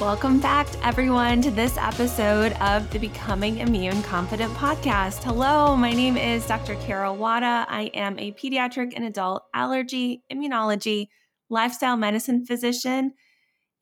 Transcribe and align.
Welcome 0.00 0.40
back, 0.40 0.66
everyone, 0.82 1.42
to 1.42 1.50
this 1.50 1.76
episode 1.76 2.52
of 2.54 2.90
the 2.90 2.98
Becoming 2.98 3.58
Immune 3.58 4.02
Confident 4.02 4.50
podcast. 4.54 5.22
Hello, 5.22 5.76
my 5.76 5.92
name 5.92 6.16
is 6.16 6.46
Dr. 6.46 6.74
Kara 6.76 7.12
Wada. 7.12 7.66
I 7.68 7.90
am 7.92 8.18
a 8.18 8.32
pediatric 8.32 8.94
and 8.96 9.04
adult 9.04 9.42
allergy, 9.52 10.22
immunology, 10.32 11.08
lifestyle 11.50 11.98
medicine 11.98 12.46
physician, 12.46 13.12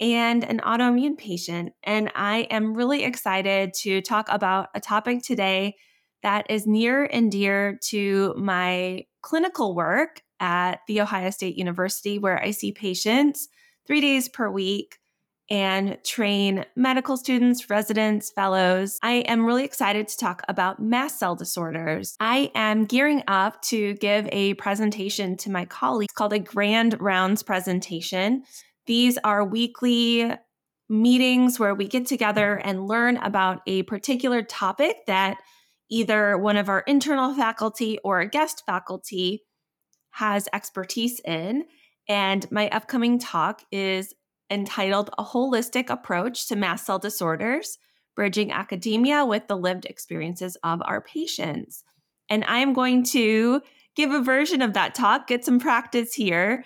and 0.01 0.43
an 0.43 0.59
autoimmune 0.59 1.17
patient. 1.17 1.73
And 1.85 2.11
I 2.17 2.49
am 2.51 2.75
really 2.75 3.05
excited 3.05 3.73
to 3.83 4.03
talk 4.03 4.27
about 4.29 4.71
a 4.75 4.81
topic 4.81 5.23
today 5.23 5.77
that 6.25 6.51
is 6.51 6.67
near 6.67 7.05
and 7.05 7.31
dear 7.31 7.79
to 7.91 8.35
my 8.37 9.05
clinical 9.23 9.73
work 9.73 10.23
at 10.41 10.81
The 10.89 11.01
Ohio 11.01 11.31
State 11.31 11.57
University, 11.57 12.19
where 12.19 12.43
I 12.43 12.51
see 12.51 12.73
patients 12.73 13.47
three 13.87 14.01
days 14.01 14.29
per 14.29 14.51
week 14.51 14.99
and 15.51 15.97
train 16.05 16.65
medical 16.77 17.17
students, 17.17 17.71
residents, 17.71 18.31
fellows. 18.31 18.99
I 19.03 19.25
am 19.27 19.45
really 19.45 19.65
excited 19.65 20.09
to 20.09 20.17
talk 20.17 20.43
about 20.49 20.81
mast 20.81 21.19
cell 21.19 21.35
disorders. 21.35 22.17
I 22.21 22.51
am 22.55 22.85
gearing 22.85 23.23
up 23.29 23.63
to 23.63 23.95
give 23.95 24.29
a 24.31 24.55
presentation 24.55 25.37
to 25.39 25.51
my 25.51 25.65
colleagues 25.65 26.13
called 26.13 26.33
a 26.33 26.39
Grand 26.39 27.01
Rounds 27.01 27.43
presentation. 27.43 28.45
These 28.87 29.19
are 29.19 29.45
weekly 29.45 30.31
meetings 30.89 31.59
where 31.59 31.75
we 31.75 31.87
get 31.87 32.07
together 32.07 32.57
and 32.57 32.87
learn 32.87 33.17
about 33.19 33.61
a 33.67 33.83
particular 33.85 34.43
topic 34.43 34.97
that 35.07 35.39
either 35.91 36.37
one 36.37 36.57
of 36.57 36.69
our 36.69 36.81
internal 36.81 37.35
faculty 37.35 37.99
or 38.05 38.21
a 38.21 38.29
guest 38.29 38.63
faculty 38.67 39.45
has 40.13 40.49
expertise 40.53 41.21
in. 41.25 41.65
And 42.09 42.51
my 42.51 42.69
upcoming 42.71 43.19
talk 43.19 43.63
is 43.71 44.15
entitled 44.51 45.11
A 45.19 45.25
Holistic 45.25 45.91
Approach 45.91 46.49
to 46.49 46.57
Mast 46.57 46.87
Cell 46.87 46.99
Disorders 46.99 47.79
Bridging 48.17 48.51
Academia 48.51 49.25
with 49.25 49.47
the 49.47 49.57
Lived 49.57 49.85
Experiences 49.85 50.57
of 50.63 50.81
Our 50.85 51.01
Patients. 51.01 51.85
And 52.29 52.45
I 52.47 52.59
am 52.59 52.73
going 52.73 53.05
to 53.05 53.63
give 53.95 54.11
a 54.11 54.23
version 54.23 54.63
of 54.63 54.75
that 54.75 54.95
talk, 54.95 55.27
get 55.27 55.45
some 55.45 55.59
practice 55.59 56.15
here 56.15 56.65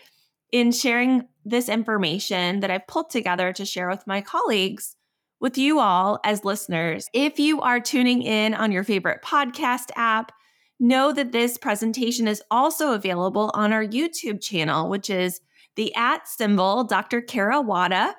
in 0.50 0.72
sharing 0.72 1.28
this 1.44 1.68
information 1.68 2.60
that 2.60 2.70
I've 2.70 2.86
pulled 2.86 3.10
together 3.10 3.52
to 3.54 3.64
share 3.64 3.88
with 3.88 4.06
my 4.06 4.20
colleagues 4.20 4.96
with 5.40 5.58
you 5.58 5.80
all 5.80 6.20
as 6.24 6.44
listeners. 6.44 7.08
If 7.12 7.38
you 7.38 7.60
are 7.62 7.80
tuning 7.80 8.22
in 8.22 8.54
on 8.54 8.70
your 8.70 8.84
favorite 8.84 9.22
podcast 9.22 9.90
app, 9.96 10.30
know 10.78 11.12
that 11.12 11.32
this 11.32 11.58
presentation 11.58 12.28
is 12.28 12.42
also 12.50 12.92
available 12.92 13.50
on 13.54 13.72
our 13.72 13.84
YouTube 13.84 14.42
channel, 14.42 14.88
which 14.88 15.10
is 15.10 15.40
the 15.76 15.94
at 15.94 16.28
symbol, 16.28 16.84
Dr. 16.84 17.20
Kara 17.20 17.60
Wada. 17.60 18.14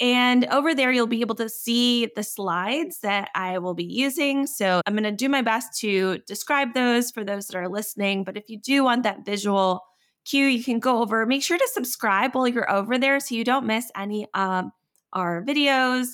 And 0.00 0.44
over 0.46 0.74
there, 0.74 0.90
you'll 0.90 1.06
be 1.06 1.20
able 1.20 1.36
to 1.36 1.48
see 1.48 2.08
the 2.16 2.24
slides 2.24 2.98
that 3.00 3.30
I 3.34 3.58
will 3.58 3.74
be 3.74 3.84
using. 3.84 4.46
So 4.46 4.80
I'm 4.86 4.94
going 4.94 5.04
to 5.04 5.12
do 5.12 5.28
my 5.28 5.42
best 5.42 5.78
to 5.80 6.18
describe 6.26 6.74
those 6.74 7.10
for 7.10 7.22
those 7.22 7.46
that 7.46 7.56
are 7.56 7.68
listening. 7.68 8.24
But 8.24 8.36
if 8.36 8.48
you 8.48 8.58
do 8.58 8.82
want 8.82 9.04
that 9.04 9.24
visual 9.24 9.82
cue, 10.24 10.46
you 10.46 10.64
can 10.64 10.80
go 10.80 11.00
over, 11.00 11.24
make 11.26 11.42
sure 11.42 11.58
to 11.58 11.70
subscribe 11.72 12.34
while 12.34 12.48
you're 12.48 12.70
over 12.70 12.98
there 12.98 13.20
so 13.20 13.34
you 13.34 13.44
don't 13.44 13.66
miss 13.66 13.90
any 13.96 14.26
of 14.34 14.66
our 15.12 15.44
videos, 15.44 16.08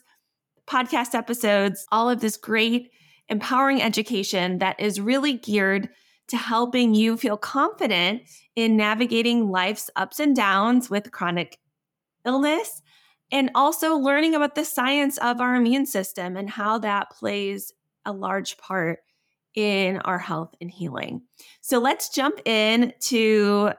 podcast 0.67 1.15
episodes, 1.15 1.87
all 1.91 2.11
of 2.11 2.21
this 2.21 2.37
great 2.37 2.91
empowering 3.29 3.81
education 3.81 4.59
that 4.59 4.79
is 4.79 5.01
really 5.01 5.35
geared 5.35 5.89
to 6.31 6.37
helping 6.37 6.95
you 6.95 7.17
feel 7.17 7.37
confident 7.37 8.23
in 8.57 8.77
navigating 8.77 9.51
life's 9.51 9.91
ups 9.97 10.19
and 10.19 10.35
downs 10.35 10.91
with 10.91 11.13
chronic 11.13 11.59
illness 12.25 12.83
and 13.31 13.51
also 13.55 13.97
learning 13.97 14.35
about 14.35 14.55
the 14.55 14.65
science 14.65 15.19
of 15.19 15.41
our 15.41 15.55
immune 15.55 15.87
system 15.87 16.37
and 16.37 16.51
how 16.51 16.79
that 16.79 17.11
plays 17.11 17.73
a 18.05 18.13
large 18.13 18.59
part 18.59 19.01
in 19.55 19.99
our 19.99 20.19
health 20.19 20.55
and 20.61 20.71
healing. 20.71 21.23
So 21.61 21.79
let's 21.79 22.09
jump 22.09 22.41
in 22.45 22.93
to 23.01 23.73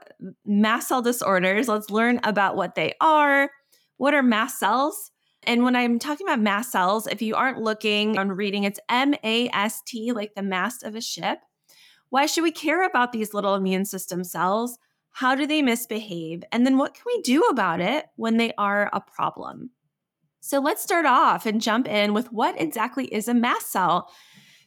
mast 0.46 0.90
cell 0.90 1.02
disorders. 1.02 1.68
Let's 1.68 1.90
learn 1.90 2.20
about 2.24 2.56
what 2.56 2.76
they 2.76 2.94
are. 3.00 3.50
What 3.98 4.14
are 4.14 4.24
mast 4.24 4.60
cells? 4.60 5.12
And 5.44 5.64
when 5.64 5.76
I'm 5.76 5.98
talking 5.98 6.28
about 6.28 6.40
mast 6.40 6.72
cells, 6.72 7.08
if 7.08 7.22
you 7.22 7.36
aren't 7.36 7.62
looking 7.62 8.18
on 8.18 8.32
reading, 8.32 8.64
it's 8.64 8.80
M 8.90 9.16
A 9.24 9.50
S 9.50 9.82
T, 9.88 10.12
like 10.12 10.36
the 10.36 10.44
mast 10.44 10.84
of 10.84 10.96
a 10.96 11.02
ship. 11.02 11.40
Why 12.12 12.26
should 12.26 12.44
we 12.44 12.52
care 12.52 12.86
about 12.86 13.14
these 13.14 13.34
little 13.34 13.56
immune 13.56 13.86
system 13.86 14.26
cells? 14.26 14.78
How 15.12 15.34
do 15.34 15.48
they 15.48 15.62
misbehave? 15.62 16.44
And 16.52 16.66
then 16.66 16.78
what 16.78 16.94
can 16.94 17.04
we 17.08 17.22
do 17.22 17.44
about 17.44 17.80
it 17.80 18.06
when 18.18 18.36
they 18.36 18.52
are 18.58 18.90
a 18.92 19.00
problem? 19.00 19.72
So 20.42 20.60
let's 20.60 20.84
start 20.84 21.06
off 21.06 21.46
and 21.46 21.62
jump 21.62 21.88
in 21.88 22.14
with 22.14 22.30
what 22.34 22.60
exactly 22.60 23.06
is 23.06 23.30
a 23.30 23.34
mast 23.34 23.72
cell. 23.72 24.12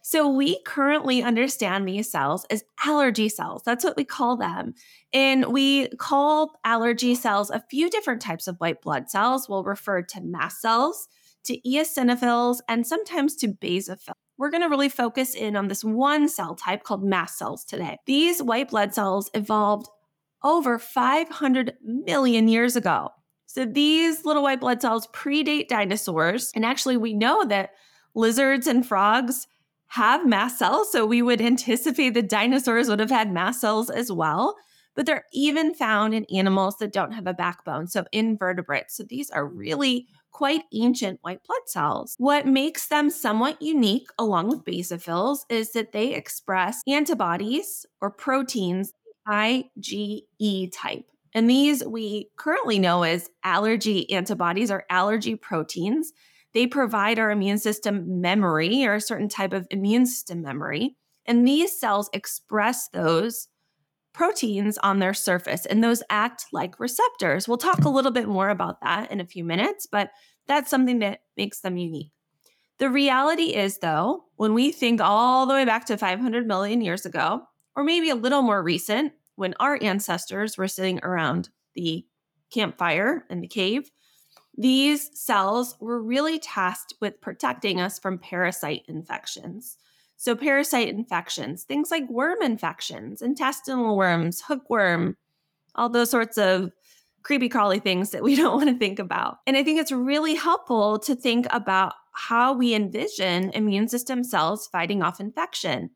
So 0.00 0.26
we 0.26 0.62
currently 0.64 1.22
understand 1.22 1.86
these 1.86 2.10
cells 2.10 2.46
as 2.48 2.64
allergy 2.82 3.28
cells. 3.28 3.62
That's 3.62 3.84
what 3.84 3.96
we 3.98 4.04
call 4.04 4.38
them. 4.38 4.72
And 5.12 5.52
we 5.52 5.88
call 5.98 6.58
allergy 6.64 7.14
cells 7.14 7.50
a 7.50 7.62
few 7.68 7.90
different 7.90 8.22
types 8.22 8.48
of 8.48 8.56
white 8.56 8.80
blood 8.80 9.10
cells. 9.10 9.50
We'll 9.50 9.64
refer 9.64 10.00
to 10.00 10.20
mast 10.22 10.62
cells, 10.62 11.08
to 11.44 11.60
eosinophils, 11.60 12.60
and 12.68 12.86
sometimes 12.86 13.36
to 13.36 13.48
basophils 13.48 14.14
we're 14.38 14.50
going 14.50 14.62
to 14.62 14.68
really 14.68 14.88
focus 14.88 15.34
in 15.34 15.56
on 15.56 15.68
this 15.68 15.84
one 15.84 16.28
cell 16.28 16.54
type 16.54 16.82
called 16.82 17.04
mast 17.04 17.38
cells 17.38 17.64
today. 17.64 17.98
These 18.06 18.42
white 18.42 18.70
blood 18.70 18.94
cells 18.94 19.30
evolved 19.34 19.88
over 20.42 20.78
500 20.78 21.74
million 21.82 22.48
years 22.48 22.76
ago. 22.76 23.10
So 23.46 23.64
these 23.64 24.24
little 24.24 24.42
white 24.42 24.60
blood 24.60 24.82
cells 24.82 25.06
predate 25.08 25.68
dinosaurs. 25.68 26.50
And 26.54 26.64
actually, 26.64 26.96
we 26.96 27.14
know 27.14 27.44
that 27.44 27.70
lizards 28.14 28.66
and 28.66 28.86
frogs 28.86 29.46
have 29.88 30.26
mast 30.26 30.58
cells. 30.58 30.90
So 30.90 31.06
we 31.06 31.22
would 31.22 31.40
anticipate 31.40 32.10
the 32.10 32.22
dinosaurs 32.22 32.88
would 32.88 33.00
have 33.00 33.10
had 33.10 33.32
mast 33.32 33.60
cells 33.60 33.90
as 33.90 34.10
well. 34.10 34.56
But 34.96 35.06
they're 35.06 35.24
even 35.32 35.74
found 35.74 36.14
in 36.14 36.24
animals 36.26 36.76
that 36.78 36.92
don't 36.92 37.12
have 37.12 37.26
a 37.26 37.34
backbone, 37.34 37.88
so 37.88 38.04
invertebrates. 38.12 38.96
So 38.96 39.04
these 39.04 39.30
are 39.30 39.46
really 39.46 40.06
quite 40.34 40.64
ancient 40.74 41.20
white 41.22 41.42
blood 41.46 41.62
cells. 41.66 42.16
What 42.18 42.46
makes 42.46 42.88
them 42.88 43.08
somewhat 43.08 43.62
unique, 43.62 44.08
along 44.18 44.48
with 44.48 44.64
basophils, 44.64 45.46
is 45.48 45.72
that 45.72 45.92
they 45.92 46.12
express 46.12 46.82
antibodies 46.86 47.86
or 48.02 48.10
proteins, 48.10 48.92
IgE 49.26 50.70
type. 50.74 51.06
And 51.32 51.48
these 51.48 51.84
we 51.84 52.28
currently 52.36 52.78
know 52.78 53.04
as 53.04 53.30
allergy 53.42 54.10
antibodies 54.12 54.70
or 54.70 54.84
allergy 54.90 55.36
proteins. 55.36 56.12
They 56.52 56.66
provide 56.66 57.18
our 57.18 57.30
immune 57.30 57.58
system 57.58 58.20
memory 58.20 58.84
or 58.84 58.94
a 58.94 59.00
certain 59.00 59.28
type 59.28 59.52
of 59.52 59.66
immune 59.70 60.06
system 60.06 60.42
memory. 60.42 60.96
And 61.26 61.46
these 61.46 61.78
cells 61.78 62.10
express 62.12 62.88
those 62.88 63.48
proteins 64.14 64.78
on 64.78 65.00
their 65.00 65.12
surface, 65.12 65.66
and 65.66 65.84
those 65.84 66.02
act 66.08 66.46
like 66.52 66.80
receptors. 66.80 67.46
We'll 67.46 67.58
talk 67.58 67.84
a 67.84 67.90
little 67.90 68.12
bit 68.12 68.28
more 68.28 68.48
about 68.48 68.80
that 68.80 69.10
in 69.10 69.20
a 69.20 69.26
few 69.26 69.44
minutes, 69.44 69.86
but 69.90 70.10
that's 70.46 70.70
something 70.70 71.00
that 71.00 71.20
makes 71.36 71.60
them 71.60 71.76
unique. 71.76 72.12
The 72.78 72.88
reality 72.88 73.54
is, 73.54 73.78
though, 73.78 74.24
when 74.36 74.54
we 74.54 74.72
think 74.72 75.00
all 75.00 75.46
the 75.46 75.54
way 75.54 75.64
back 75.64 75.84
to 75.86 75.96
500 75.96 76.46
million 76.46 76.80
years 76.80 77.04
ago, 77.04 77.42
or 77.76 77.84
maybe 77.84 78.10
a 78.10 78.14
little 78.14 78.42
more 78.42 78.62
recent, 78.62 79.12
when 79.36 79.54
our 79.60 79.78
ancestors 79.82 80.56
were 80.56 80.68
sitting 80.68 81.00
around 81.02 81.50
the 81.74 82.06
campfire 82.52 83.24
in 83.28 83.40
the 83.40 83.48
cave, 83.48 83.90
these 84.56 85.10
cells 85.18 85.76
were 85.80 86.00
really 86.00 86.38
tasked 86.38 86.94
with 87.00 87.20
protecting 87.20 87.80
us 87.80 87.98
from 87.98 88.18
parasite 88.18 88.82
infections. 88.86 89.76
So, 90.24 90.34
parasite 90.34 90.88
infections, 90.88 91.64
things 91.64 91.90
like 91.90 92.08
worm 92.08 92.40
infections, 92.40 93.20
intestinal 93.20 93.94
worms, 93.94 94.40
hookworm, 94.40 95.18
all 95.74 95.90
those 95.90 96.10
sorts 96.10 96.38
of 96.38 96.70
creepy 97.22 97.50
crawly 97.50 97.78
things 97.78 98.08
that 98.12 98.22
we 98.22 98.34
don't 98.40 98.56
want 98.56 98.70
to 98.70 98.78
think 98.78 98.98
about. 98.98 99.40
And 99.46 99.54
I 99.54 99.62
think 99.62 99.78
it's 99.78 99.92
really 99.92 100.34
helpful 100.34 100.98
to 101.00 101.14
think 101.14 101.46
about 101.50 101.92
how 102.14 102.54
we 102.54 102.74
envision 102.74 103.50
immune 103.50 103.86
system 103.86 104.24
cells 104.24 104.66
fighting 104.66 105.02
off 105.02 105.20
infection. 105.20 105.90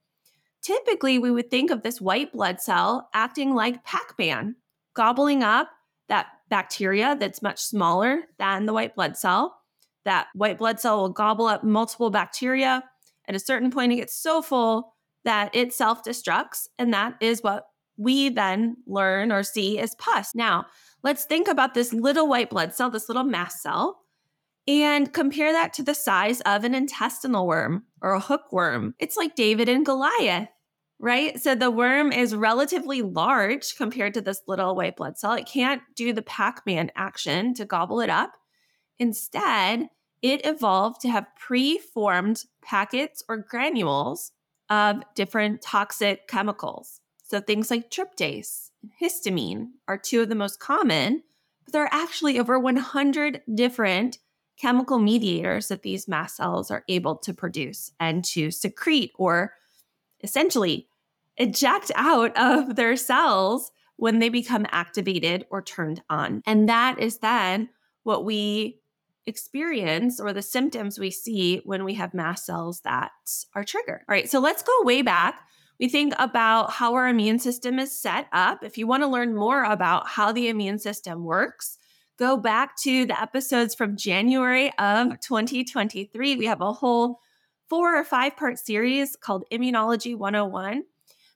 Typically, 0.60 1.19
we 1.19 1.31
would 1.31 1.50
think 1.50 1.70
of 1.70 1.82
this 1.82 1.98
white 1.98 2.31
blood 2.31 2.60
cell 2.60 3.08
acting 3.14 3.54
like 3.54 3.82
Pac 3.82 4.12
Man, 4.19 4.56
gobbling 4.92 5.42
up 5.42 5.70
that 6.10 6.26
bacteria 6.50 7.16
that's 7.19 7.40
much 7.40 7.62
smaller 7.62 8.24
than 8.38 8.66
the 8.66 8.74
white 8.74 8.94
blood 8.94 9.16
cell. 9.16 9.56
That 10.04 10.26
white 10.34 10.58
blood 10.58 10.81
cell 10.81 10.98
will 10.98 11.08
gobble 11.08 11.46
up 11.46 11.64
multiple 11.64 12.10
bacteria 12.10 12.84
at 13.28 13.34
a 13.34 13.40
certain 13.40 13.70
point, 13.70 13.92
it 13.92 13.96
gets 13.96 14.14
so 14.14 14.42
full 14.42 14.94
that 15.25 15.54
it 15.54 15.72
self 15.72 16.02
destructs. 16.02 16.66
And 16.78 16.92
that 16.94 17.14
is 17.20 17.42
what 17.42 17.66
we 17.96 18.30
then 18.30 18.76
learn 18.86 19.30
or 19.30 19.42
see 19.42 19.78
as 19.78 19.94
pus. 19.96 20.34
Now, 20.34 20.66
let's 21.02 21.25
think 21.25 21.48
about 21.48 21.75
this 21.75 21.92
little 21.92 22.28
white 22.28 22.48
blood 22.48 22.75
cell, 22.75 22.90
this 22.90 23.08
little 23.08 23.25
mast 23.25 23.60
cell, 23.60 24.00
and 24.66 25.12
compare 25.12 25.52
that 25.52 25.72
to 25.75 25.82
the 25.82 25.94
size 25.94 26.40
of 26.42 26.64
an 26.64 26.75
intestinal 26.75 27.46
worm 27.46 27.84
or 28.00 28.12
a 28.12 28.20
hookworm. 28.20 28.94
It's 28.98 29.16
like 29.16 29.34
David 29.34 29.69
and 29.69 29.84
Goliath, 29.84 30.48
right? 30.98 31.38
So 31.40 31.54
the 31.54 31.70
worm 31.70 32.12
is 32.12 32.34
relatively 32.34 33.02
large 33.02 33.76
compared 33.76 34.14
to 34.14 34.20
this 34.20 34.42
little 34.46 34.76
white 34.76 34.96
blood 34.96 35.19
cell. 35.19 35.32
It 35.32 35.46
can't 35.46 35.82
do 35.96 36.12
the 36.12 36.22
Pac 36.22 36.62
Man 36.66 36.90
action 36.96 37.52
to 37.54 37.64
gobble 37.64 38.00
it 38.00 38.10
up. 38.10 38.32
Instead, 38.98 39.88
it 40.23 40.44
evolved 40.44 41.00
to 41.03 41.09
have 41.09 41.26
pre-formed 41.38 42.44
packets 42.62 43.23
or 43.29 43.37
granules 43.37 44.32
of 44.70 45.03
different 45.15 45.62
toxic 45.62 46.29
chemicals. 46.29 47.00
So 47.25 47.41
things 47.41 47.70
like 47.70 47.91
tryptase 47.91 48.70
and 48.82 48.91
histamine 49.00 49.69
are 49.87 49.99
two 49.99 50.23
of 50.23 50.29
the 50.29 50.35
most 50.35 50.61
common, 50.61 51.23
but 51.65 51.73
there 51.73 51.85
are 51.85 51.93
actually 51.93 52.38
over 52.38 52.59
100 52.59 53.43
different 53.55 54.19
chemical 54.59 54.99
mediators 54.99 55.69
that 55.69 55.82
these 55.82 56.09
mast 56.09 56.37
cells 56.37 56.70
are 56.70 56.85
able 56.88 57.17
to 57.17 57.32
produce 57.32 57.93
and 58.00 58.25
to 58.25 58.50
secrete 58.50 59.12
or 59.17 59.53
essentially 60.23 60.88
eject 61.37 61.93
out 61.94 62.37
of 62.37 62.75
their 62.75 62.97
cells 62.97 63.70
when 63.97 64.19
they 64.19 64.29
become 64.29 64.67
activated 64.70 65.47
or 65.50 65.62
turned 65.62 66.03
on. 66.11 66.43
And 66.47 66.69
that 66.69 66.99
is 66.99 67.19
then 67.19 67.69
what 68.03 68.25
we 68.25 68.81
experience 69.28 70.19
or 70.19 70.32
the 70.32 70.42
symptoms 70.42 70.98
we 70.98 71.10
see 71.10 71.60
when 71.64 71.84
we 71.84 71.94
have 71.94 72.14
mast 72.14 72.46
cells 72.46 72.80
that 72.80 73.12
are 73.54 73.64
triggered. 73.64 74.00
All 74.08 74.14
right, 74.14 74.28
so 74.28 74.40
let's 74.40 74.62
go 74.62 74.72
way 74.82 75.02
back. 75.02 75.40
We 75.78 75.88
think 75.88 76.14
about 76.19 76.72
how 76.72 76.94
our 76.94 77.06
immune 77.06 77.38
system 77.38 77.78
is 77.78 77.96
set 77.96 78.26
up. 78.32 78.64
If 78.64 78.78
you 78.78 78.86
want 78.86 79.04
to 79.04 79.08
learn 79.08 79.34
more 79.34 79.62
about 79.62 80.08
how 80.08 80.32
the 80.32 80.48
immune 80.48 80.78
system 80.78 81.22
works, 81.22 81.78
go 82.19 82.36
back 82.36 82.76
to 82.78 83.06
the 83.06 83.20
episodes 83.20 83.76
from 83.76 83.96
January 83.96 84.72
of 84.78 85.20
2023. 85.20 86.36
We 86.36 86.46
have 86.46 86.60
a 86.60 86.72
whole 86.72 87.20
four 87.69 87.96
or 87.96 88.02
five 88.02 88.36
part 88.36 88.58
series 88.58 89.14
called 89.14 89.44
Immunology 89.52 90.16
101 90.16 90.82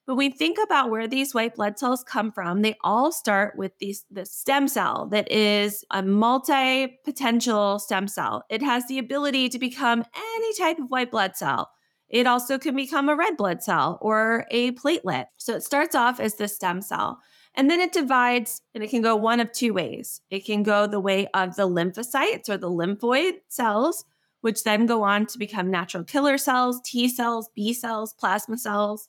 when 0.06 0.16
we 0.16 0.31
think 0.31 0.58
about 0.62 0.90
where 0.90 1.06
these 1.06 1.32
white 1.32 1.54
blood 1.54 1.78
cells 1.78 2.02
come 2.02 2.32
from, 2.32 2.62
they 2.62 2.76
all 2.82 3.12
start 3.12 3.56
with 3.56 3.72
these 3.78 4.04
the 4.10 4.26
stem 4.26 4.66
cell 4.66 5.06
that 5.12 5.31
is 5.31 5.84
a 5.90 6.02
multi-potential 6.02 7.78
stem 7.78 8.08
cell. 8.08 8.43
It 8.50 8.62
has 8.62 8.87
the 8.87 8.99
ability 8.99 9.49
to 9.50 9.58
become 9.58 10.04
any 10.16 10.54
type 10.54 10.78
of 10.78 10.90
white 10.90 11.12
blood 11.12 11.37
cell. 11.37 11.70
It 12.08 12.26
also 12.26 12.58
can 12.58 12.75
become 12.75 13.08
a 13.08 13.16
red 13.16 13.37
blood 13.37 13.62
cell 13.62 13.99
or 14.02 14.44
a 14.50 14.72
platelet. 14.72 15.26
So 15.37 15.54
it 15.54 15.62
starts 15.62 15.94
off 15.94 16.19
as 16.20 16.34
the 16.34 16.48
stem 16.48 16.82
cell. 16.82 17.20
And 17.55 17.70
then 17.70 17.81
it 17.81 17.93
divides 17.93 18.60
and 18.75 18.82
it 18.82 18.90
can 18.90 19.02
go 19.02 19.14
one 19.14 19.38
of 19.38 19.52
two 19.52 19.72
ways. 19.72 20.20
It 20.31 20.44
can 20.44 20.62
go 20.62 20.87
the 20.87 21.00
way 21.00 21.28
of 21.32 21.55
the 21.55 21.69
lymphocytes 21.69 22.48
or 22.48 22.56
the 22.56 22.70
lymphoid 22.70 23.34
cells, 23.48 24.05
which 24.40 24.64
then 24.64 24.87
go 24.87 25.05
on 25.05 25.26
to 25.26 25.38
become 25.38 25.70
natural 25.70 26.02
killer 26.02 26.38
cells, 26.38 26.81
T 26.84 27.08
cells, 27.08 27.48
B 27.55 27.72
cells, 27.72 28.14
plasma 28.14 28.58
cells 28.58 29.08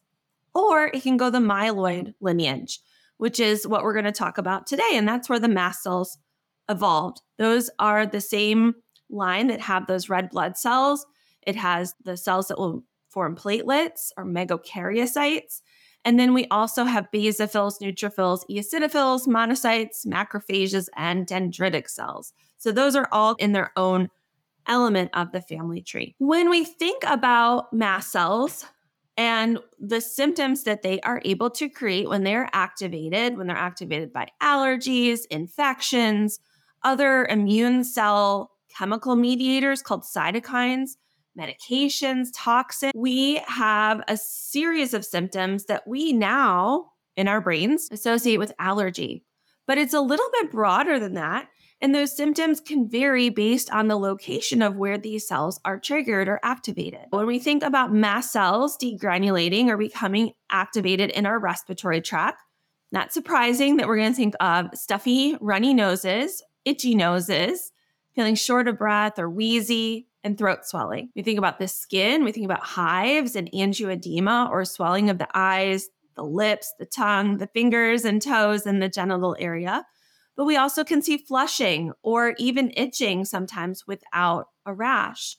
or 0.54 0.88
it 0.88 1.04
can 1.04 1.18
go 1.18 1.30
the 1.30 1.40
myeloid 1.40 2.14
lineage, 2.22 2.80
which 3.18 3.40
is 3.40 3.68
what 3.68 3.84
we're 3.84 3.94
going 3.94 4.06
to 4.06 4.12
talk 4.12 4.38
about 4.38 4.68
today. 4.68 4.92
And 4.94 5.08
that's 5.08 5.30
where 5.30 5.40
the 5.40 5.48
mast 5.48 5.84
cells 5.84 6.18
evolved. 6.70 7.22
Those 7.38 7.70
are 7.80 8.06
the 8.06 8.22
same 8.22 8.76
line 9.10 9.48
that 9.48 9.62
have 9.62 9.88
those 9.88 10.10
red 10.10 10.30
blood 10.30 10.58
cells. 10.58 11.06
It 11.42 11.56
has 11.56 11.94
the 12.04 12.18
cells 12.18 12.48
that 12.48 12.58
will 12.58 12.84
form 13.10 13.36
platelets 13.36 14.10
or 14.18 14.26
megakaryocytes. 14.26 15.62
And 16.06 16.20
then 16.20 16.34
we 16.34 16.48
also 16.48 16.84
have 16.84 17.08
basophils, 17.14 17.82
neutrophils, 17.82 18.42
eosinophils, 18.50 19.28
monocytes, 19.28 20.06
macrophages, 20.06 20.88
and 20.98 21.26
dendritic 21.26 21.90
cells. 21.90 22.34
So 22.58 22.72
those 22.72 22.96
are 22.96 23.08
all 23.12 23.36
in 23.36 23.54
their 23.54 23.72
own 23.78 24.10
element 24.68 25.12
of 25.14 25.32
the 25.32 25.42
family 25.42 25.82
tree. 25.82 26.16
When 26.18 26.50
we 26.50 26.66
think 26.66 27.04
about 27.06 27.72
mast 27.72 28.12
cells, 28.12 28.66
and 29.18 29.60
the 29.80 30.02
symptoms 30.02 30.64
that 30.64 30.82
they 30.82 31.00
are 31.02 31.22
able 31.24 31.50
to 31.52 31.70
create 31.70 32.10
when 32.10 32.24
they're 32.24 32.50
activated, 32.54 33.38
when 33.38 33.48
they're 33.48 33.56
activated 33.56 34.12
by 34.12 34.28
allergies, 34.42 35.22
infections, 35.30 36.40
other 36.84 37.26
immune 37.26 37.84
cell 37.84 38.52
chemical 38.76 39.16
mediators 39.16 39.82
called 39.82 40.04
cytokines, 40.04 40.92
medications, 41.38 42.30
toxins, 42.36 42.92
we 42.96 43.42
have 43.48 44.02
a 44.08 44.18
series 44.18 44.94
of 44.94 45.06
symptoms 45.06 45.66
that 45.66 45.88
we 45.88 46.14
now 46.14 46.92
in 47.16 47.28
our 47.28 47.42
brains 47.42 47.90
associate 47.92 48.38
with 48.38 48.54
allergy. 48.60 49.24
But 49.68 49.78
it's 49.78 49.94
a 49.94 50.02
little 50.02 50.30
bit 50.34 50.52
broader 50.52 51.00
than 51.00 51.14
that. 51.14 51.48
And 51.84 51.94
those 51.94 52.16
symptoms 52.16 52.62
can 52.62 52.88
vary 52.88 53.28
based 53.28 53.70
on 53.70 53.90
the 53.90 53.98
location 53.98 54.62
of 54.62 54.78
where 54.78 54.98
these 54.98 55.28
cells 55.28 55.60
are 55.66 55.78
triggered 55.78 56.30
or 56.30 56.40
activated. 56.42 57.08
When 57.10 57.28
we 57.28 57.40
think 57.40 57.62
about 57.62 57.92
mast 57.92 58.32
cells 58.32 58.78
degranulating 58.78 59.68
or 59.68 59.76
becoming 59.76 60.32
activated 60.50 61.10
in 61.10 61.26
our 61.26 61.38
respiratory 61.38 62.00
tract, 62.00 62.42
not 62.94 63.12
surprising 63.12 63.76
that 63.76 63.88
we're 63.88 63.98
going 63.98 64.14
to 64.14 64.16
think 64.16 64.34
of 64.40 64.68
stuffy, 64.74 65.36
runny 65.42 65.74
noses, 65.74 66.42
itchy 66.64 66.96
noses, 66.96 67.74
feeling 68.16 68.36
short 68.36 68.70
of 68.70 68.78
breath 68.78 69.20
or 69.20 69.30
wheezy, 69.30 70.08
and 70.24 70.38
throat 70.38 70.60
swelling. 70.64 71.10
We 71.18 71.22
think 71.22 71.38
about 71.38 71.60
the 71.60 71.68
skin, 71.68 72.24
we 72.24 72.32
think 72.32 72.46
about 72.46 72.64
hives 72.64 73.36
and 73.36 73.52
angioedema 73.52 74.50
or 74.50 74.64
swelling 74.64 75.10
of 75.10 75.18
the 75.18 75.28
eyes, 75.34 75.90
the 76.16 76.24
lips, 76.24 76.74
the 76.80 76.86
tongue, 76.86 77.40
the 77.40 77.48
fingers 77.48 78.06
and 78.06 78.22
toes, 78.22 78.66
and 78.66 78.82
the 78.82 78.88
genital 78.88 79.36
area 79.38 79.86
but 80.36 80.46
we 80.46 80.58
also 80.58 80.84
can 80.84 81.02
see 81.02 81.18
flushing 81.18 81.92
or 82.02 82.36
even 82.38 82.72
itching 82.76 83.26
sometimes 83.26 83.86
without 83.88 84.50
a 84.66 84.74
rash. 84.74 85.38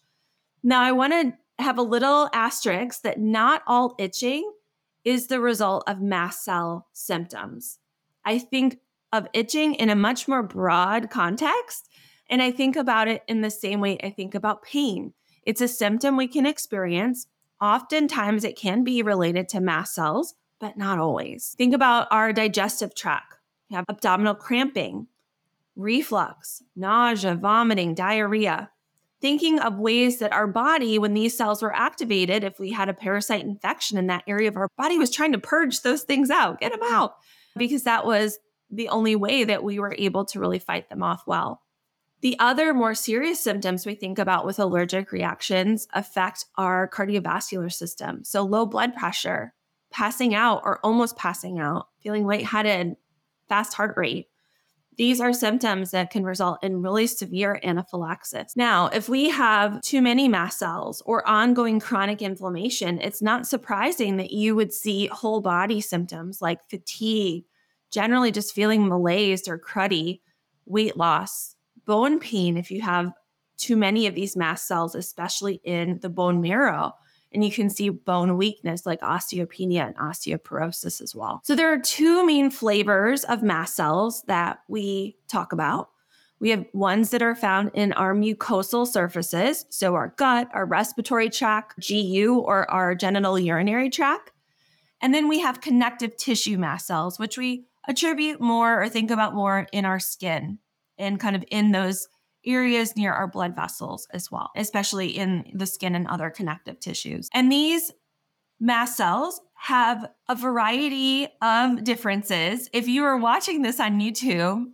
Now, 0.63 0.83
I 0.83 0.93
want 0.93 1.13
to 1.13 1.63
have 1.63 1.79
a 1.79 1.83
little 1.83 2.29
asterisk 2.33 3.03
that 3.03 3.21
not 3.21 3.63
all 3.67 3.95
itching 3.99 4.51
is 5.05 5.27
the 5.27 5.41
result 5.41 5.85
of 5.87 6.01
mast 6.01 6.45
cell 6.45 6.89
symptoms. 6.93 7.79
I 8.25 8.39
think 8.39 8.79
of 9.13 9.29
itching 9.33 9.75
in 9.75 9.91
a 9.91 9.97
much 9.97 10.27
more 10.27 10.43
broad 10.43 11.11
context, 11.11 11.89
and 12.29 12.43
I 12.43 12.51
think 12.51 12.75
about 12.75 13.09
it 13.09 13.23
in 13.29 13.43
the 13.43 13.51
same 13.51 13.81
way 13.81 13.99
I 14.03 14.11
think 14.11 14.35
about 14.35 14.63
pain. 14.63 15.13
It's 15.43 15.61
a 15.61 15.69
symptom 15.69 16.17
we 16.17 16.27
can 16.27 16.47
experience. 16.47 17.27
Oftentimes, 17.61 18.45
it 18.45 18.57
can 18.57 18.83
be 18.83 19.03
related 19.03 19.49
to 19.51 19.61
mast 19.61 19.95
cells, 19.95 20.35
but 20.59 20.77
not 20.79 20.99
always. 20.99 21.55
Think 21.59 21.75
about 21.75 22.09
our 22.11 22.33
digestive 22.33 22.95
tract 22.95 23.37
you 23.69 23.77
have 23.77 23.87
abdominal 23.89 24.35
cramping, 24.35 25.07
reflux, 25.77 26.63
nausea, 26.77 27.35
vomiting, 27.35 27.95
diarrhea. 27.95 28.71
Thinking 29.21 29.59
of 29.59 29.79
ways 29.79 30.19
that 30.19 30.33
our 30.33 30.47
body, 30.47 30.99
when 30.99 31.15
these 31.15 31.37
cells 31.37 31.63
were 31.63 31.75
activated, 31.75 32.45
if 32.45 32.59
we 32.59 32.73
had 32.73 32.91
a 32.91 32.95
parasite 32.95 33.43
infection 33.43 33.97
in 33.97 34.09
that 34.09 34.25
area 34.27 34.49
of 34.49 34.57
our 34.57 34.69
body, 34.77 34.99
was 34.99 35.11
trying 35.11 35.33
to 35.33 35.39
purge 35.39 35.81
those 35.81 36.03
things 36.03 36.31
out, 36.31 36.61
get 36.61 36.73
them 36.73 36.83
out, 36.83 37.15
because 37.57 37.85
that 37.85 38.05
was 38.05 38.39
the 38.71 38.89
only 38.89 39.17
way 39.17 39.45
that 39.45 39.65
we 39.65 39.79
were 39.79 39.95
able 39.99 40.25
to 40.27 40.41
really 40.41 40.59
fight 40.59 40.91
them 40.91 41.03
off 41.03 41.23
well. 41.27 41.63
The 42.21 42.39
other 42.39 42.73
more 42.73 42.95
serious 42.95 43.41
symptoms 43.41 43.85
we 43.85 43.95
think 43.95 44.19
about 44.19 44.47
with 44.47 44.59
allergic 44.59 45.13
reactions 45.13 45.87
affect 45.93 46.47
our 46.57 46.89
cardiovascular 46.89 47.73
system. 47.73 48.25
So, 48.25 48.43
low 48.43 48.67
blood 48.67 48.95
pressure, 48.95 49.53
passing 49.91 50.35
out 50.35 50.63
or 50.65 50.81
almost 50.83 51.17
passing 51.17 51.59
out, 51.59 51.89
feeling 52.03 52.27
lightheaded, 52.27 52.97
fast 53.49 53.75
heart 53.75 53.97
rate. 53.97 54.29
These 54.97 55.21
are 55.21 55.33
symptoms 55.33 55.91
that 55.91 56.11
can 56.11 56.25
result 56.25 56.63
in 56.63 56.83
really 56.83 57.09
severe 57.09 57.59
anaphylaxis. 57.65 58.55
Now, 58.57 58.87
if 58.87 59.09
we 59.09 59.29
have 59.31 59.81
too 59.81 60.01
many 60.01 60.29
mast 60.29 60.59
cells 60.59 61.03
or 61.05 61.27
ongoing 61.27 61.81
chronic 61.81 62.23
inflammation, 62.23 63.01
it's 63.01 63.21
not 63.21 63.47
surprising 63.47 64.19
that 64.19 64.31
you 64.31 64.55
would 64.55 64.73
see 64.73 65.09
whole 65.09 65.41
body 65.41 65.81
symptoms 65.81 66.41
like 66.41 66.69
fatigue, 66.71 67.45
generally 67.91 68.31
just 68.31 68.55
feeling 68.55 68.87
malaise 68.87 69.49
or 69.49 69.59
cruddy, 69.59 70.21
weight 70.65 70.97
loss, 70.97 71.57
bone 71.87 72.21
pain 72.21 72.57
if 72.57 72.71
you 72.71 72.81
have 72.81 73.13
too 73.57 73.77
many 73.77 74.07
of 74.07 74.15
these 74.15 74.37
mast 74.37 74.69
cells, 74.69 74.95
especially 74.95 75.61
in 75.65 75.99
the 76.03 76.09
bone 76.09 76.41
marrow 76.41 76.93
and 77.35 77.45
you 77.45 77.51
can 77.51 77.69
see 77.69 77.89
bone 77.89 78.37
weakness 78.37 78.87
like 78.87 79.01
osteopenia 79.01 79.87
and 79.87 79.97
osteoporosis 79.97 81.03
as 81.03 81.15
well. 81.15 81.41
So 81.45 81.55
there 81.55 81.73
are 81.73 81.79
two 81.79 82.25
main 82.25 82.51
flavors 82.51 83.25
of 83.25 83.43
mast 83.43 83.77
cells 83.77 84.23
that 84.23 84.61
we 84.69 85.17
talk 85.29 85.53
about. 85.53 85.91
We 86.41 86.51
have 86.51 86.67
ones 86.73 87.11
that 87.11 87.23
are 87.23 87.35
found 87.35 87.71
in 87.75 87.93
our 87.95 88.15
mucosal 88.15 88.87
surfaces, 88.87 89.67
so 89.71 89.95
our 89.95 90.15
gut, 90.17 90.49
our 90.53 90.67
respiratory 90.67 91.31
tract, 91.31 91.87
GU, 91.87 92.43
or 92.45 92.71
our 92.71 92.95
genital 92.95 93.39
urinary 93.39 93.91
tract. 93.91 94.31
And 95.01 95.13
then 95.13 95.29
we 95.29 95.41
have 95.41 95.61
connective 95.61 96.17
tissue 96.17 96.59
mast 96.59 96.87
cells, 96.87 97.19
which 97.19 97.37
we 97.37 97.67
attribute 97.87 98.41
more 98.41 98.83
or 98.83 98.89
think 98.89 99.11
about 99.11 99.35
more 99.35 99.67
in 99.73 99.85
our 99.85 100.01
skin 100.01 100.59
and 100.99 101.21
kind 101.21 101.37
of 101.37 101.45
in 101.51 101.73
those 101.73 102.09
areas 102.47 102.97
near 102.97 103.13
our 103.13 103.27
blood 103.27 103.55
vessels 103.57 104.07
as 104.13 104.31
well, 104.31 104.51
especially 104.57 105.09
in 105.09 105.51
the 105.55 105.67
skin 105.67 105.95
and 105.95 106.07
other 106.07 106.31
connective 106.31 106.81
tissues. 106.81 107.29
And 107.33 107.51
these 107.51 107.93
mast 108.61 108.97
cells 108.97 109.41
have 109.55 110.11
a 110.29 110.35
variety 110.35 111.29
of 111.43 111.85
differences. 111.85 112.69
If 112.73 112.89
you 112.89 113.05
are 113.05 113.17
watching 113.17 113.63
this 113.63 113.81
on 113.81 114.01
YouTube, 114.01 114.65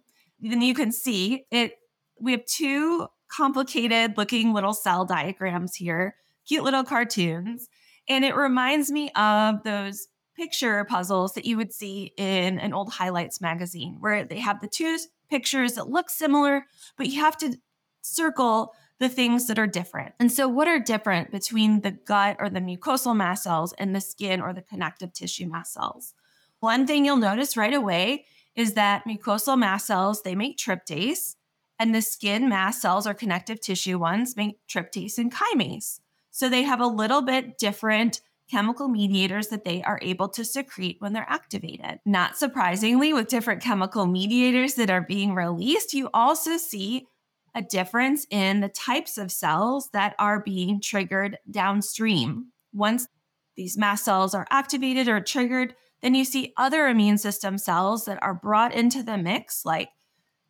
then 0.40 0.62
you 0.62 0.74
can 0.74 0.92
see 0.92 1.44
it. 1.50 1.74
We 2.20 2.32
have 2.32 2.44
two 2.44 3.08
complicated 3.34 4.16
looking 4.16 4.52
little 4.52 4.74
cell 4.74 5.04
diagrams 5.04 5.76
here, 5.76 6.16
cute 6.46 6.64
little 6.64 6.84
cartoons. 6.84 7.68
And 8.08 8.24
it 8.24 8.34
reminds 8.34 8.90
me 8.90 9.10
of 9.14 9.62
those 9.62 10.08
picture 10.36 10.84
puzzles 10.84 11.34
that 11.34 11.44
you 11.44 11.56
would 11.56 11.72
see 11.72 12.12
in 12.16 12.58
an 12.58 12.72
old 12.72 12.92
highlights 12.92 13.40
magazine 13.40 13.98
where 14.00 14.24
they 14.24 14.40
have 14.40 14.60
the 14.60 14.68
two 14.68 14.98
pictures 15.30 15.74
that 15.74 15.88
look 15.88 16.10
similar, 16.10 16.66
but 16.96 17.06
you 17.06 17.20
have 17.20 17.36
to 17.38 17.56
circle 18.02 18.74
the 18.98 19.08
things 19.08 19.46
that 19.46 19.58
are 19.58 19.66
different. 19.66 20.14
And 20.20 20.30
so, 20.30 20.46
what 20.46 20.68
are 20.68 20.78
different 20.78 21.30
between 21.30 21.80
the 21.80 21.92
gut 21.92 22.36
or 22.38 22.50
the 22.50 22.60
mucosal 22.60 23.16
mast 23.16 23.44
cells 23.44 23.72
and 23.78 23.96
the 23.96 24.00
skin 24.00 24.40
or 24.40 24.52
the 24.52 24.62
connective 24.62 25.12
tissue 25.12 25.48
mast 25.48 25.72
cells? 25.72 26.14
One 26.60 26.86
thing 26.86 27.06
you'll 27.06 27.16
notice 27.16 27.56
right 27.56 27.72
away 27.72 28.26
is 28.54 28.74
that 28.74 29.04
mucosal 29.06 29.58
mast 29.58 29.86
cells, 29.86 30.22
they 30.22 30.34
make 30.34 30.58
tryptase, 30.58 31.36
and 31.78 31.94
the 31.94 32.02
skin 32.02 32.48
mast 32.48 32.82
cells 32.82 33.06
or 33.06 33.14
connective 33.14 33.60
tissue 33.60 33.98
ones 33.98 34.36
make 34.36 34.58
tryptase 34.68 35.16
and 35.16 35.32
chymase. 35.32 36.00
So 36.30 36.48
they 36.48 36.62
have 36.62 36.80
a 36.80 36.86
little 36.86 37.22
bit 37.22 37.56
different 37.56 38.20
chemical 38.50 38.88
mediators 38.88 39.48
that 39.48 39.64
they 39.64 39.82
are 39.82 39.98
able 40.02 40.28
to 40.28 40.44
secrete 40.44 40.96
when 40.98 41.12
they're 41.12 41.26
activated. 41.28 42.00
Not 42.04 42.36
surprisingly, 42.36 43.12
with 43.12 43.28
different 43.28 43.62
chemical 43.62 44.06
mediators 44.06 44.74
that 44.74 44.90
are 44.90 45.02
being 45.02 45.34
released, 45.34 45.94
you 45.94 46.10
also 46.12 46.56
see 46.56 47.06
a 47.54 47.62
difference 47.62 48.26
in 48.30 48.60
the 48.60 48.68
types 48.68 49.18
of 49.18 49.32
cells 49.32 49.90
that 49.92 50.14
are 50.18 50.40
being 50.40 50.80
triggered 50.80 51.38
downstream. 51.50 52.46
Once 52.72 53.08
these 53.56 53.76
mast 53.76 54.04
cells 54.04 54.34
are 54.34 54.46
activated 54.50 55.08
or 55.08 55.20
triggered, 55.20 55.74
then 56.02 56.14
you 56.14 56.24
see 56.24 56.52
other 56.56 56.86
immune 56.88 57.18
system 57.18 57.58
cells 57.58 58.04
that 58.04 58.22
are 58.22 58.34
brought 58.34 58.74
into 58.74 59.02
the 59.02 59.18
mix, 59.18 59.64
like 59.64 59.90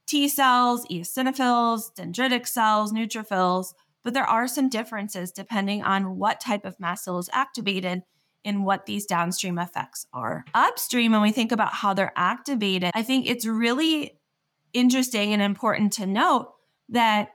T 0.07 0.29
cells, 0.29 0.87
eosinophils, 0.87 1.95
dendritic 1.95 2.47
cells, 2.47 2.93
neutrophils. 2.93 3.75
But 4.03 4.15
there 4.15 4.25
are 4.25 4.49
some 4.49 4.69
differences 4.69 5.31
depending 5.31 5.83
on 5.83 6.17
what 6.17 6.41
type 6.41 6.65
of 6.65 6.81
mast 6.81 7.05
cell 7.05 7.19
is 7.19 7.31
activated 7.33 8.03
and 8.45 8.65
what 8.65 8.87
these 8.87 9.05
downstream 9.05 9.59
effects 9.59 10.07
are. 10.13 10.45
Upstream, 10.55 11.13
when 11.13 11.21
we 11.23 11.33
think 11.33 11.53
about 11.53 11.75
how 11.75 11.93
they're 11.93 12.13
activated, 12.17 12.91
I 12.95 13.03
think 13.03 13.29
it's 13.29 13.45
really 13.47 14.19
interesting 14.73 15.33
and 15.33 15.43
important 15.43 15.93
to 15.95 16.07
note 16.07 16.53
that 16.89 17.31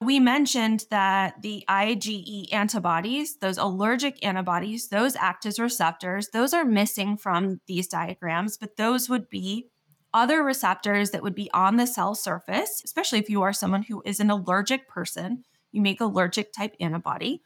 we 0.00 0.18
mentioned 0.18 0.84
that 0.90 1.42
the 1.42 1.64
IgE 1.68 2.52
antibodies, 2.52 3.36
those 3.36 3.56
allergic 3.56 4.24
antibodies, 4.24 4.88
those 4.88 5.14
act 5.14 5.46
as 5.46 5.60
receptors. 5.60 6.28
Those 6.32 6.52
are 6.52 6.64
missing 6.64 7.16
from 7.16 7.60
these 7.68 7.86
diagrams, 7.86 8.56
but 8.56 8.76
those 8.76 9.08
would 9.08 9.30
be 9.30 9.68
other 10.12 10.42
receptors 10.42 11.12
that 11.12 11.22
would 11.22 11.36
be 11.36 11.50
on 11.54 11.76
the 11.76 11.86
cell 11.86 12.14
surface, 12.16 12.82
especially 12.84 13.20
if 13.20 13.30
you 13.30 13.42
are 13.42 13.52
someone 13.52 13.84
who 13.84 14.02
is 14.04 14.18
an 14.18 14.30
allergic 14.30 14.88
person, 14.88 15.44
you 15.72 15.82
make 15.82 16.00
allergic 16.00 16.52
type 16.52 16.74
antibody. 16.80 17.42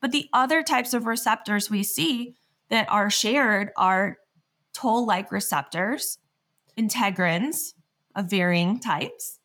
But 0.00 0.12
the 0.12 0.28
other 0.32 0.62
types 0.62 0.94
of 0.94 1.06
receptors 1.06 1.70
we 1.70 1.82
see 1.82 2.36
that 2.70 2.88
are 2.90 3.10
shared 3.10 3.70
are 3.76 4.18
toll 4.72 5.04
like 5.06 5.32
receptors, 5.32 6.18
integrins 6.76 7.74
of 8.14 8.30
varying 8.30 8.80
types, 8.80 9.38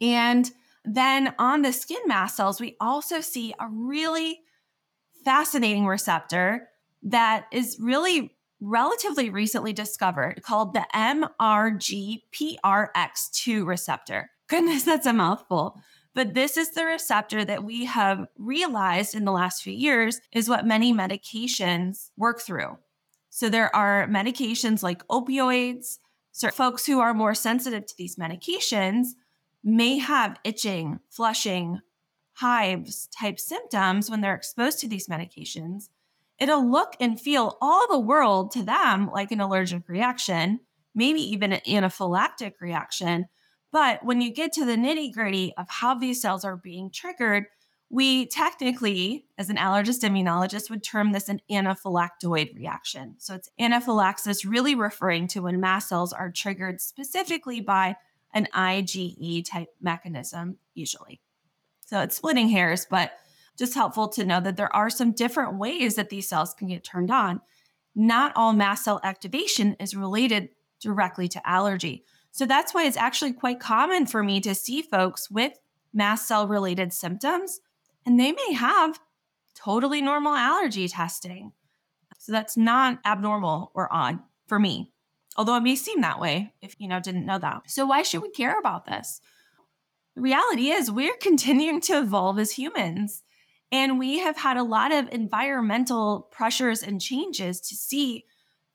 and 0.00 0.50
then 0.84 1.34
on 1.38 1.62
the 1.62 1.72
skin 1.72 2.02
mast 2.06 2.36
cells, 2.36 2.60
we 2.60 2.76
also 2.80 3.20
see 3.20 3.54
a 3.58 3.66
really 3.68 4.40
fascinating 5.24 5.86
receptor 5.86 6.68
that 7.02 7.46
is 7.52 7.76
really 7.80 8.36
relatively 8.60 9.28
recently 9.28 9.72
discovered 9.72 10.40
called 10.42 10.74
the 10.74 10.86
MRGPRX2 10.94 13.66
receptor. 13.66 14.30
Goodness, 14.48 14.84
that's 14.84 15.06
a 15.06 15.12
mouthful. 15.12 15.80
But 16.16 16.32
this 16.32 16.56
is 16.56 16.70
the 16.70 16.86
receptor 16.86 17.44
that 17.44 17.62
we 17.62 17.84
have 17.84 18.26
realized 18.38 19.14
in 19.14 19.26
the 19.26 19.32
last 19.32 19.62
few 19.62 19.74
years 19.74 20.18
is 20.32 20.48
what 20.48 20.66
many 20.66 20.90
medications 20.90 22.08
work 22.16 22.40
through. 22.40 22.78
So 23.28 23.50
there 23.50 23.74
are 23.76 24.08
medications 24.08 24.82
like 24.82 25.06
opioids. 25.08 25.98
So 26.32 26.48
folks 26.48 26.86
who 26.86 27.00
are 27.00 27.12
more 27.12 27.34
sensitive 27.34 27.84
to 27.84 27.94
these 27.98 28.16
medications 28.16 29.08
may 29.62 29.98
have 29.98 30.40
itching, 30.42 31.00
flushing, 31.10 31.80
hives 32.32 33.08
type 33.08 33.38
symptoms 33.38 34.08
when 34.08 34.22
they're 34.22 34.34
exposed 34.34 34.80
to 34.80 34.88
these 34.88 35.08
medications, 35.08 35.90
it'll 36.38 36.66
look 36.66 36.96
and 36.98 37.20
feel 37.20 37.58
all 37.60 37.86
the 37.88 37.98
world 37.98 38.52
to 38.52 38.62
them 38.62 39.10
like 39.12 39.32
an 39.32 39.40
allergic 39.42 39.86
reaction, 39.86 40.60
maybe 40.94 41.20
even 41.20 41.52
an 41.52 41.60
anaphylactic 41.68 42.52
reaction. 42.62 43.26
But 43.72 44.04
when 44.04 44.20
you 44.20 44.32
get 44.32 44.52
to 44.54 44.64
the 44.64 44.76
nitty 44.76 45.12
gritty 45.12 45.52
of 45.56 45.68
how 45.68 45.94
these 45.94 46.20
cells 46.20 46.44
are 46.44 46.56
being 46.56 46.90
triggered, 46.90 47.46
we 47.88 48.26
technically, 48.26 49.26
as 49.38 49.48
an 49.48 49.56
allergist 49.56 50.02
immunologist, 50.02 50.70
would 50.70 50.82
term 50.82 51.12
this 51.12 51.28
an 51.28 51.40
anaphylactoid 51.50 52.56
reaction. 52.56 53.14
So 53.18 53.34
it's 53.34 53.50
anaphylaxis, 53.60 54.44
really 54.44 54.74
referring 54.74 55.28
to 55.28 55.42
when 55.42 55.60
mast 55.60 55.88
cells 55.88 56.12
are 56.12 56.30
triggered 56.30 56.80
specifically 56.80 57.60
by 57.60 57.96
an 58.34 58.48
IgE 58.54 59.44
type 59.48 59.68
mechanism, 59.80 60.58
usually. 60.74 61.20
So 61.86 62.00
it's 62.00 62.16
splitting 62.16 62.48
hairs, 62.48 62.86
but 62.90 63.12
just 63.56 63.74
helpful 63.74 64.08
to 64.08 64.24
know 64.24 64.40
that 64.40 64.56
there 64.56 64.74
are 64.74 64.90
some 64.90 65.12
different 65.12 65.58
ways 65.58 65.94
that 65.94 66.10
these 66.10 66.28
cells 66.28 66.54
can 66.54 66.68
get 66.68 66.82
turned 66.82 67.10
on. 67.10 67.40
Not 67.94 68.32
all 68.36 68.52
mast 68.52 68.84
cell 68.84 69.00
activation 69.02 69.76
is 69.78 69.94
related 69.94 70.50
directly 70.80 71.28
to 71.28 71.48
allergy. 71.48 72.04
So 72.36 72.46
that's 72.46 72.74
why 72.74 72.84
it's 72.84 72.96
actually 72.96 73.32
quite 73.32 73.60
common 73.60 74.06
for 74.06 74.22
me 74.22 74.40
to 74.40 74.54
see 74.54 74.82
folks 74.82 75.30
with 75.30 75.58
mast 75.92 76.28
cell 76.28 76.46
related 76.46 76.92
symptoms, 76.92 77.60
and 78.04 78.20
they 78.20 78.32
may 78.32 78.52
have 78.52 79.00
totally 79.54 80.02
normal 80.02 80.34
allergy 80.34 80.88
testing. 80.88 81.52
So 82.18 82.32
that's 82.32 82.56
not 82.56 82.98
abnormal 83.04 83.70
or 83.74 83.92
odd 83.92 84.20
for 84.46 84.58
me 84.58 84.92
although 85.36 85.56
it 85.56 85.62
may 85.62 85.76
seem 85.76 86.00
that 86.00 86.20
way 86.20 86.52
if 86.62 86.74
you 86.78 86.88
know 86.88 87.00
didn't 87.00 87.26
know 87.26 87.38
that. 87.38 87.70
So 87.70 87.86
why 87.86 88.02
should 88.02 88.22
we 88.22 88.30
care 88.30 88.58
about 88.58 88.86
this? 88.86 89.20
The 90.14 90.22
reality 90.22 90.68
is 90.68 90.90
we're 90.90 91.16
continuing 91.20 91.80
to 91.82 91.98
evolve 91.98 92.38
as 92.38 92.52
humans. 92.52 93.22
And 93.72 93.98
we 93.98 94.20
have 94.20 94.36
had 94.36 94.56
a 94.56 94.62
lot 94.62 94.92
of 94.92 95.08
environmental 95.10 96.28
pressures 96.30 96.84
and 96.84 97.00
changes 97.00 97.60
to 97.62 97.74
see 97.74 98.24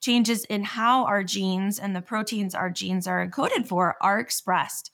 changes 0.01 0.43
in 0.45 0.63
how 0.63 1.05
our 1.05 1.23
genes 1.23 1.79
and 1.79 1.95
the 1.95 2.01
proteins 2.01 2.53
our 2.53 2.69
genes 2.69 3.07
are 3.07 3.25
encoded 3.25 3.67
for 3.67 3.95
are 4.01 4.19
expressed. 4.19 4.91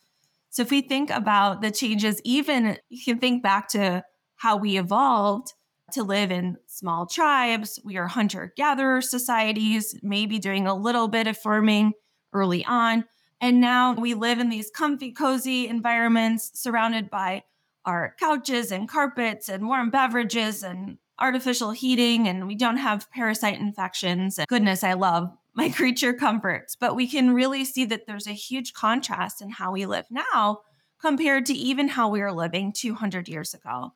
So 0.49 0.61
if 0.61 0.71
we 0.71 0.81
think 0.81 1.09
about 1.09 1.61
the 1.61 1.71
changes, 1.71 2.21
even 2.23 2.77
you 2.89 3.03
can 3.03 3.19
think 3.19 3.41
back 3.41 3.69
to 3.69 4.03
how 4.35 4.57
we 4.57 4.77
evolved 4.77 5.53
to 5.93 6.03
live 6.03 6.31
in 6.31 6.57
small 6.67 7.05
tribes. 7.05 7.79
We 7.83 7.97
are 7.97 8.07
hunter 8.07 8.53
gatherer 8.57 9.01
societies, 9.01 9.97
maybe 10.03 10.39
doing 10.39 10.67
a 10.67 10.75
little 10.75 11.07
bit 11.07 11.27
of 11.27 11.37
farming 11.37 11.93
early 12.33 12.65
on. 12.65 13.05
And 13.39 13.61
now 13.61 13.93
we 13.93 14.13
live 14.13 14.39
in 14.39 14.49
these 14.49 14.69
comfy, 14.69 15.11
cozy 15.11 15.67
environments 15.67 16.51
surrounded 16.59 17.09
by 17.09 17.43
our 17.85 18.15
couches 18.19 18.71
and 18.71 18.89
carpets 18.89 19.47
and 19.47 19.67
warm 19.67 19.89
beverages 19.89 20.63
and 20.63 20.97
artificial 21.19 21.71
heating. 21.71 22.27
And 22.27 22.47
we 22.47 22.55
don't 22.55 22.77
have 22.77 23.09
parasite 23.12 23.59
infections. 23.59 24.38
And 24.38 24.47
goodness, 24.47 24.83
I 24.83 24.93
love 24.93 25.29
my 25.53 25.69
creature 25.75 26.13
comforts. 26.13 26.75
But 26.75 26.95
we 26.95 27.07
can 27.07 27.33
really 27.33 27.65
see 27.65 27.86
that 27.86 28.07
there's 28.07 28.27
a 28.27 28.33
huge 28.33 28.74
contrast 28.74 29.41
in 29.41 29.50
how 29.50 29.71
we 29.71 29.86
live 29.86 30.05
now 30.09 30.59
compared 31.00 31.45
to 31.45 31.53
even 31.53 31.89
how 31.89 32.09
we 32.09 32.21
were 32.21 32.33
living 32.33 32.74
200 32.74 33.27
years 33.27 33.53
ago. 33.53 33.93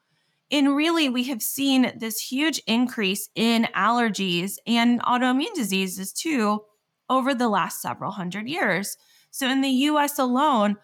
And 0.51 0.75
really, 0.75 1.07
we 1.07 1.23
have 1.25 1.41
seen 1.41 1.93
this 1.97 2.19
huge 2.19 2.61
increase 2.67 3.29
in 3.35 3.69
allergies 3.73 4.55
and 4.67 5.01
autoimmune 5.01 5.53
diseases 5.53 6.11
too 6.11 6.61
over 7.09 7.33
the 7.33 7.47
last 7.47 7.81
several 7.81 8.11
hundred 8.11 8.49
years. 8.49 8.97
So, 9.31 9.49
in 9.49 9.61
the 9.61 9.69
US 9.69 10.19
alone, 10.19 10.75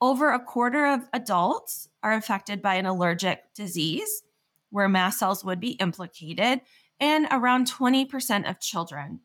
over 0.00 0.32
a 0.32 0.42
quarter 0.42 0.86
of 0.86 1.02
adults 1.12 1.88
are 2.02 2.14
affected 2.14 2.62
by 2.62 2.76
an 2.76 2.86
allergic 2.86 3.42
disease 3.54 4.22
where 4.70 4.88
mast 4.88 5.18
cells 5.18 5.44
would 5.44 5.60
be 5.60 5.72
implicated, 5.72 6.60
and 6.98 7.26
around 7.30 7.70
20% 7.70 8.48
of 8.48 8.60
children. 8.60 9.20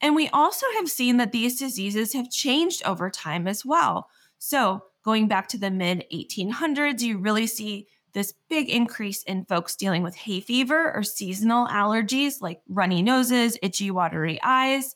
And 0.00 0.14
we 0.14 0.28
also 0.28 0.66
have 0.76 0.90
seen 0.90 1.16
that 1.16 1.32
these 1.32 1.58
diseases 1.58 2.12
have 2.12 2.30
changed 2.30 2.82
over 2.84 3.08
time 3.10 3.46
as 3.46 3.64
well. 3.64 4.08
So, 4.38 4.84
going 5.04 5.28
back 5.28 5.48
to 5.48 5.58
the 5.58 5.70
mid 5.70 6.04
1800s, 6.12 7.00
you 7.00 7.18
really 7.18 7.46
see 7.46 7.86
this 8.12 8.34
big 8.48 8.68
increase 8.70 9.22
in 9.24 9.44
folks 9.44 9.76
dealing 9.76 10.02
with 10.02 10.14
hay 10.14 10.40
fever 10.40 10.92
or 10.94 11.02
seasonal 11.02 11.66
allergies 11.66 12.40
like 12.40 12.60
runny 12.68 13.02
noses, 13.02 13.58
itchy, 13.62 13.90
watery 13.90 14.38
eyes. 14.42 14.94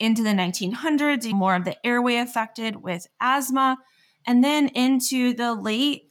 Into 0.00 0.22
the 0.22 0.30
1900s, 0.30 1.32
more 1.32 1.54
of 1.54 1.64
the 1.64 1.76
airway 1.86 2.16
affected 2.16 2.76
with 2.76 3.06
asthma. 3.20 3.78
And 4.26 4.42
then 4.42 4.68
into 4.68 5.34
the 5.34 5.54
late 5.54 6.10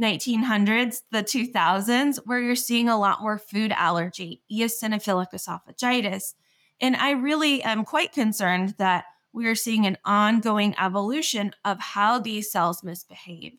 1900s, 0.00 1.02
the 1.10 1.22
2000s, 1.22 2.18
where 2.24 2.40
you're 2.40 2.56
seeing 2.56 2.88
a 2.88 2.98
lot 2.98 3.22
more 3.22 3.38
food 3.38 3.72
allergy, 3.72 4.42
eosinophilic 4.52 5.32
esophagitis. 5.32 6.34
And 6.80 6.96
I 6.96 7.12
really 7.12 7.62
am 7.62 7.84
quite 7.84 8.12
concerned 8.12 8.74
that 8.78 9.04
we 9.32 9.46
are 9.46 9.54
seeing 9.54 9.86
an 9.86 9.98
ongoing 10.04 10.74
evolution 10.78 11.52
of 11.64 11.78
how 11.80 12.18
these 12.18 12.50
cells 12.50 12.82
misbehave 12.82 13.54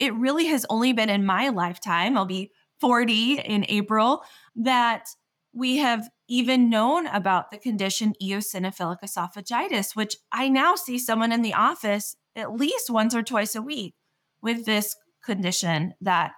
it 0.00 0.14
really 0.14 0.46
has 0.46 0.66
only 0.68 0.92
been 0.92 1.10
in 1.10 1.24
my 1.24 1.50
lifetime, 1.50 2.16
I'll 2.16 2.24
be 2.24 2.50
40 2.80 3.38
in 3.38 3.66
April, 3.68 4.24
that 4.56 5.06
we 5.52 5.76
have 5.76 6.08
even 6.26 6.70
known 6.70 7.06
about 7.06 7.50
the 7.50 7.58
condition 7.58 8.14
eosinophilic 8.22 9.00
esophagitis, 9.04 9.94
which 9.94 10.16
I 10.32 10.48
now 10.48 10.74
see 10.74 10.98
someone 10.98 11.32
in 11.32 11.42
the 11.42 11.54
office 11.54 12.16
at 12.34 12.54
least 12.54 12.88
once 12.88 13.14
or 13.14 13.22
twice 13.22 13.54
a 13.54 13.62
week 13.62 13.94
with 14.40 14.64
this 14.64 14.96
condition 15.24 15.94
that 16.00 16.32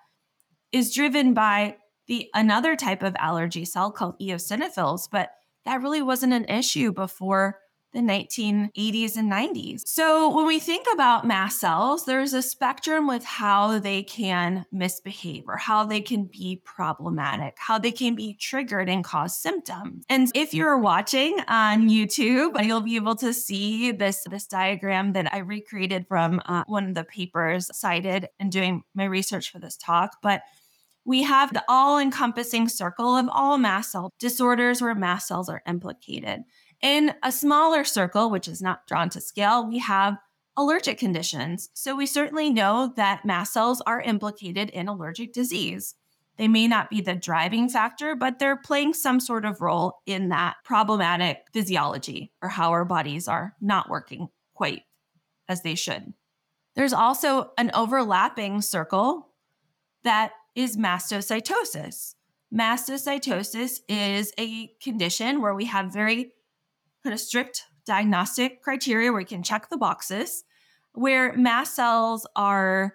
is 0.72 0.94
driven 0.94 1.34
by 1.34 1.76
the 2.08 2.28
another 2.34 2.76
type 2.76 3.02
of 3.02 3.14
allergy 3.18 3.64
cell 3.64 3.90
called 3.90 4.14
eosinophils, 4.20 5.08
but 5.10 5.30
that 5.64 5.80
really 5.80 6.02
wasn't 6.02 6.32
an 6.32 6.44
issue 6.46 6.92
before 6.92 7.58
the 7.92 8.00
1980s 8.00 9.16
and 9.16 9.30
90s. 9.30 9.82
So, 9.86 10.34
when 10.34 10.46
we 10.46 10.58
think 10.58 10.86
about 10.92 11.26
mast 11.26 11.60
cells, 11.60 12.04
there's 12.04 12.32
a 12.32 12.42
spectrum 12.42 13.06
with 13.06 13.24
how 13.24 13.78
they 13.78 14.02
can 14.02 14.66
misbehave 14.72 15.44
or 15.46 15.56
how 15.56 15.84
they 15.84 16.00
can 16.00 16.24
be 16.24 16.62
problematic, 16.64 17.56
how 17.58 17.78
they 17.78 17.92
can 17.92 18.14
be 18.14 18.34
triggered 18.34 18.88
and 18.88 19.04
cause 19.04 19.38
symptoms. 19.38 20.04
And 20.08 20.30
if 20.34 20.54
you're 20.54 20.78
watching 20.78 21.38
on 21.48 21.88
YouTube, 21.88 22.62
you'll 22.64 22.80
be 22.80 22.96
able 22.96 23.16
to 23.16 23.32
see 23.32 23.92
this, 23.92 24.24
this 24.30 24.46
diagram 24.46 25.12
that 25.12 25.32
I 25.32 25.38
recreated 25.38 26.06
from 26.08 26.40
uh, 26.46 26.64
one 26.66 26.88
of 26.88 26.94
the 26.94 27.04
papers 27.04 27.70
cited 27.76 28.28
in 28.40 28.50
doing 28.50 28.82
my 28.94 29.04
research 29.04 29.50
for 29.50 29.58
this 29.58 29.76
talk. 29.76 30.16
But 30.22 30.42
we 31.04 31.22
have 31.24 31.52
the 31.52 31.64
all 31.68 31.98
encompassing 31.98 32.68
circle 32.68 33.16
of 33.16 33.28
all 33.30 33.58
mast 33.58 33.92
cell 33.92 34.12
disorders 34.18 34.80
where 34.80 34.94
mast 34.94 35.28
cells 35.28 35.48
are 35.48 35.62
implicated. 35.66 36.42
In 36.82 37.14
a 37.22 37.30
smaller 37.30 37.84
circle, 37.84 38.28
which 38.28 38.48
is 38.48 38.60
not 38.60 38.86
drawn 38.88 39.08
to 39.10 39.20
scale, 39.20 39.66
we 39.66 39.78
have 39.78 40.18
allergic 40.56 40.98
conditions. 40.98 41.70
So 41.74 41.96
we 41.96 42.06
certainly 42.06 42.50
know 42.50 42.92
that 42.96 43.24
mast 43.24 43.52
cells 43.52 43.80
are 43.82 44.00
implicated 44.00 44.68
in 44.70 44.88
allergic 44.88 45.32
disease. 45.32 45.94
They 46.38 46.48
may 46.48 46.66
not 46.66 46.90
be 46.90 47.00
the 47.00 47.14
driving 47.14 47.68
factor, 47.68 48.16
but 48.16 48.38
they're 48.38 48.56
playing 48.56 48.94
some 48.94 49.20
sort 49.20 49.44
of 49.44 49.60
role 49.60 50.00
in 50.06 50.30
that 50.30 50.56
problematic 50.64 51.44
physiology 51.52 52.32
or 52.42 52.48
how 52.48 52.70
our 52.72 52.84
bodies 52.84 53.28
are 53.28 53.54
not 53.60 53.88
working 53.88 54.28
quite 54.54 54.82
as 55.48 55.62
they 55.62 55.76
should. 55.76 56.14
There's 56.74 56.92
also 56.92 57.52
an 57.58 57.70
overlapping 57.74 58.60
circle 58.60 59.28
that 60.04 60.32
is 60.54 60.76
mastocytosis. 60.76 62.14
Mastocytosis 62.52 63.80
is 63.88 64.32
a 64.38 64.68
condition 64.82 65.40
where 65.40 65.54
we 65.54 65.66
have 65.66 65.92
very 65.92 66.32
kind 67.02 67.14
of 67.14 67.20
strict 67.20 67.64
diagnostic 67.84 68.62
criteria 68.62 69.10
where 69.10 69.20
you 69.20 69.26
can 69.26 69.42
check 69.42 69.68
the 69.68 69.76
boxes, 69.76 70.44
where 70.92 71.32
mast 71.34 71.74
cells 71.74 72.26
are 72.36 72.94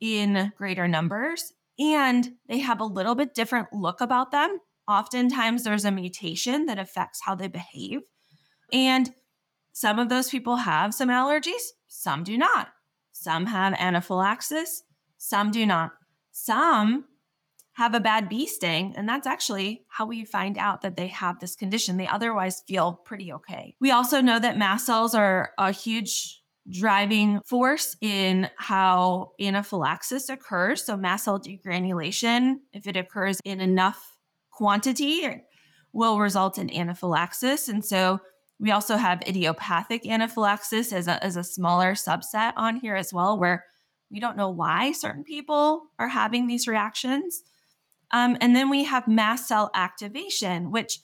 in 0.00 0.52
greater 0.56 0.88
numbers 0.88 1.52
and 1.78 2.32
they 2.48 2.58
have 2.58 2.80
a 2.80 2.84
little 2.84 3.14
bit 3.14 3.34
different 3.34 3.72
look 3.72 4.00
about 4.00 4.30
them. 4.30 4.58
Oftentimes, 4.88 5.64
there's 5.64 5.84
a 5.84 5.90
mutation 5.90 6.66
that 6.66 6.78
affects 6.78 7.20
how 7.22 7.34
they 7.34 7.48
behave. 7.48 8.02
And 8.72 9.12
some 9.72 9.98
of 9.98 10.08
those 10.08 10.30
people 10.30 10.56
have 10.56 10.94
some 10.94 11.08
allergies, 11.08 11.72
some 11.88 12.24
do 12.24 12.38
not. 12.38 12.68
Some 13.12 13.46
have 13.46 13.74
anaphylaxis, 13.74 14.84
some 15.18 15.50
do 15.50 15.66
not. 15.66 15.92
Some 16.30 17.06
have 17.76 17.94
a 17.94 18.00
bad 18.00 18.30
bee 18.30 18.46
sting, 18.46 18.94
and 18.96 19.06
that's 19.06 19.26
actually 19.26 19.82
how 19.88 20.06
we 20.06 20.24
find 20.24 20.56
out 20.56 20.80
that 20.80 20.96
they 20.96 21.08
have 21.08 21.38
this 21.38 21.54
condition. 21.54 21.98
They 21.98 22.08
otherwise 22.08 22.62
feel 22.66 22.94
pretty 23.04 23.30
okay. 23.34 23.76
We 23.80 23.90
also 23.90 24.22
know 24.22 24.38
that 24.38 24.56
mast 24.56 24.86
cells 24.86 25.14
are 25.14 25.50
a 25.58 25.72
huge 25.72 26.40
driving 26.70 27.40
force 27.44 27.94
in 28.00 28.48
how 28.56 29.32
anaphylaxis 29.38 30.30
occurs. 30.30 30.84
So, 30.84 30.96
mast 30.96 31.26
cell 31.26 31.38
degranulation, 31.38 32.54
if 32.72 32.86
it 32.86 32.96
occurs 32.96 33.40
in 33.44 33.60
enough 33.60 34.02
quantity, 34.50 35.42
will 35.92 36.18
result 36.18 36.56
in 36.56 36.74
anaphylaxis. 36.74 37.68
And 37.68 37.84
so, 37.84 38.20
we 38.58 38.70
also 38.70 38.96
have 38.96 39.20
idiopathic 39.28 40.06
anaphylaxis 40.06 40.94
as 40.94 41.08
a, 41.08 41.22
as 41.22 41.36
a 41.36 41.44
smaller 41.44 41.92
subset 41.92 42.54
on 42.56 42.76
here 42.76 42.96
as 42.96 43.12
well, 43.12 43.38
where 43.38 43.66
we 44.10 44.18
don't 44.18 44.38
know 44.38 44.48
why 44.48 44.92
certain 44.92 45.24
people 45.24 45.82
are 45.98 46.08
having 46.08 46.46
these 46.46 46.66
reactions. 46.66 47.42
Um, 48.12 48.36
and 48.40 48.54
then 48.54 48.70
we 48.70 48.84
have 48.84 49.08
mast 49.08 49.48
cell 49.48 49.70
activation, 49.74 50.70
which 50.70 51.00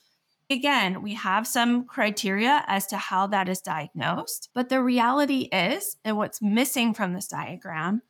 again, 0.50 1.02
we 1.02 1.14
have 1.14 1.46
some 1.46 1.84
criteria 1.84 2.62
as 2.66 2.86
to 2.86 2.96
how 2.96 3.26
that 3.28 3.48
is 3.48 3.60
diagnosed. 3.60 4.50
But 4.54 4.68
the 4.68 4.82
reality 4.82 5.48
is, 5.52 5.96
and 6.04 6.16
what's 6.16 6.42
missing 6.42 6.94
from 6.94 7.14
this 7.14 7.26
diagram, 7.26 8.02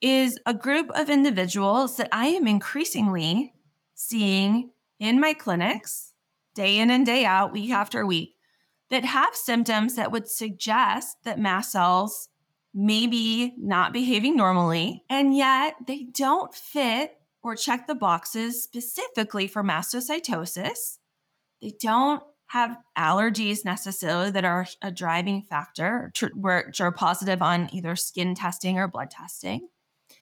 is 0.00 0.38
a 0.46 0.54
group 0.54 0.90
of 0.94 1.10
individuals 1.10 1.96
that 1.96 2.08
I 2.12 2.28
am 2.28 2.46
increasingly 2.46 3.52
seeing 3.94 4.70
in 4.98 5.20
my 5.20 5.34
clinics 5.34 6.12
day 6.54 6.78
in 6.78 6.90
and 6.90 7.06
day 7.06 7.24
out, 7.24 7.52
week 7.52 7.70
after 7.70 8.04
week, 8.04 8.34
that 8.90 9.04
have 9.04 9.34
symptoms 9.34 9.94
that 9.96 10.10
would 10.10 10.28
suggest 10.28 11.16
that 11.24 11.38
mast 11.38 11.72
cells 11.72 12.28
may 12.74 13.06
be 13.06 13.54
not 13.58 13.92
behaving 13.92 14.36
normally, 14.36 15.04
and 15.08 15.36
yet 15.36 15.74
they 15.86 16.06
don't 16.12 16.54
fit 16.54 17.19
or 17.42 17.56
check 17.56 17.86
the 17.86 17.94
boxes 17.94 18.62
specifically 18.62 19.46
for 19.46 19.62
mastocytosis. 19.62 20.98
They 21.62 21.74
don't 21.80 22.22
have 22.48 22.76
allergies 22.98 23.64
necessarily 23.64 24.30
that 24.32 24.44
are 24.44 24.66
a 24.82 24.90
driving 24.90 25.42
factor, 25.42 26.12
which 26.34 26.80
are 26.80 26.92
positive 26.92 27.42
on 27.42 27.68
either 27.72 27.94
skin 27.94 28.34
testing 28.34 28.78
or 28.78 28.88
blood 28.88 29.10
testing. 29.10 29.68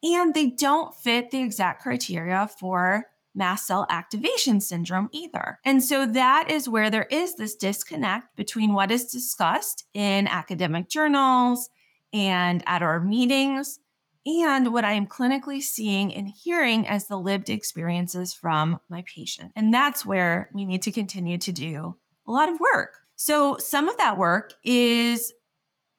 And 0.02 0.34
they 0.34 0.50
don't 0.50 0.94
fit 0.94 1.30
the 1.30 1.42
exact 1.42 1.82
criteria 1.82 2.48
for 2.60 3.06
mast 3.34 3.66
cell 3.66 3.86
activation 3.88 4.60
syndrome 4.60 5.08
either. 5.12 5.58
And 5.64 5.82
so 5.82 6.04
that 6.06 6.50
is 6.50 6.68
where 6.68 6.90
there 6.90 7.06
is 7.10 7.36
this 7.36 7.56
disconnect 7.56 8.36
between 8.36 8.74
what 8.74 8.90
is 8.90 9.06
discussed 9.06 9.84
in 9.94 10.26
academic 10.26 10.88
journals 10.88 11.70
and 12.12 12.62
at 12.66 12.82
our 12.82 13.00
meetings, 13.00 13.78
and 14.26 14.72
what 14.72 14.84
I 14.84 14.92
am 14.92 15.06
clinically 15.06 15.62
seeing 15.62 16.14
and 16.14 16.28
hearing 16.28 16.86
as 16.86 17.06
the 17.06 17.18
lived 17.18 17.48
experiences 17.48 18.34
from 18.34 18.80
my 18.88 19.02
patient. 19.06 19.52
And 19.56 19.72
that's 19.72 20.04
where 20.04 20.50
we 20.52 20.64
need 20.64 20.82
to 20.82 20.92
continue 20.92 21.38
to 21.38 21.52
do 21.52 21.96
a 22.26 22.32
lot 22.32 22.48
of 22.48 22.60
work. 22.60 22.98
So, 23.16 23.56
some 23.58 23.88
of 23.88 23.96
that 23.96 24.18
work 24.18 24.54
is 24.62 25.32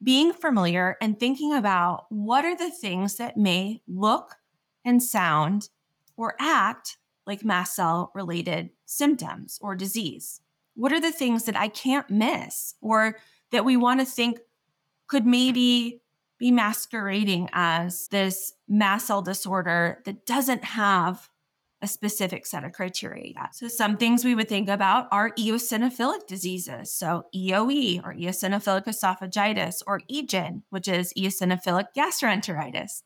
being 0.01 0.31
familiar 0.31 0.95
and 1.01 1.19
thinking 1.19 1.53
about 1.53 2.05
what 2.09 2.45
are 2.45 2.55
the 2.55 2.71
things 2.71 3.17
that 3.17 3.35
may 3.35 3.81
look 3.87 4.35
and 4.85 5.03
sound 5.03 5.69
or 6.15 6.35
act 6.39 6.97
like 7.25 7.43
mast 7.43 7.75
cell 7.75 8.11
related 8.15 8.69
symptoms 8.85 9.59
or 9.61 9.75
disease. 9.75 10.41
What 10.75 10.93
are 10.93 11.01
the 11.01 11.11
things 11.11 11.43
that 11.43 11.57
I 11.57 11.67
can't 11.67 12.09
miss 12.09 12.75
or 12.81 13.17
that 13.51 13.65
we 13.65 13.75
want 13.75 13.99
to 13.99 14.05
think 14.05 14.39
could 15.07 15.25
maybe 15.25 16.01
be 16.39 16.51
masquerading 16.51 17.49
as 17.53 18.07
this 18.07 18.53
mast 18.67 19.07
cell 19.07 19.21
disorder 19.21 20.01
that 20.05 20.25
doesn't 20.25 20.63
have 20.63 21.29
a 21.81 21.87
specific 21.87 22.45
set 22.45 22.63
of 22.63 22.73
criteria 22.73 23.33
yet. 23.35 23.55
So, 23.55 23.67
some 23.67 23.97
things 23.97 24.25
we 24.25 24.35
would 24.35 24.49
think 24.49 24.67
about 24.67 25.07
are 25.11 25.31
eosinophilic 25.31 26.27
diseases. 26.27 26.93
So, 26.93 27.23
EOE 27.33 28.03
or 28.03 28.13
eosinophilic 28.13 28.85
esophagitis 28.85 29.81
or 29.87 30.01
EGEN, 30.09 30.63
which 30.69 30.87
is 30.87 31.13
eosinophilic 31.17 31.85
gastroenteritis. 31.95 33.03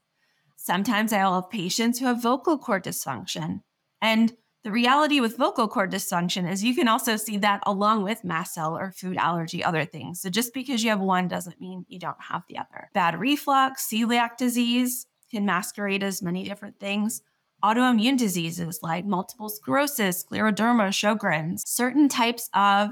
Sometimes 0.58 1.14
I'll 1.14 1.42
have 1.42 1.52
patients 1.52 2.00
who 2.00 2.06
have 2.06 2.22
vocal 2.22 2.58
cord 2.58 2.84
dysfunction. 2.86 3.62
And 4.02 4.34
the 4.64 4.72
reality 4.72 5.20
with 5.20 5.38
vocal 5.38 5.68
cord 5.68 5.92
dysfunction 5.92 6.50
is 6.50 6.64
you 6.64 6.74
can 6.74 6.88
also 6.88 7.18
see 7.18 7.38
that 7.38 7.62
along 7.66 8.04
with 8.04 8.24
mast 8.24 8.54
cell 8.54 8.78
or 8.78 8.92
food 8.92 9.18
allergy, 9.18 9.64
other 9.64 9.84
things. 9.84 10.22
So 10.22 10.30
just 10.30 10.54
because 10.54 10.84
you 10.84 10.90
have 10.90 11.02
one 11.02 11.28
doesn't 11.28 11.60
mean 11.60 11.86
you 11.90 12.00
don't 12.00 12.22
have 12.22 12.44
the 12.48 12.58
other. 12.58 12.90
Bad 12.94 13.20
reflux, 13.20 13.86
celiac 13.88 14.38
disease 14.38 15.06
can 15.30 15.46
masquerade 15.46 16.02
as 16.02 16.22
many 16.22 16.44
different 16.46 16.80
things. 16.80 17.22
Autoimmune 17.64 18.18
diseases 18.18 18.80
like 18.82 19.06
multiple 19.06 19.50
sclerosis, 19.50 20.24
scleroderma, 20.24 20.90
Sjogren's, 20.90 21.64
certain 21.66 22.08
types 22.08 22.50
of 22.54 22.92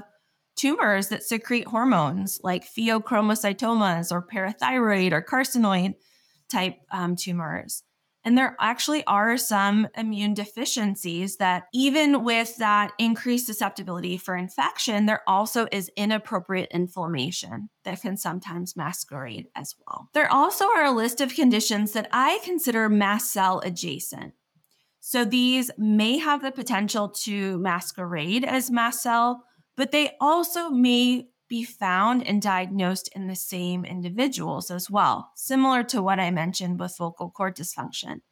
tumors 0.56 1.08
that 1.08 1.22
secrete 1.22 1.66
hormones 1.66 2.40
like 2.42 2.64
pheochromocytomas 2.64 4.12
or 4.12 4.26
parathyroid 4.26 5.12
or 5.12 5.22
carcinoid 5.22 5.94
type 6.50 6.76
um, 6.90 7.16
tumors. 7.16 7.82
And 8.24 8.38
there 8.38 8.56
actually 8.60 9.04
are 9.06 9.36
some 9.36 9.88
immune 9.96 10.34
deficiencies 10.34 11.38
that, 11.38 11.64
even 11.74 12.22
with 12.22 12.56
that 12.58 12.92
increased 12.98 13.46
susceptibility 13.46 14.16
for 14.16 14.36
infection, 14.36 15.06
there 15.06 15.22
also 15.26 15.66
is 15.72 15.90
inappropriate 15.96 16.68
inflammation 16.70 17.68
that 17.84 18.00
can 18.00 18.16
sometimes 18.16 18.76
masquerade 18.76 19.48
as 19.56 19.74
well. 19.86 20.08
There 20.14 20.32
also 20.32 20.66
are 20.66 20.84
a 20.84 20.92
list 20.92 21.20
of 21.20 21.34
conditions 21.34 21.92
that 21.92 22.08
I 22.12 22.38
consider 22.44 22.88
mast 22.88 23.32
cell 23.32 23.60
adjacent. 23.64 24.34
So 25.00 25.24
these 25.24 25.72
may 25.76 26.18
have 26.18 26.42
the 26.42 26.52
potential 26.52 27.08
to 27.24 27.58
masquerade 27.58 28.44
as 28.44 28.70
mast 28.70 29.02
cell, 29.02 29.42
but 29.76 29.90
they 29.90 30.12
also 30.20 30.70
may 30.70 31.26
be 31.52 31.64
found 31.64 32.26
and 32.26 32.40
diagnosed 32.40 33.10
in 33.14 33.26
the 33.26 33.36
same 33.36 33.84
individuals 33.84 34.70
as 34.70 34.88
well, 34.88 35.30
similar 35.36 35.84
to 35.84 36.00
what 36.00 36.18
I 36.18 36.30
mentioned 36.30 36.80
with 36.80 36.96
vocal 36.96 37.28
cord 37.28 37.54
dysfunction. 37.58 38.22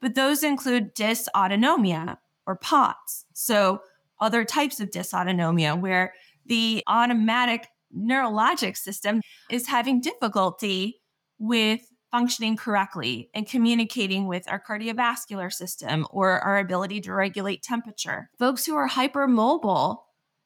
But 0.00 0.14
those 0.14 0.44
include 0.44 0.94
dysautonomia 0.94 2.18
or 2.46 2.54
POTS. 2.54 3.24
So, 3.32 3.80
other 4.20 4.44
types 4.44 4.78
of 4.78 4.90
dysautonomia 4.90 5.80
where 5.80 6.14
the 6.46 6.84
automatic 6.86 7.66
neurologic 7.92 8.76
system 8.76 9.20
is 9.50 9.66
having 9.66 10.00
difficulty 10.00 11.00
with 11.40 11.80
functioning 12.12 12.56
correctly 12.56 13.30
and 13.34 13.48
communicating 13.48 14.28
with 14.28 14.48
our 14.48 14.62
cardiovascular 14.62 15.52
system 15.52 16.06
or 16.12 16.38
our 16.38 16.60
ability 16.60 17.00
to 17.00 17.12
regulate 17.12 17.64
temperature. 17.64 18.30
Folks 18.38 18.64
who 18.64 18.76
are 18.76 18.88
hypermobile, 18.88 19.96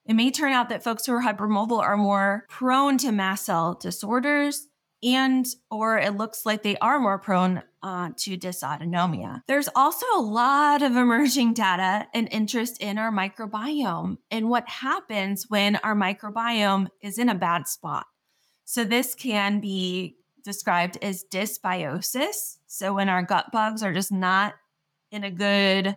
it 0.06 0.14
may 0.14 0.30
turn 0.30 0.52
out 0.52 0.68
that 0.68 0.84
folks 0.84 1.06
who 1.06 1.12
are 1.12 1.22
hypermobile 1.22 1.80
are 1.80 1.96
more 1.96 2.44
prone 2.48 2.98
to 2.98 3.12
mast 3.12 3.46
cell 3.46 3.74
disorders 3.74 4.68
and 5.02 5.46
or 5.70 5.98
it 5.98 6.16
looks 6.16 6.46
like 6.46 6.62
they 6.62 6.76
are 6.78 6.98
more 6.98 7.18
prone 7.18 7.62
uh, 7.82 8.10
to 8.16 8.38
dysautonomia. 8.38 9.42
There's 9.46 9.68
also 9.74 10.06
a 10.16 10.20
lot 10.20 10.82
of 10.82 10.96
emerging 10.96 11.52
data 11.54 12.06
and 12.14 12.28
interest 12.30 12.80
in 12.80 12.96
our 12.96 13.12
microbiome 13.12 14.16
and 14.30 14.48
what 14.48 14.68
happens 14.68 15.46
when 15.48 15.76
our 15.76 15.94
microbiome 15.94 16.88
is 17.02 17.18
in 17.18 17.28
a 17.28 17.34
bad 17.34 17.68
spot. 17.68 18.06
So 18.64 18.84
this 18.84 19.14
can 19.14 19.60
be 19.60 20.16
described 20.42 20.98
as 21.02 21.24
dysbiosis. 21.30 22.56
So 22.66 22.94
when 22.94 23.08
our 23.10 23.22
gut 23.22 23.52
bugs 23.52 23.82
are 23.82 23.92
just 23.92 24.10
not 24.10 24.54
in 25.10 25.24
a 25.24 25.30
good 25.30 25.96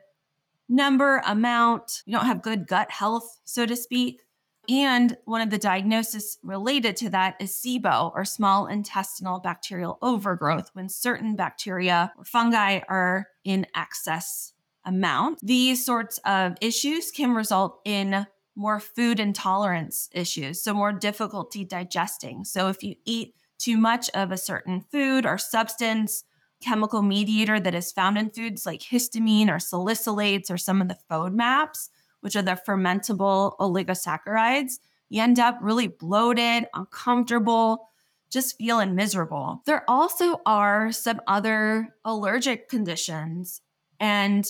number, 0.69 1.21
amount, 1.25 2.03
You 2.05 2.13
don't 2.13 2.25
have 2.25 2.41
good 2.41 2.67
gut 2.67 2.91
health, 2.91 3.39
so 3.45 3.65
to 3.65 3.75
speak. 3.75 4.21
And 4.69 5.17
one 5.23 5.41
of 5.41 5.49
the 5.49 5.57
diagnoses 5.57 6.39
related 6.43 6.97
to 6.97 7.09
that 7.11 7.35
is 7.39 7.51
SIBO 7.51 8.11
or 8.13 8.25
small 8.25 8.67
intestinal 8.67 9.39
bacterial 9.39 9.97
overgrowth 10.01 10.69
when 10.73 10.89
certain 10.89 11.35
bacteria 11.35 12.11
or 12.17 12.25
fungi 12.25 12.81
are 12.89 13.27
in 13.45 13.65
excess 13.73 14.53
amount. 14.83 15.39
These 15.41 15.85
sorts 15.85 16.19
of 16.25 16.55
issues 16.59 17.11
can 17.11 17.31
result 17.31 17.79
in 17.85 18.27
more 18.55 18.79
food 18.79 19.19
intolerance 19.19 20.09
issues, 20.11 20.61
so 20.61 20.73
more 20.73 20.91
difficulty 20.91 21.63
digesting. 21.63 22.43
So 22.43 22.67
if 22.67 22.83
you 22.83 22.95
eat 23.05 23.35
too 23.59 23.77
much 23.77 24.09
of 24.09 24.31
a 24.31 24.37
certain 24.37 24.81
food 24.91 25.25
or 25.25 25.37
substance, 25.37 26.23
chemical 26.61 27.01
mediator 27.01 27.59
that 27.59 27.75
is 27.75 27.91
found 27.91 28.17
in 28.17 28.29
foods 28.29 28.65
like 28.65 28.81
histamine 28.81 29.49
or 29.49 29.57
salicylates 29.57 30.49
or 30.49 30.57
some 30.57 30.81
of 30.81 30.87
the 30.87 30.97
FODMAPs, 31.09 31.89
which 32.21 32.35
are 32.35 32.41
the 32.41 32.59
fermentable 32.67 33.57
oligosaccharides, 33.59 34.79
you 35.09 35.21
end 35.21 35.39
up 35.39 35.57
really 35.61 35.87
bloated, 35.87 36.67
uncomfortable, 36.73 37.89
just 38.29 38.57
feeling 38.57 38.95
miserable. 38.95 39.61
There 39.65 39.83
also 39.89 40.41
are 40.45 40.91
some 40.91 41.21
other 41.27 41.95
allergic 42.03 42.69
conditions 42.69 43.61
and 43.99 44.45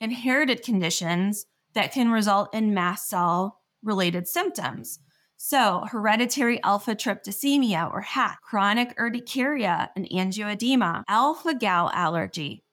inherited 0.00 0.62
conditions 0.62 1.46
that 1.74 1.92
can 1.92 2.10
result 2.10 2.54
in 2.54 2.72
mast 2.72 3.08
cell 3.08 3.60
related 3.82 4.26
symptoms. 4.26 5.00
So, 5.40 5.84
hereditary 5.88 6.60
alpha 6.64 6.96
tryptasemia 6.96 7.88
or 7.92 8.00
HAT, 8.00 8.38
chronic 8.42 8.98
urticaria 8.98 9.88
and 9.94 10.04
angioedema, 10.10 11.04
alpha 11.06 11.54
gal 11.54 11.90
allergy. 11.94 12.64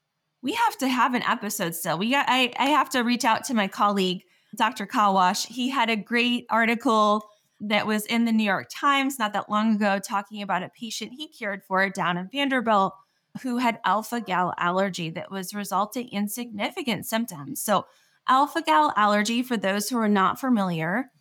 We 0.41 0.54
have 0.54 0.75
to 0.80 0.88
have 0.88 1.13
an 1.13 1.21
episode 1.21 1.75
still. 1.75 1.99
We 1.99 2.10
got, 2.10 2.25
I, 2.28 2.51
I 2.58 2.65
have 2.65 2.89
to 2.89 3.01
reach 3.01 3.23
out 3.23 3.43
to 3.45 3.54
my 3.54 3.67
colleague 3.67 4.23
Dr. 4.58 4.88
Kawash. 4.88 5.45
He 5.45 5.69
had 5.69 5.91
a 5.91 5.95
great 5.95 6.47
article 6.49 7.30
that 7.62 7.86
was 7.86 8.08
in 8.08 8.25
the 8.25 8.32
New 8.32 8.43
York 8.43 8.67
Times 8.73 9.19
not 9.19 9.34
that 9.34 9.49
long 9.49 9.75
ago 9.75 9.99
talking 9.99 10.41
about 10.41 10.63
a 10.63 10.69
patient 10.69 11.13
he 11.15 11.28
cared 11.28 11.62
for 11.67 11.88
down 11.91 12.17
in 12.17 12.30
Vanderbilt 12.32 12.95
who 13.43 13.58
had 13.58 13.80
alpha 13.86 14.21
gal 14.21 14.56
allergy 14.58 15.12
that 15.12 15.30
was 15.30 15.54
resulting 15.54 16.08
in 16.08 16.28
significant 16.28 17.06
symptoms. 17.06 17.62
So, 17.62 17.86
alpha 18.28 18.63
gal 18.63 18.91
allergy, 18.95 19.43
for 19.43 19.56
those 19.56 19.88
who 19.88 19.99
are 19.99 20.10
not 20.10 20.39
familiar, 20.39 21.12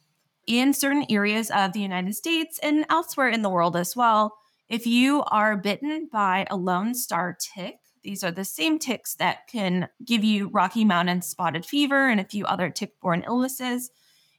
in 0.47 0.73
certain 0.73 1.07
areas 1.09 1.51
of 1.51 1.73
the 1.73 1.81
United 1.81 2.15
States 2.15 2.59
and 2.63 2.85
elsewhere 2.91 3.29
in 3.29 3.43
the 3.43 3.51
world 3.51 3.77
as 3.77 3.97
well, 3.97 4.37
if 4.69 4.87
you 4.87 5.23
are 5.25 5.57
bitten 5.57 6.09
by 6.11 6.47
a 6.51 6.57
lone 6.57 6.95
star 6.95 7.37
tick, 7.39 7.79
these 8.03 8.23
are 8.23 8.31
the 8.31 8.45
same 8.45 8.79
ticks 8.79 9.15
that 9.17 9.47
can 9.49 9.89
give 10.05 10.23
you 10.23 10.49
Rocky 10.49 10.85
Mountain 10.85 11.23
spotted 11.23 11.65
fever 11.65 12.09
and 12.09 12.21
a 12.21 12.25
few 12.25 12.45
other 12.45 12.71
tick 12.71 13.01
borne 13.01 13.25
illnesses. 13.27 13.91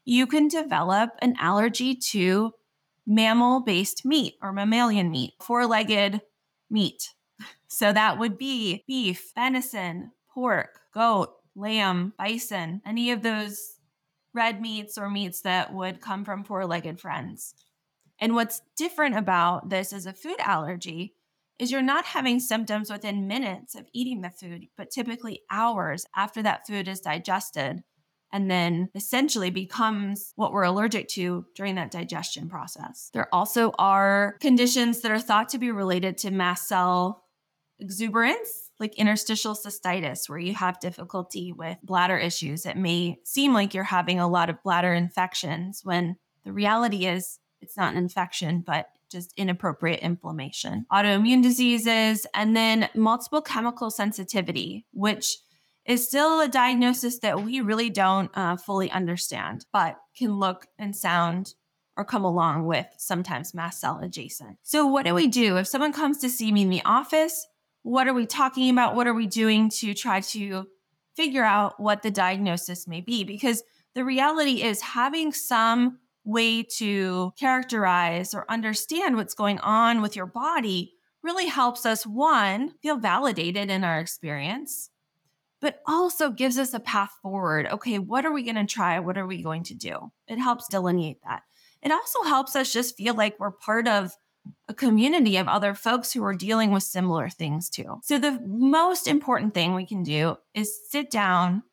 You 0.03 0.27
can 0.27 0.47
develop 0.47 1.11
an 1.19 1.35
allergy 1.39 1.95
to 2.11 2.53
mammal 3.07 3.61
based 3.61 4.05
meat 4.05 4.35
or 4.41 4.53
mammalian 4.53 5.09
meat, 5.09 5.33
four 5.41 5.65
legged 5.65 6.21
meat. 6.69 7.09
So 7.67 7.91
that 7.91 8.19
would 8.19 8.37
be 8.37 8.85
beef, 8.87 9.33
venison, 9.35 10.11
pork, 10.33 10.79
goat, 10.93 11.33
lamb, 11.55 12.13
bison, 12.17 12.81
any 12.85 13.11
of 13.11 13.21
those 13.21 13.74
red 14.35 14.61
meats 14.61 14.97
or 14.97 15.09
meats 15.09 15.41
that 15.41 15.73
would 15.73 16.01
come 16.01 16.25
from 16.25 16.43
four 16.43 16.65
legged 16.65 16.99
friends. 16.99 17.55
And 18.19 18.35
what's 18.35 18.61
different 18.77 19.17
about 19.17 19.69
this 19.69 19.91
as 19.91 20.05
a 20.05 20.13
food 20.13 20.37
allergy 20.39 21.15
is 21.57 21.71
you're 21.71 21.81
not 21.81 22.05
having 22.05 22.39
symptoms 22.39 22.91
within 22.91 23.27
minutes 23.27 23.75
of 23.75 23.87
eating 23.93 24.21
the 24.21 24.29
food, 24.29 24.67
but 24.77 24.91
typically 24.91 25.41
hours 25.49 26.05
after 26.15 26.43
that 26.43 26.67
food 26.67 26.87
is 26.87 26.99
digested 26.99 27.83
and 28.31 28.51
then 28.51 28.89
essentially 28.95 29.49
becomes 29.49 30.33
what 30.35 30.51
we're 30.51 30.63
allergic 30.63 31.07
to 31.07 31.45
during 31.55 31.75
that 31.75 31.91
digestion 31.91 32.49
process. 32.49 33.09
There 33.13 33.33
also 33.33 33.71
are 33.79 34.35
conditions 34.41 35.01
that 35.01 35.11
are 35.11 35.19
thought 35.19 35.49
to 35.49 35.57
be 35.57 35.71
related 35.71 36.17
to 36.19 36.31
mast 36.31 36.67
cell 36.67 37.23
exuberance, 37.79 38.64
like 38.79 38.95
interstitial 38.95 39.55
cystitis, 39.55 40.27
where 40.27 40.39
you 40.39 40.53
have 40.53 40.79
difficulty 40.79 41.51
with 41.51 41.77
bladder 41.83 42.17
issues. 42.17 42.65
It 42.65 42.77
may 42.77 43.19
seem 43.23 43.53
like 43.53 43.73
you're 43.73 43.83
having 43.83 44.19
a 44.19 44.27
lot 44.27 44.49
of 44.49 44.61
bladder 44.63 44.93
infections 44.93 45.81
when 45.83 46.17
the 46.43 46.53
reality 46.53 47.05
is 47.05 47.39
it's 47.61 47.77
not 47.77 47.93
an 47.93 47.97
infection, 47.97 48.63
but 48.65 48.87
just 49.09 49.33
inappropriate 49.37 50.01
inflammation, 50.01 50.85
autoimmune 50.91 51.41
diseases, 51.41 52.27
and 52.33 52.55
then 52.55 52.89
multiple 52.95 53.41
chemical 53.41 53.89
sensitivity, 53.89 54.85
which 54.91 55.37
is 55.85 56.07
still 56.07 56.41
a 56.41 56.47
diagnosis 56.47 57.19
that 57.19 57.43
we 57.43 57.61
really 57.61 57.89
don't 57.89 58.31
uh, 58.35 58.57
fully 58.57 58.89
understand, 58.91 59.65
but 59.71 59.97
can 60.17 60.39
look 60.39 60.67
and 60.77 60.95
sound 60.95 61.53
or 61.97 62.03
come 62.03 62.25
along 62.25 62.65
with 62.65 62.87
sometimes 62.97 63.53
mast 63.53 63.79
cell 63.79 63.99
adjacent. 64.01 64.57
So, 64.63 64.85
what 64.85 65.05
do 65.05 65.13
we 65.13 65.27
do 65.27 65.57
if 65.57 65.67
someone 65.67 65.93
comes 65.93 66.17
to 66.19 66.29
see 66.29 66.51
me 66.51 66.63
in 66.63 66.69
the 66.69 66.83
office? 66.83 67.47
What 67.85 68.07
are 68.07 68.15
we 68.15 68.25
talking 68.25 68.71
about? 68.71 68.95
What 68.95 69.05
are 69.05 69.13
we 69.13 69.27
doing 69.27 69.69
to 69.69 69.93
try 69.93 70.19
to 70.19 70.65
figure 71.15 71.43
out 71.43 71.79
what 71.79 72.01
the 72.01 72.09
diagnosis 72.09 72.87
may 72.87 72.99
be? 72.99 73.23
Because 73.23 73.61
the 73.93 74.03
reality 74.03 74.63
is 74.63 74.81
having 74.81 75.31
some 75.31 75.99
way 76.23 76.63
to 76.77 77.31
characterize 77.39 78.33
or 78.33 78.49
understand 78.49 79.17
what's 79.17 79.35
going 79.35 79.59
on 79.59 80.01
with 80.01 80.15
your 80.15 80.25
body 80.25 80.93
really 81.21 81.45
helps 81.45 81.85
us, 81.85 82.07
one, 82.07 82.73
feel 82.81 82.97
validated 82.97 83.69
in 83.69 83.83
our 83.83 83.99
experience, 83.99 84.89
but 85.61 85.83
also 85.85 86.31
gives 86.31 86.57
us 86.57 86.73
a 86.73 86.79
path 86.79 87.11
forward. 87.21 87.67
Okay, 87.67 87.99
what 87.99 88.25
are 88.25 88.33
we 88.33 88.41
going 88.41 88.55
to 88.55 88.65
try? 88.65 88.99
What 88.99 89.15
are 89.15 89.27
we 89.27 89.43
going 89.43 89.61
to 89.61 89.75
do? 89.75 90.11
It 90.27 90.39
helps 90.39 90.67
delineate 90.69 91.19
that. 91.23 91.43
It 91.83 91.91
also 91.91 92.23
helps 92.23 92.55
us 92.55 92.73
just 92.73 92.97
feel 92.97 93.13
like 93.13 93.39
we're 93.39 93.51
part 93.51 93.87
of 93.87 94.11
a 94.67 94.73
community 94.73 95.37
of 95.37 95.47
other 95.47 95.73
folks 95.73 96.11
who 96.11 96.23
are 96.23 96.33
dealing 96.33 96.71
with 96.71 96.83
similar 96.83 97.29
things 97.29 97.69
too. 97.69 97.99
So, 98.03 98.17
the 98.17 98.39
most 98.45 99.07
important 99.07 99.53
thing 99.53 99.73
we 99.73 99.85
can 99.85 100.03
do 100.03 100.37
is 100.53 100.79
sit 100.89 101.11
down 101.11 101.63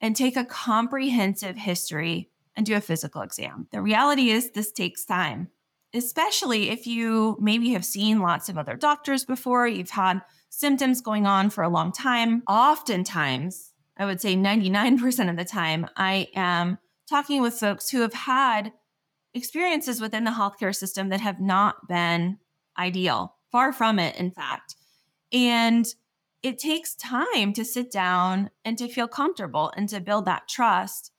and 0.00 0.16
take 0.16 0.36
a 0.36 0.44
comprehensive 0.44 1.56
history 1.56 2.30
and 2.56 2.64
do 2.66 2.74
a 2.74 2.80
physical 2.80 3.22
exam. 3.22 3.68
The 3.70 3.82
reality 3.82 4.30
is, 4.30 4.50
this 4.50 4.72
takes 4.72 5.04
time, 5.04 5.48
especially 5.94 6.70
if 6.70 6.86
you 6.86 7.36
maybe 7.40 7.70
have 7.70 7.84
seen 7.84 8.20
lots 8.20 8.48
of 8.48 8.58
other 8.58 8.76
doctors 8.76 9.24
before, 9.24 9.66
you've 9.66 9.90
had 9.90 10.22
symptoms 10.48 11.00
going 11.00 11.26
on 11.26 11.50
for 11.50 11.62
a 11.62 11.68
long 11.68 11.92
time. 11.92 12.42
Oftentimes, 12.48 13.72
I 13.96 14.06
would 14.06 14.20
say 14.20 14.34
99% 14.34 15.30
of 15.30 15.36
the 15.36 15.44
time, 15.44 15.86
I 15.96 16.28
am 16.34 16.78
talking 17.08 17.42
with 17.42 17.54
folks 17.54 17.90
who 17.90 18.00
have 18.00 18.14
had 18.14 18.72
experiences 19.34 20.00
within 20.00 20.24
the 20.24 20.30
healthcare 20.30 20.74
system 20.74 21.08
that 21.10 21.20
have 21.20 21.40
not 21.40 21.88
been 21.88 22.38
ideal, 22.78 23.36
far 23.50 23.72
from 23.72 23.98
it, 23.98 24.16
in 24.16 24.30
fact. 24.30 24.76
And 25.32 25.86
it 26.42 26.58
takes 26.58 26.94
time 26.94 27.52
to 27.52 27.64
sit 27.64 27.90
down 27.90 28.50
and 28.64 28.78
to 28.78 28.88
feel 28.88 29.08
comfortable 29.08 29.72
and 29.76 29.88
to 29.90 30.00
build 30.00 30.24
that 30.24 30.48
trust 30.48 31.12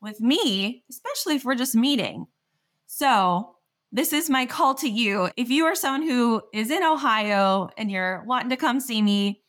with 0.00 0.20
me, 0.20 0.84
especially 0.90 1.36
if 1.36 1.44
we're 1.44 1.54
just 1.54 1.74
meeting. 1.74 2.26
So, 2.86 3.50
this 3.92 4.12
is 4.12 4.28
my 4.28 4.44
call 4.44 4.74
to 4.76 4.88
you. 4.88 5.30
If 5.36 5.50
you 5.50 5.66
are 5.66 5.76
someone 5.76 6.02
who 6.02 6.42
is 6.52 6.70
in 6.70 6.82
Ohio 6.82 7.70
and 7.78 7.90
you're 7.90 8.24
wanting 8.26 8.50
to 8.50 8.56
come 8.56 8.80
see 8.80 9.00
me, 9.00 9.40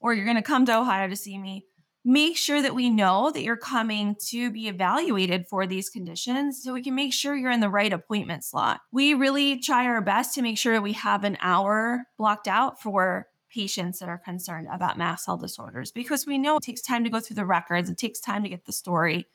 or 0.00 0.12
you're 0.12 0.24
going 0.24 0.36
to 0.36 0.42
come 0.42 0.66
to 0.66 0.76
Ohio 0.76 1.08
to 1.08 1.14
see 1.14 1.38
me, 1.38 1.64
make 2.04 2.36
sure 2.36 2.60
that 2.60 2.74
we 2.74 2.90
know 2.90 3.30
that 3.30 3.42
you're 3.42 3.56
coming 3.56 4.14
to 4.26 4.50
be 4.50 4.68
evaluated 4.68 5.46
for 5.48 5.66
these 5.66 5.88
conditions 5.88 6.62
so 6.62 6.72
we 6.72 6.82
can 6.82 6.94
make 6.94 7.12
sure 7.12 7.34
you're 7.34 7.50
in 7.50 7.60
the 7.60 7.68
right 7.68 7.92
appointment 7.92 8.44
slot. 8.44 8.80
We 8.92 9.14
really 9.14 9.58
try 9.58 9.86
our 9.86 10.02
best 10.02 10.34
to 10.34 10.42
make 10.42 10.58
sure 10.58 10.80
we 10.80 10.92
have 10.92 11.24
an 11.24 11.38
hour 11.40 12.04
blocked 12.18 12.46
out 12.46 12.80
for 12.80 13.28
patients 13.50 14.00
that 14.00 14.08
are 14.08 14.18
concerned 14.18 14.68
about 14.70 14.98
mast 14.98 15.24
cell 15.24 15.36
disorders 15.36 15.92
because 15.92 16.26
we 16.26 16.36
know 16.36 16.56
it 16.56 16.62
takes 16.62 16.82
time 16.82 17.04
to 17.04 17.10
go 17.10 17.20
through 17.20 17.36
the 17.36 17.46
records, 17.46 17.88
it 17.88 17.96
takes 17.96 18.20
time 18.20 18.42
to 18.42 18.48
get 18.48 18.66
the 18.66 18.72
story. 18.72 19.26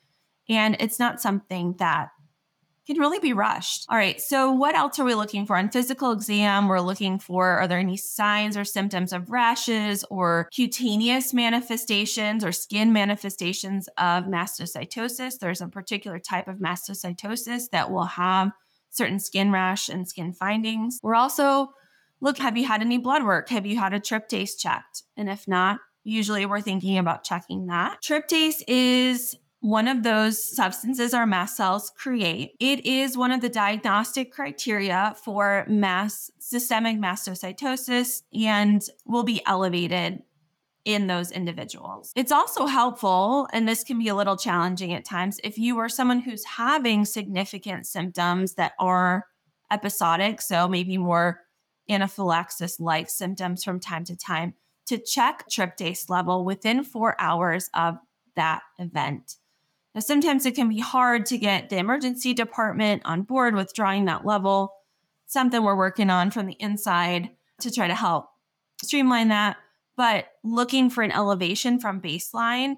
And 0.48 0.76
it's 0.78 0.98
not 0.98 1.20
something 1.20 1.74
that 1.78 2.10
can 2.94 3.00
really 3.00 3.18
be 3.18 3.32
rushed. 3.32 3.86
All 3.88 3.96
right, 3.96 4.20
so 4.20 4.50
what 4.52 4.74
else 4.74 4.98
are 4.98 5.04
we 5.04 5.14
looking 5.14 5.46
for? 5.46 5.56
On 5.56 5.70
physical 5.70 6.12
exam, 6.12 6.68
we're 6.68 6.80
looking 6.80 7.18
for 7.18 7.58
are 7.58 7.68
there 7.68 7.78
any 7.78 7.96
signs 7.96 8.56
or 8.56 8.64
symptoms 8.64 9.12
of 9.12 9.30
rashes 9.30 10.04
or 10.10 10.48
cutaneous 10.54 11.32
manifestations 11.32 12.44
or 12.44 12.52
skin 12.52 12.92
manifestations 12.92 13.88
of 13.98 14.24
mastocytosis? 14.24 15.38
There's 15.38 15.60
a 15.60 15.68
particular 15.68 16.18
type 16.18 16.48
of 16.48 16.56
mastocytosis 16.56 17.70
that 17.72 17.90
will 17.90 18.04
have 18.04 18.52
certain 18.90 19.18
skin 19.18 19.52
rash 19.52 19.88
and 19.88 20.08
skin 20.08 20.32
findings. 20.32 20.98
We're 21.02 21.14
also 21.14 21.72
look, 22.20 22.38
have 22.38 22.56
you 22.56 22.66
had 22.66 22.82
any 22.82 22.98
blood 22.98 23.24
work? 23.24 23.48
Have 23.48 23.66
you 23.66 23.78
had 23.78 23.94
a 23.94 24.00
tryptase 24.00 24.58
checked? 24.58 25.04
And 25.16 25.28
if 25.28 25.48
not, 25.48 25.78
usually 26.04 26.46
we're 26.46 26.60
thinking 26.60 26.98
about 26.98 27.24
checking 27.24 27.66
that. 27.66 28.02
Tryptase 28.02 28.62
is 28.68 29.36
one 29.60 29.88
of 29.88 30.02
those 30.02 30.56
substances 30.56 31.12
our 31.12 31.26
mast 31.26 31.56
cells 31.56 31.92
create. 31.96 32.52
It 32.60 32.86
is 32.86 33.16
one 33.16 33.30
of 33.30 33.42
the 33.42 33.48
diagnostic 33.50 34.32
criteria 34.32 35.14
for 35.22 35.66
mass 35.68 36.30
systemic 36.38 36.96
mastocytosis 36.96 38.22
and 38.32 38.82
will 39.04 39.22
be 39.22 39.42
elevated 39.46 40.22
in 40.86 41.06
those 41.08 41.30
individuals. 41.30 42.10
It's 42.16 42.32
also 42.32 42.64
helpful, 42.64 43.48
and 43.52 43.68
this 43.68 43.84
can 43.84 43.98
be 43.98 44.08
a 44.08 44.14
little 44.14 44.38
challenging 44.38 44.94
at 44.94 45.04
times, 45.04 45.38
if 45.44 45.58
you 45.58 45.78
are 45.78 45.90
someone 45.90 46.20
who's 46.20 46.44
having 46.44 47.04
significant 47.04 47.86
symptoms 47.86 48.54
that 48.54 48.72
are 48.78 49.26
episodic, 49.70 50.40
so 50.40 50.66
maybe 50.68 50.96
more 50.96 51.40
anaphylaxis 51.90 52.80
like 52.80 53.10
symptoms 53.10 53.62
from 53.62 53.78
time 53.78 54.04
to 54.04 54.16
time, 54.16 54.54
to 54.86 54.96
check 54.96 55.44
tryptase 55.50 56.08
level 56.08 56.46
within 56.46 56.82
four 56.82 57.14
hours 57.20 57.68
of 57.74 57.98
that 58.36 58.62
event. 58.78 59.36
Now, 59.94 60.00
sometimes 60.00 60.46
it 60.46 60.54
can 60.54 60.68
be 60.68 60.78
hard 60.78 61.26
to 61.26 61.38
get 61.38 61.68
the 61.68 61.78
emergency 61.78 62.32
department 62.32 63.02
on 63.04 63.22
board 63.22 63.54
with 63.54 63.74
drawing 63.74 64.04
that 64.04 64.24
level. 64.24 64.72
Something 65.26 65.62
we're 65.62 65.76
working 65.76 66.10
on 66.10 66.30
from 66.30 66.46
the 66.46 66.56
inside 66.60 67.30
to 67.60 67.70
try 67.70 67.88
to 67.88 67.94
help 67.94 68.26
streamline 68.82 69.28
that. 69.28 69.56
But 69.96 70.28
looking 70.42 70.90
for 70.90 71.02
an 71.02 71.12
elevation 71.12 71.78
from 71.78 72.00
baseline 72.00 72.76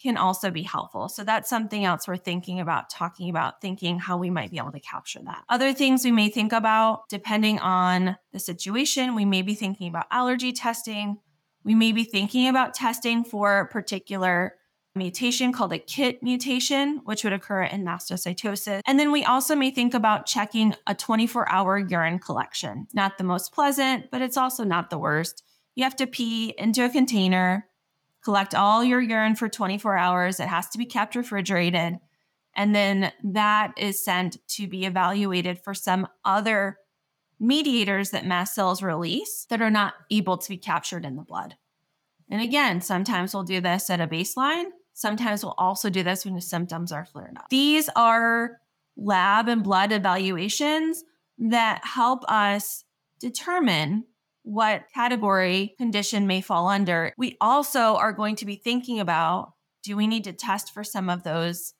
can 0.00 0.16
also 0.16 0.50
be 0.50 0.62
helpful. 0.62 1.08
So 1.08 1.24
that's 1.24 1.48
something 1.48 1.84
else 1.84 2.06
we're 2.06 2.16
thinking 2.16 2.60
about, 2.60 2.90
talking 2.90 3.30
about, 3.30 3.60
thinking 3.60 3.98
how 3.98 4.18
we 4.18 4.28
might 4.28 4.50
be 4.50 4.58
able 4.58 4.72
to 4.72 4.80
capture 4.80 5.20
that. 5.24 5.44
Other 5.48 5.72
things 5.72 6.04
we 6.04 6.12
may 6.12 6.28
think 6.28 6.52
about, 6.52 7.08
depending 7.08 7.58
on 7.60 8.16
the 8.32 8.38
situation, 8.38 9.14
we 9.14 9.24
may 9.24 9.42
be 9.42 9.54
thinking 9.54 9.88
about 9.88 10.06
allergy 10.10 10.52
testing. 10.52 11.18
We 11.64 11.74
may 11.74 11.92
be 11.92 12.04
thinking 12.04 12.48
about 12.48 12.74
testing 12.74 13.24
for 13.24 13.68
particular 13.68 14.54
mutation 14.96 15.52
called 15.52 15.72
a 15.72 15.78
KIT 15.78 16.22
mutation, 16.22 17.00
which 17.04 17.24
would 17.24 17.32
occur 17.32 17.64
in 17.64 17.84
mastocytosis. 17.84 18.80
And 18.86 18.98
then 18.98 19.10
we 19.10 19.24
also 19.24 19.56
may 19.56 19.70
think 19.70 19.92
about 19.92 20.26
checking 20.26 20.74
a 20.86 20.94
24 20.94 21.48
hour 21.50 21.78
urine 21.78 22.20
collection. 22.20 22.86
Not 22.92 23.18
the 23.18 23.24
most 23.24 23.52
pleasant, 23.52 24.10
but 24.12 24.22
it's 24.22 24.36
also 24.36 24.62
not 24.62 24.90
the 24.90 24.98
worst. 24.98 25.42
You 25.74 25.82
have 25.82 25.96
to 25.96 26.06
pee 26.06 26.54
into 26.56 26.84
a 26.84 26.88
container, 26.88 27.66
collect 28.22 28.54
all 28.54 28.84
your 28.84 29.00
urine 29.00 29.34
for 29.34 29.48
24 29.48 29.96
hours. 29.96 30.38
It 30.38 30.46
has 30.46 30.68
to 30.70 30.78
be 30.78 30.86
kept 30.86 31.16
refrigerated. 31.16 31.98
And 32.54 32.72
then 32.72 33.12
that 33.24 33.74
is 33.76 34.04
sent 34.04 34.36
to 34.50 34.68
be 34.68 34.84
evaluated 34.84 35.58
for 35.58 35.74
some 35.74 36.06
other 36.24 36.78
mediators 37.40 38.10
that 38.10 38.24
mast 38.24 38.54
cells 38.54 38.80
release 38.80 39.44
that 39.50 39.60
are 39.60 39.70
not 39.70 39.94
able 40.08 40.38
to 40.38 40.48
be 40.48 40.56
captured 40.56 41.04
in 41.04 41.16
the 41.16 41.22
blood. 41.22 41.56
And 42.30 42.40
again, 42.40 42.80
sometimes 42.80 43.34
we'll 43.34 43.42
do 43.42 43.60
this 43.60 43.90
at 43.90 44.00
a 44.00 44.06
baseline, 44.06 44.66
Sometimes 44.94 45.44
we'll 45.44 45.54
also 45.58 45.90
do 45.90 46.02
this 46.02 46.24
when 46.24 46.34
the 46.34 46.40
symptoms 46.40 46.92
are 46.92 47.04
flared 47.04 47.36
up. 47.36 47.50
These 47.50 47.90
are 47.94 48.60
lab 48.96 49.48
and 49.48 49.62
blood 49.62 49.92
evaluations 49.92 51.04
that 51.38 51.84
help 51.84 52.24
us 52.28 52.84
determine 53.18 54.04
what 54.42 54.84
category 54.94 55.74
condition 55.78 56.26
may 56.26 56.40
fall 56.40 56.68
under. 56.68 57.12
We 57.18 57.36
also 57.40 57.96
are 57.96 58.12
going 58.12 58.36
to 58.36 58.46
be 58.46 58.56
thinking 58.56 59.00
about 59.00 59.52
do 59.82 59.96
we 59.96 60.06
need 60.06 60.24
to 60.24 60.32
test 60.32 60.72
for 60.72 60.84
some 60.84 61.10
of 61.10 61.24
those 61.24 61.74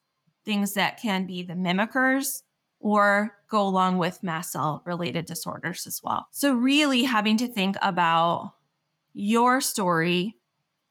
things 0.45 0.75
that 0.75 1.01
can 1.01 1.27
be 1.27 1.43
the 1.43 1.55
mimickers 1.55 2.43
or 2.81 3.37
go 3.49 3.67
along 3.67 3.97
with 3.97 4.23
mast 4.23 4.53
cell 4.53 4.83
related 4.85 5.25
disorders 5.25 5.87
as 5.87 6.01
well. 6.03 6.27
So, 6.33 6.53
really 6.53 7.05
having 7.05 7.39
to 7.39 7.49
think 7.49 7.77
about 7.81 8.53
your 9.15 9.61
story, 9.61 10.37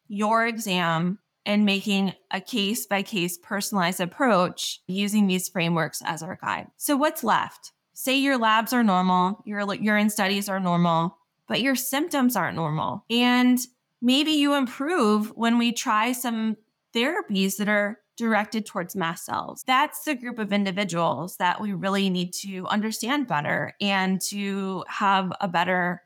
your 0.07 0.47
exam, 0.47 1.19
and 1.45 1.65
making 1.65 2.13
a 2.31 2.39
case 2.39 2.85
by 2.85 3.03
case 3.03 3.37
personalized 3.37 3.99
approach 3.99 4.79
using 4.87 5.27
these 5.27 5.49
frameworks 5.49 6.01
as 6.05 6.23
our 6.23 6.37
guide. 6.41 6.67
So, 6.77 6.95
what's 6.95 7.23
left? 7.23 7.71
Say 7.93 8.17
your 8.17 8.37
labs 8.37 8.73
are 8.73 8.83
normal, 8.83 9.43
your 9.45 9.61
urine 9.75 10.09
studies 10.09 10.49
are 10.49 10.59
normal, 10.59 11.17
but 11.47 11.61
your 11.61 11.75
symptoms 11.75 12.35
aren't 12.35 12.55
normal. 12.55 13.05
And 13.09 13.59
maybe 14.01 14.31
you 14.31 14.55
improve 14.55 15.31
when 15.35 15.57
we 15.57 15.71
try 15.71 16.11
some 16.11 16.57
therapies 16.95 17.57
that 17.57 17.69
are 17.69 17.99
directed 18.17 18.65
towards 18.65 18.95
mast 18.95 19.25
cells. 19.25 19.63
That's 19.65 20.03
the 20.03 20.15
group 20.15 20.39
of 20.39 20.53
individuals 20.53 21.37
that 21.37 21.59
we 21.59 21.73
really 21.73 22.09
need 22.09 22.33
to 22.41 22.65
understand 22.67 23.27
better 23.27 23.73
and 23.81 24.21
to 24.29 24.83
have 24.87 25.31
a 25.41 25.47
better 25.47 26.03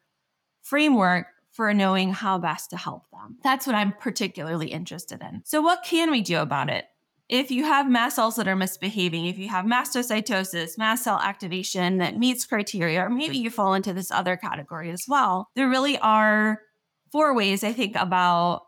framework 0.62 1.28
for 1.58 1.74
knowing 1.74 2.14
how 2.14 2.38
best 2.38 2.70
to 2.70 2.78
help 2.78 3.10
them. 3.10 3.40
That's 3.44 3.66
what 3.66 3.76
I'm 3.76 3.92
particularly 3.92 4.68
interested 4.68 5.22
in. 5.24 5.42
So, 5.44 5.60
what 5.60 5.84
can 5.84 6.12
we 6.12 6.22
do 6.22 6.38
about 6.38 6.70
it? 6.70 6.86
If 7.30 7.52
you 7.52 7.66
have 7.66 7.90
mast 7.90 8.16
cells 8.16 8.36
that 8.36 8.48
are 8.48 8.56
misbehaving, 8.56 9.26
if 9.26 9.40
you 9.40 9.50
have 9.50 9.66
mastocytosis, 9.66 10.78
mast 10.78 11.04
cell 11.04 11.20
activation 11.20 11.98
that 11.98 12.18
meets 12.18 12.46
criteria, 12.46 13.02
or 13.02 13.10
maybe 13.10 13.38
you 13.38 13.50
fall 13.50 13.74
into 13.74 13.92
this 13.92 14.12
other 14.12 14.38
category 14.38 14.92
as 14.92 15.04
well, 15.10 15.50
there 15.56 15.68
really 15.68 15.98
are 15.98 16.62
four 17.12 17.36
ways 17.36 17.64
I 17.64 17.74
think 17.74 17.96
about 17.98 18.62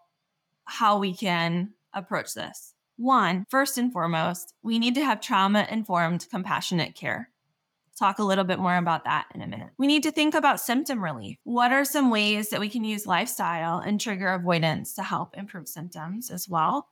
how 0.65 0.97
we 0.97 1.13
can 1.13 1.73
approach 1.93 2.33
this. 2.33 2.73
One, 2.97 3.45
first 3.49 3.77
and 3.77 3.93
foremost, 3.93 4.53
we 4.61 4.79
need 4.79 4.95
to 4.95 5.05
have 5.05 5.21
trauma 5.21 5.65
informed, 5.69 6.27
compassionate 6.29 6.95
care 6.95 7.29
talk 7.99 8.19
a 8.19 8.23
little 8.23 8.43
bit 8.43 8.59
more 8.59 8.77
about 8.77 9.03
that 9.03 9.27
in 9.35 9.41
a 9.41 9.47
minute. 9.47 9.69
We 9.77 9.87
need 9.87 10.03
to 10.03 10.11
think 10.11 10.33
about 10.33 10.59
symptom 10.59 11.03
relief. 11.03 11.37
What 11.43 11.71
are 11.71 11.85
some 11.85 12.09
ways 12.09 12.49
that 12.49 12.59
we 12.59 12.69
can 12.69 12.83
use 12.83 13.05
lifestyle 13.05 13.79
and 13.79 13.99
trigger 13.99 14.29
avoidance 14.29 14.93
to 14.93 15.03
help 15.03 15.37
improve 15.37 15.67
symptoms 15.67 16.31
as 16.31 16.47
well? 16.47 16.87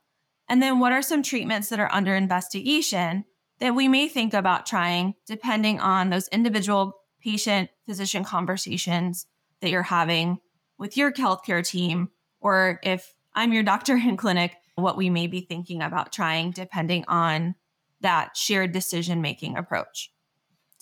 And 0.50 0.62
then 0.62 0.80
what 0.80 0.92
are 0.92 1.02
some 1.02 1.24
treatments 1.24 1.70
that 1.70 1.80
are 1.80 1.92
under 1.92 2.16
investigation 2.16 3.26
that 3.60 3.76
we 3.76 3.88
may 3.88 4.08
think 4.08 4.34
about 4.34 4.66
trying 4.66 5.16
depending 5.26 5.80
on 5.80 6.10
those 6.10 6.28
individual 6.30 6.94
patient 7.22 7.70
physician 7.86 8.24
conversations 8.24 9.26
that 9.62 9.70
you're 9.70 9.84
having 9.84 10.38
with 10.78 10.96
your 10.96 11.12
healthcare 11.12 11.68
team, 11.68 12.10
or 12.40 12.80
if 12.84 13.14
I'm 13.34 13.54
your 13.54 13.64
doctor 13.64 13.96
in 13.98 14.18
clinic, 14.18 14.56
what 14.76 14.98
we 14.98 15.10
may 15.10 15.28
be 15.28 15.42
thinking 15.42 15.82
about 15.82 16.14
trying 16.14 16.52
depending 16.52 17.04
on 17.08 17.56
that 18.02 18.38
shared 18.38 18.72
decision 18.72 19.22
making 19.22 19.58
approach. 19.58 20.12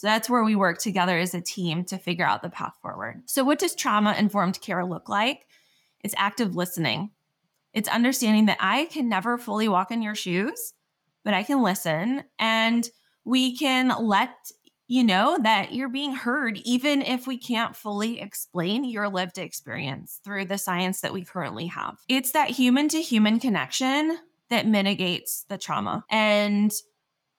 So 0.06 0.10
that's 0.10 0.30
where 0.30 0.44
we 0.44 0.56
work 0.56 0.78
together 0.78 1.18
as 1.18 1.34
a 1.34 1.42
team 1.42 1.84
to 1.86 1.98
figure 1.98 2.28
out 2.28 2.44
the 2.44 2.50
path 2.52 2.76
forward. 2.80 3.24
So, 3.26 3.44
what 3.44 3.58
does 3.58 3.74
trauma 3.74 4.16
informed 4.16 4.62
care 4.62 4.86
look 4.86 5.10
like? 5.10 5.48
It's 6.02 6.14
active 6.16 6.56
listening. 6.56 7.10
It's 7.74 7.90
understanding 7.90 8.46
that 8.46 8.60
I 8.60 8.86
can 8.86 9.10
never 9.10 9.40
fully 9.40 9.68
walk 9.68 9.90
in 9.90 10.04
your 10.04 10.14
shoes, 10.14 10.74
but 11.24 11.34
I 11.34 11.42
can 11.42 11.64
listen 11.64 12.24
and 12.38 12.88
we 13.24 13.58
can 13.58 13.92
let 14.00 14.36
you 14.86 15.04
know 15.04 15.40
that 15.42 15.74
you're 15.74 15.90
being 15.90 16.14
heard, 16.14 16.60
even 16.64 17.02
if 17.02 17.26
we 17.26 17.40
can't 17.40 17.76
fully 17.76 18.22
explain 18.22 18.84
your 18.84 19.10
lived 19.10 19.40
experience 19.40 20.20
through 20.24 20.46
the 20.46 20.60
science 20.60 21.02
that 21.02 21.14
we 21.14 21.26
currently 21.26 21.66
have. 21.66 21.98
It's 22.08 22.34
that 22.34 22.52
human 22.52 22.90
to 22.90 23.02
human 23.02 23.40
connection 23.40 24.20
that 24.52 24.68
mitigates 24.68 25.46
the 25.50 25.58
trauma. 25.58 26.06
And 26.12 26.72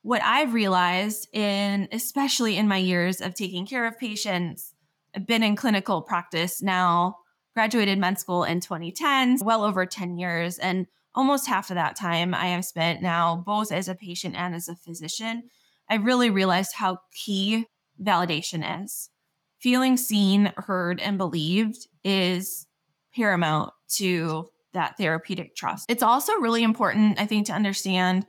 what 0.06 0.22
I've 0.22 0.54
realized 0.54 1.26
in 1.32 1.88
especially 1.90 2.56
in 2.56 2.68
my 2.68 2.76
years 2.76 3.20
of 3.20 3.34
taking 3.34 3.66
care 3.66 3.86
of 3.86 3.98
patients, 3.98 4.72
I've 5.16 5.26
been 5.26 5.42
in 5.42 5.56
clinical 5.56 6.00
practice 6.00 6.62
now, 6.62 7.16
graduated 7.54 7.98
med 7.98 8.20
school 8.20 8.44
in 8.44 8.60
2010, 8.60 9.38
well 9.42 9.64
over 9.64 9.84
10 9.84 10.16
years. 10.16 10.58
And 10.58 10.86
almost 11.12 11.48
half 11.48 11.70
of 11.70 11.74
that 11.74 11.96
time 11.96 12.34
I 12.34 12.46
have 12.46 12.64
spent 12.64 13.02
now 13.02 13.42
both 13.44 13.72
as 13.72 13.88
a 13.88 13.96
patient 13.96 14.36
and 14.36 14.54
as 14.54 14.68
a 14.68 14.76
physician. 14.76 15.50
I 15.90 15.96
really 15.96 16.30
realized 16.30 16.74
how 16.76 17.00
key 17.12 17.66
validation 18.00 18.84
is. 18.84 19.10
Feeling 19.58 19.96
seen, 19.96 20.52
heard, 20.56 21.00
and 21.00 21.18
believed 21.18 21.88
is 22.04 22.68
paramount 23.12 23.72
to 23.96 24.50
that 24.72 24.98
therapeutic 24.98 25.56
trust. 25.56 25.90
It's 25.90 26.04
also 26.04 26.34
really 26.34 26.62
important, 26.62 27.20
I 27.20 27.26
think, 27.26 27.46
to 27.46 27.52
understand 27.54 28.24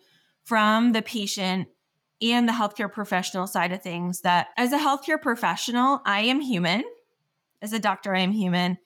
from 0.47 0.93
the 0.93 1.01
patient 1.01 1.67
and 2.21 2.47
the 2.47 2.53
healthcare 2.53 2.91
professional 2.91 3.47
side 3.47 3.73
of 3.73 3.83
things 3.83 4.21
that 4.21 4.47
as 4.55 4.71
a 4.71 4.77
healthcare 4.77 5.21
professional, 5.21 6.01
I 6.05 6.21
am 6.21 6.39
human. 6.39 6.83
As 7.61 7.73
a 7.73 7.79
doctor, 7.79 8.15
I 8.15 8.21
am 8.21 8.31
human. 8.31 8.77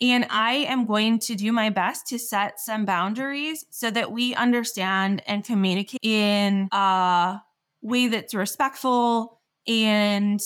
And 0.00 0.26
I 0.30 0.52
am 0.52 0.86
going 0.86 1.18
to 1.20 1.34
do 1.34 1.52
my 1.52 1.68
best 1.68 2.06
to 2.06 2.18
set 2.18 2.58
some 2.58 2.86
boundaries 2.86 3.66
so 3.68 3.90
that 3.90 4.12
we 4.12 4.34
understand 4.34 5.22
and 5.26 5.44
communicate 5.44 6.00
in 6.02 6.68
a 6.72 7.42
way 7.82 8.08
that's 8.08 8.34
respectful 8.34 9.40
and 9.66 10.40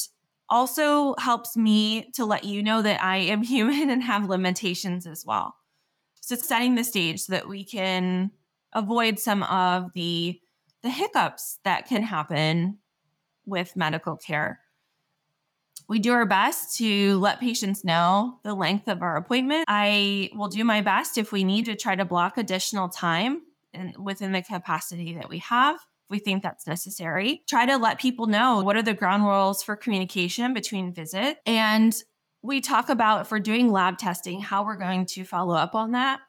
also 0.50 1.14
helps 1.18 1.56
me 1.56 2.10
to 2.14 2.24
let 2.24 2.42
you 2.42 2.64
know 2.64 2.82
that 2.82 3.02
I 3.02 3.18
am 3.18 3.42
human 3.44 3.90
and 3.90 4.02
have 4.02 4.28
limitations 4.28 5.06
as 5.06 5.24
well. 5.24 5.54
So 6.20 6.34
setting 6.34 6.74
the 6.74 6.82
stage 6.82 7.20
so 7.20 7.32
that 7.34 7.48
we 7.48 7.64
can 7.64 8.32
avoid 8.72 9.20
some 9.20 9.44
of 9.44 9.92
the 9.94 10.40
the 10.84 10.90
hiccups 10.90 11.58
that 11.64 11.88
can 11.88 12.02
happen 12.02 12.78
with 13.46 13.74
medical 13.74 14.16
care. 14.16 14.60
We 15.88 15.98
do 15.98 16.12
our 16.12 16.26
best 16.26 16.76
to 16.76 17.18
let 17.18 17.40
patients 17.40 17.84
know 17.84 18.38
the 18.44 18.54
length 18.54 18.86
of 18.88 19.02
our 19.02 19.16
appointment. 19.16 19.64
I 19.66 20.30
will 20.34 20.48
do 20.48 20.62
my 20.62 20.82
best 20.82 21.16
if 21.16 21.32
we 21.32 21.42
need 21.42 21.64
to 21.66 21.74
try 21.74 21.96
to 21.96 22.04
block 22.04 22.36
additional 22.36 22.90
time 22.90 23.42
and 23.72 23.94
within 23.96 24.32
the 24.32 24.42
capacity 24.42 25.14
that 25.14 25.30
we 25.30 25.38
have 25.38 25.76
if 25.76 26.10
we 26.10 26.18
think 26.18 26.42
that's 26.42 26.66
necessary. 26.66 27.42
Try 27.48 27.64
to 27.64 27.78
let 27.78 27.98
people 27.98 28.26
know 28.26 28.62
what 28.62 28.76
are 28.76 28.82
the 28.82 28.92
ground 28.92 29.24
rules 29.24 29.62
for 29.62 29.76
communication 29.76 30.52
between 30.52 30.92
visit. 30.92 31.38
And 31.46 31.94
we 32.42 32.60
talk 32.60 32.90
about 32.90 33.22
if 33.22 33.30
we're 33.30 33.40
doing 33.40 33.72
lab 33.72 33.96
testing, 33.96 34.40
how 34.40 34.66
we're 34.66 34.76
going 34.76 35.06
to 35.06 35.24
follow 35.24 35.54
up 35.54 35.74
on 35.74 35.92
that 35.92 36.20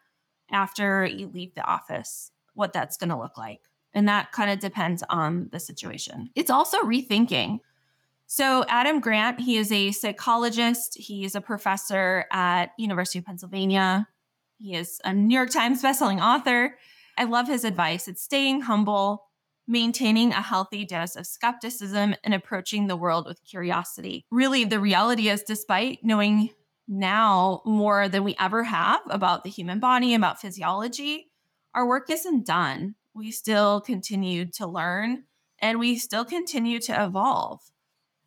after 0.50 1.06
you 1.06 1.28
leave 1.28 1.56
the 1.56 1.65
office, 1.65 2.32
what 2.54 2.72
that's 2.72 2.96
going 2.96 3.10
to 3.10 3.18
look 3.18 3.38
like. 3.38 3.60
And 3.95 4.08
that 4.10 4.34
kind 4.34 4.51
of 4.51 4.60
depends 4.60 5.03
on 5.10 5.47
the 5.51 5.60
situation. 5.60 6.29
It's 6.36 6.51
also 6.51 6.84
rethinking. 6.84 7.62
So 8.27 8.65
Adam 8.67 8.99
Grant, 8.99 9.39
he 9.39 9.55
is 9.55 9.71
a 9.71 9.91
psychologist. 9.91 10.97
He 10.99 11.23
is 11.23 11.34
a 11.34 11.41
professor 11.41 12.25
at 12.31 12.71
University 12.77 13.19
of 13.19 13.25
Pennsylvania. 13.25 14.08
He 14.60 14.75
is 14.75 14.99
a 15.05 15.13
New 15.13 15.34
York 15.34 15.49
Times 15.49 15.81
bestselling 15.81 16.21
author. 16.21 16.77
I 17.17 17.23
love 17.23 17.47
his 17.47 17.63
advice. 17.63 18.10
It's 18.10 18.21
staying 18.21 18.62
humble, 18.62 19.27
maintaining 19.65 20.31
a 20.31 20.41
healthy 20.41 20.84
dose 20.84 21.15
of 21.15 21.25
skepticism, 21.25 22.15
and 22.23 22.34
approaching 22.34 22.88
the 22.88 22.97
world 22.97 23.25
with 23.25 23.45
curiosity. 23.45 24.25
Really, 24.29 24.65
the 24.65 24.79
reality 24.81 25.29
is, 25.29 25.43
despite 25.43 26.03
knowing 26.03 26.49
now 26.88 27.62
more 27.65 28.10
than 28.10 28.23
we 28.25 28.36
ever 28.39 28.63
have 28.63 29.01
about 29.10 29.43
the 29.43 29.49
human 29.49 29.79
body, 29.79 30.13
about 30.13 30.41
physiology, 30.41 31.31
our 31.73 31.88
work 31.88 32.10
isn't 32.10 32.45
done 32.45 32.95
we 33.15 33.32
still 33.32 33.82
continue 33.82 34.45
to 34.45 34.67
learn 34.67 35.23
and 35.60 35.80
we 35.80 35.97
still 35.97 36.25
continue 36.25 36.80
to 36.80 37.04
evolve. 37.04 37.62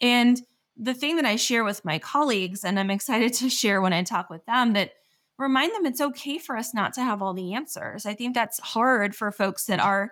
And 0.00 0.40
the 0.76 0.94
thing 0.94 1.16
that 1.16 1.24
I 1.24 1.36
share 1.36 1.62
with 1.62 1.84
my 1.84 1.98
colleagues, 1.98 2.64
and 2.64 2.78
I'm 2.78 2.90
excited 2.90 3.32
to 3.34 3.50
share 3.50 3.80
when 3.80 3.92
I 3.92 4.02
talk 4.02 4.30
with 4.30 4.44
them, 4.46 4.72
that 4.72 4.92
remind 5.38 5.74
them 5.74 5.86
it's 5.86 6.00
okay 6.00 6.38
for 6.38 6.56
us 6.56 6.74
not 6.74 6.94
to 6.94 7.02
have 7.02 7.22
all 7.22 7.34
the 7.34 7.54
answers. 7.54 8.06
I 8.06 8.14
think 8.14 8.34
that's 8.34 8.58
hard 8.60 9.14
for 9.14 9.30
folks 9.30 9.66
that 9.66 9.78
are 9.78 10.10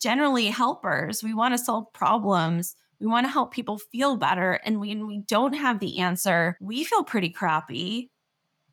generally 0.00 0.46
helpers. 0.46 1.22
We 1.22 1.34
want 1.34 1.54
to 1.54 1.58
solve 1.58 1.92
problems. 1.92 2.74
We 3.00 3.06
want 3.06 3.26
to 3.26 3.32
help 3.32 3.52
people 3.52 3.78
feel 3.78 4.16
better. 4.16 4.54
And 4.64 4.80
when 4.80 5.06
we 5.06 5.18
don't 5.18 5.54
have 5.54 5.80
the 5.80 5.98
answer, 5.98 6.56
we 6.60 6.84
feel 6.84 7.04
pretty 7.04 7.30
crappy 7.30 8.10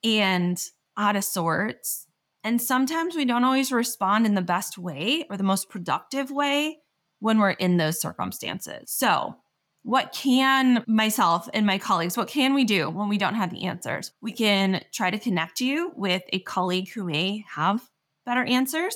and 0.04 0.62
out 0.98 1.16
of 1.16 1.24
sorts. 1.24 2.08
And 2.44 2.62
sometimes 2.62 3.16
we 3.16 3.26
don't 3.26 3.44
always 3.44 3.72
respond 3.72 4.26
in 4.26 4.36
the 4.36 4.42
best 4.42 4.78
way 4.78 5.26
or 5.30 5.38
the 5.38 5.44
most 5.44 5.70
productive 5.70 6.32
way 6.32 6.80
when 7.20 7.38
we're 7.38 7.52
in 7.52 7.78
those 7.78 8.02
circumstances. 8.02 8.92
So, 8.92 9.36
what 9.84 10.12
can 10.14 10.84
myself 10.88 11.50
and 11.54 11.66
my 11.66 11.80
colleagues, 11.80 12.16
what 12.16 12.28
can 12.28 12.54
we 12.54 12.66
do 12.66 12.90
when 12.90 13.10
we 13.10 13.18
don't 13.18 13.34
have 13.34 13.50
the 13.50 13.64
answers? 13.64 14.12
We 14.22 14.32
can 14.32 14.84
try 14.92 15.10
to 15.10 15.18
connect 15.18 15.60
you 15.60 15.92
with 15.96 16.22
a 16.32 16.40
colleague 16.40 16.90
who 16.90 17.04
may 17.04 17.44
have 17.48 17.82
better 18.24 18.44
answers. 18.44 18.96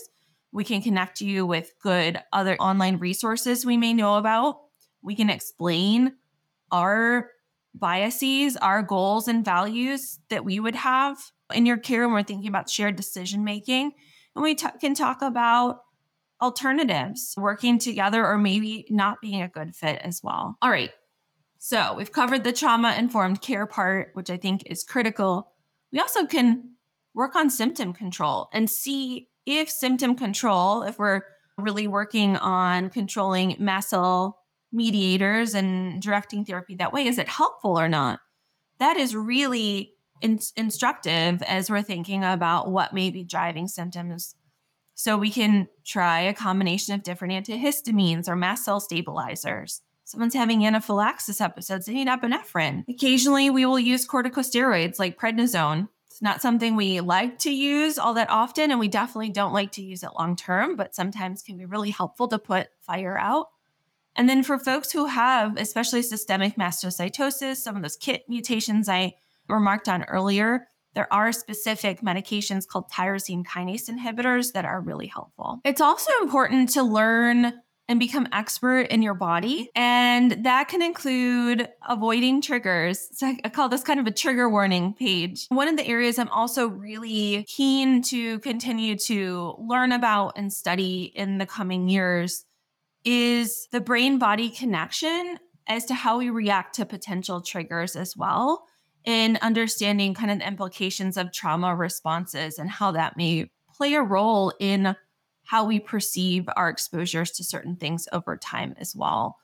We 0.51 0.63
can 0.63 0.83
connect 0.83 1.21
you 1.21 1.45
with 1.45 1.73
good 1.81 2.21
other 2.31 2.55
online 2.57 2.97
resources 2.97 3.65
we 3.65 3.77
may 3.77 3.93
know 3.93 4.17
about. 4.17 4.61
We 5.01 5.15
can 5.15 5.29
explain 5.29 6.13
our 6.71 7.31
biases, 7.79 8.57
our 8.57 8.81
goals 8.81 9.27
and 9.27 9.43
values 9.43 10.19
that 10.29 10.45
we 10.45 10.59
would 10.59 10.75
have 10.75 11.17
in 11.53 11.65
your 11.65 11.77
care 11.77 12.07
when 12.07 12.13
we're 12.13 12.23
thinking 12.23 12.47
about 12.47 12.69
shared 12.69 12.95
decision 12.95 13.43
making. 13.43 13.91
And 14.35 14.43
we 14.43 14.55
t- 14.55 14.67
can 14.79 14.95
talk 14.95 15.21
about 15.21 15.81
alternatives, 16.41 17.33
working 17.37 17.79
together, 17.79 18.25
or 18.25 18.37
maybe 18.37 18.85
not 18.89 19.21
being 19.21 19.41
a 19.41 19.47
good 19.47 19.75
fit 19.75 19.99
as 20.03 20.21
well. 20.23 20.57
All 20.61 20.69
right. 20.69 20.91
So 21.59 21.95
we've 21.95 22.11
covered 22.11 22.43
the 22.43 22.53
trauma 22.53 22.95
informed 22.97 23.41
care 23.41 23.65
part, 23.65 24.11
which 24.13 24.29
I 24.29 24.37
think 24.37 24.63
is 24.65 24.83
critical. 24.83 25.51
We 25.91 25.99
also 25.99 26.25
can 26.25 26.75
work 27.13 27.35
on 27.35 27.49
symptom 27.49 27.93
control 27.93 28.49
and 28.51 28.69
see 28.69 29.29
if 29.45 29.69
symptom 29.69 30.15
control, 30.15 30.83
if 30.83 30.99
we're 30.99 31.21
really 31.57 31.87
working 31.87 32.35
on 32.37 32.89
controlling 32.89 33.55
mast 33.59 33.89
cell 33.89 34.44
mediators 34.75 35.55
and 35.55 36.01
directing 36.01 36.45
therapy 36.45 36.75
that 36.75 36.93
way, 36.93 37.07
is 37.07 37.17
it 37.17 37.29
helpful 37.29 37.79
or 37.79 37.87
not? 37.87 38.19
That 38.79 38.97
is 38.97 39.15
really 39.15 39.93
in- 40.21 40.39
instructive 40.55 41.41
as 41.43 41.69
we're 41.69 41.81
thinking 41.81 42.23
about 42.23 42.71
what 42.71 42.93
may 42.93 43.09
be 43.09 43.23
driving 43.23 43.67
symptoms. 43.67 44.35
So 44.93 45.17
we 45.17 45.29
can 45.29 45.67
try 45.85 46.21
a 46.21 46.33
combination 46.33 46.93
of 46.93 47.03
different 47.03 47.33
antihistamines 47.33 48.27
or 48.27 48.35
mast 48.35 48.65
cell 48.65 48.79
stabilizers. 48.79 49.81
Someone's 50.05 50.35
having 50.35 50.65
anaphylaxis 50.65 51.41
episodes, 51.41 51.85
they 51.85 51.93
need 51.93 52.07
epinephrine. 52.07 52.83
Occasionally, 52.87 53.49
we 53.49 53.65
will 53.65 53.79
use 53.79 54.07
corticosteroids 54.07 54.99
like 54.99 55.19
prednisone. 55.19 55.89
It's 56.09 56.21
not 56.21 56.41
something 56.41 56.75
we 56.75 57.01
like 57.01 57.39
to 57.39 57.51
use 57.51 57.97
all 57.97 58.13
that 58.13 58.29
often, 58.29 58.71
and 58.71 58.79
we 58.79 58.87
definitely 58.87 59.31
don't 59.31 59.51
like 59.51 59.73
to 59.73 59.81
use 59.81 60.03
it 60.03 60.11
long 60.17 60.35
term, 60.35 60.75
but 60.75 60.95
sometimes 60.95 61.41
can 61.41 61.57
be 61.57 61.65
really 61.65 61.89
helpful 61.89 62.27
to 62.29 62.39
put 62.39 62.67
fire 62.79 63.17
out. 63.17 63.47
And 64.15 64.29
then 64.29 64.43
for 64.43 64.57
folks 64.57 64.91
who 64.91 65.05
have, 65.05 65.57
especially 65.57 66.01
systemic 66.01 66.55
mastocytosis, 66.55 67.57
some 67.57 67.75
of 67.75 67.81
those 67.81 67.97
KIT 67.97 68.23
mutations 68.29 68.87
I 68.87 69.15
remarked 69.47 69.89
on 69.89 70.03
earlier, 70.03 70.67
there 70.93 71.11
are 71.13 71.31
specific 71.31 72.01
medications 72.01 72.65
called 72.65 72.89
tyrosine 72.89 73.45
kinase 73.45 73.89
inhibitors 73.89 74.53
that 74.53 74.65
are 74.65 74.79
really 74.79 75.07
helpful. 75.07 75.59
It's 75.65 75.81
also 75.81 76.11
important 76.21 76.69
to 76.69 76.83
learn 76.83 77.53
and 77.87 77.99
become 77.99 78.27
expert 78.31 78.87
in 78.87 79.01
your 79.01 79.13
body. 79.13 79.69
And 79.75 80.43
that 80.43 80.69
can 80.69 80.81
include 80.81 81.69
avoiding 81.87 82.41
triggers. 82.41 83.09
So 83.11 83.35
I 83.43 83.49
call 83.49 83.69
this 83.69 83.83
kind 83.83 83.99
of 83.99 84.07
a 84.07 84.11
trigger 84.11 84.49
warning 84.49 84.93
page. 84.93 85.45
One 85.49 85.67
of 85.67 85.77
the 85.77 85.85
areas 85.85 86.17
I'm 86.17 86.29
also 86.29 86.67
really 86.67 87.45
keen 87.47 88.01
to 88.03 88.39
continue 88.39 88.95
to 89.05 89.55
learn 89.59 89.91
about 89.91 90.33
and 90.35 90.51
study 90.51 91.11
in 91.15 91.37
the 91.37 91.45
coming 91.45 91.87
years 91.87 92.45
is 93.05 93.67
the 93.71 93.81
brain 93.81 94.17
body 94.17 94.49
connection 94.49 95.37
as 95.67 95.85
to 95.85 95.93
how 95.93 96.17
we 96.17 96.29
react 96.29 96.75
to 96.75 96.85
potential 96.85 97.41
triggers 97.41 97.95
as 97.95 98.17
well 98.17 98.65
in 99.03 99.37
understanding 99.41 100.13
kind 100.13 100.31
of 100.31 100.39
the 100.39 100.47
implications 100.47 101.15
of 101.15 101.31
trauma 101.31 101.75
responses 101.75 102.57
and 102.57 102.69
how 102.69 102.91
that 102.91 103.15
may 103.15 103.49
play 103.75 103.93
a 103.93 104.01
role 104.01 104.51
in 104.59 104.95
how 105.43 105.63
we 105.63 105.79
perceive 105.79 106.49
our 106.55 106.69
exposures 106.69 107.31
to 107.31 107.43
certain 107.43 107.75
things 107.75 108.07
over 108.11 108.35
time 108.35 108.75
as 108.79 108.95
well. 108.95 109.37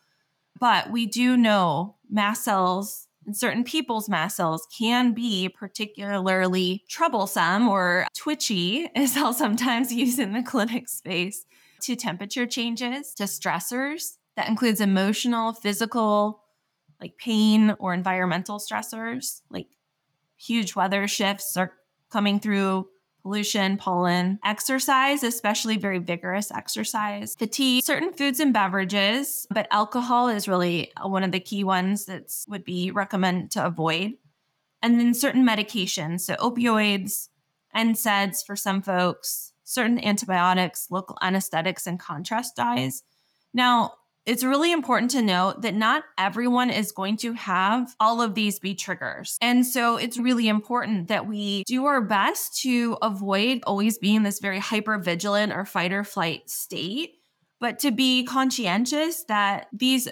But 0.60 0.91
we 0.91 1.06
do 1.06 1.38
know 1.38 1.95
mast 2.10 2.43
cells 2.43 3.08
and 3.26 3.38
certain 3.38 3.63
people's 3.63 4.10
mast 4.10 4.38
cells 4.38 4.67
can 4.76 5.13
be 5.13 5.47
particularly 5.47 6.84
troublesome 6.89 7.67
or 7.67 8.08
twitchy, 8.15 8.89
as 8.95 9.15
I'll 9.15 9.34
sometimes 9.34 9.93
use 9.93 10.17
in 10.17 10.34
the 10.34 10.41
clinic 10.41 10.89
space, 10.89 11.45
to 11.82 11.96
temperature 11.96 12.46
changes, 12.46 13.13
to 13.15 13.24
stressors. 13.24 14.17
That 14.36 14.48
includes 14.48 14.82
emotional, 14.82 15.54
physical, 15.54 16.44
like 17.02 17.17
pain 17.17 17.76
or 17.80 17.94
environmental 17.94 18.60
stressors, 18.60 19.41
like 19.50 19.67
huge 20.38 20.76
weather 20.76 21.08
shifts 21.08 21.58
are 21.58 21.74
coming 22.10 22.39
through 22.39 22.88
pollution, 23.24 23.78
pollen, 23.78 24.39
exercise, 24.44 25.24
especially 25.24 25.78
very 25.78 26.00
vigorous 26.00 26.52
exercise, 26.52 27.36
fatigue, 27.36 27.84
certain 27.84 28.13
foods 28.13 28.39
and 28.39 28.54
beverages, 28.54 29.46
but 29.52 29.67
alcohol 29.72 30.28
is 30.28 30.48
really 30.48 30.92
one 31.02 31.23
of 31.23 31.32
the 31.32 31.40
key 31.40 31.63
ones 31.63 32.06
that 32.06 32.32
would 32.48 32.63
be 32.63 32.92
recommended 32.92 33.52
to 33.52 33.65
avoid. 33.65 34.13
And 34.82 35.00
then 35.00 35.13
certain 35.13 35.46
medications, 35.46 36.21
so 36.21 36.36
opioids, 36.36 37.29
NSAIDs 37.75 38.46
for 38.46 38.56
some 38.56 38.82
folks, 38.82 39.50
certain 39.72 40.04
antibiotics, 40.04 40.88
local 40.90 41.17
anesthetics, 41.22 41.88
and 41.88 42.00
contrast 42.00 42.56
dyes. 42.56 43.04
Now, 43.54 43.94
it's 44.26 44.44
really 44.44 44.72
important 44.72 45.12
to 45.12 45.22
note 45.22 45.63
that 45.63 45.74
not 45.74 46.04
everyone 46.17 46.69
is 46.69 46.92
going 46.92 47.17
to 47.17 47.34
have 47.34 47.96
all 48.00 48.22
of 48.22 48.36
these 48.36 48.60
be 48.60 48.76
triggers. 48.76 49.38
And 49.42 49.65
so 49.65 49.98
it's 49.98 50.17
really 50.17 50.48
important 50.48 51.08
that 51.08 51.28
we 51.28 51.63
do 51.63 51.86
our 51.86 52.02
best 52.02 52.62
to 52.62 52.98
avoid 53.02 53.63
always 53.65 53.98
being 53.98 54.22
this 54.22 54.40
very 54.40 54.60
hyper 54.60 55.00
vigilant 55.00 55.54
or 55.54 55.65
fight 55.65 55.92
or 55.92 56.04
flight 56.04 56.50
state, 56.50 57.15
but 57.60 57.80
to 57.80 57.92
be 57.92 58.24
conscientious 58.24 59.24
that 59.24 59.67
these 59.74 60.08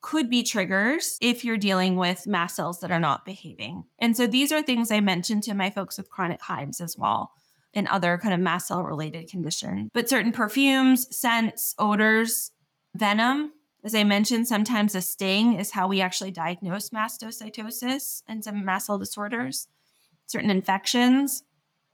could 0.00 0.28
be 0.28 0.42
triggers 0.42 1.16
if 1.20 1.44
you're 1.44 1.56
dealing 1.56 1.96
with 1.96 2.26
mast 2.26 2.56
cells 2.56 2.80
that 2.80 2.90
are 2.90 3.00
not 3.00 3.24
behaving. 3.24 3.84
And 4.00 4.16
so 4.16 4.26
these 4.26 4.50
are 4.50 4.62
things 4.62 4.90
I 4.90 5.00
mentioned 5.00 5.44
to 5.44 5.54
my 5.54 5.70
folks 5.70 5.96
with 5.96 6.10
chronic 6.10 6.42
hives 6.42 6.80
as 6.80 6.98
well 6.98 7.32
and 7.74 7.88
other 7.88 8.18
kind 8.18 8.32
of 8.32 8.40
mast 8.40 8.68
cell 8.68 8.82
related 8.82 9.28
conditions. 9.28 9.90
But 9.92 10.08
certain 10.08 10.32
perfumes, 10.32 11.14
scents, 11.16 11.74
odors, 11.78 12.52
venom 12.94 13.52
As 13.84 13.94
I 13.94 14.02
mentioned, 14.02 14.48
sometimes 14.48 14.94
a 14.94 15.02
sting 15.02 15.54
is 15.60 15.70
how 15.70 15.88
we 15.88 16.00
actually 16.00 16.30
diagnose 16.30 16.88
mastocytosis 16.88 18.22
and 18.26 18.42
some 18.42 18.64
mast 18.64 18.86
cell 18.86 18.98
disorders, 18.98 19.68
certain 20.26 20.48
infections, 20.48 21.42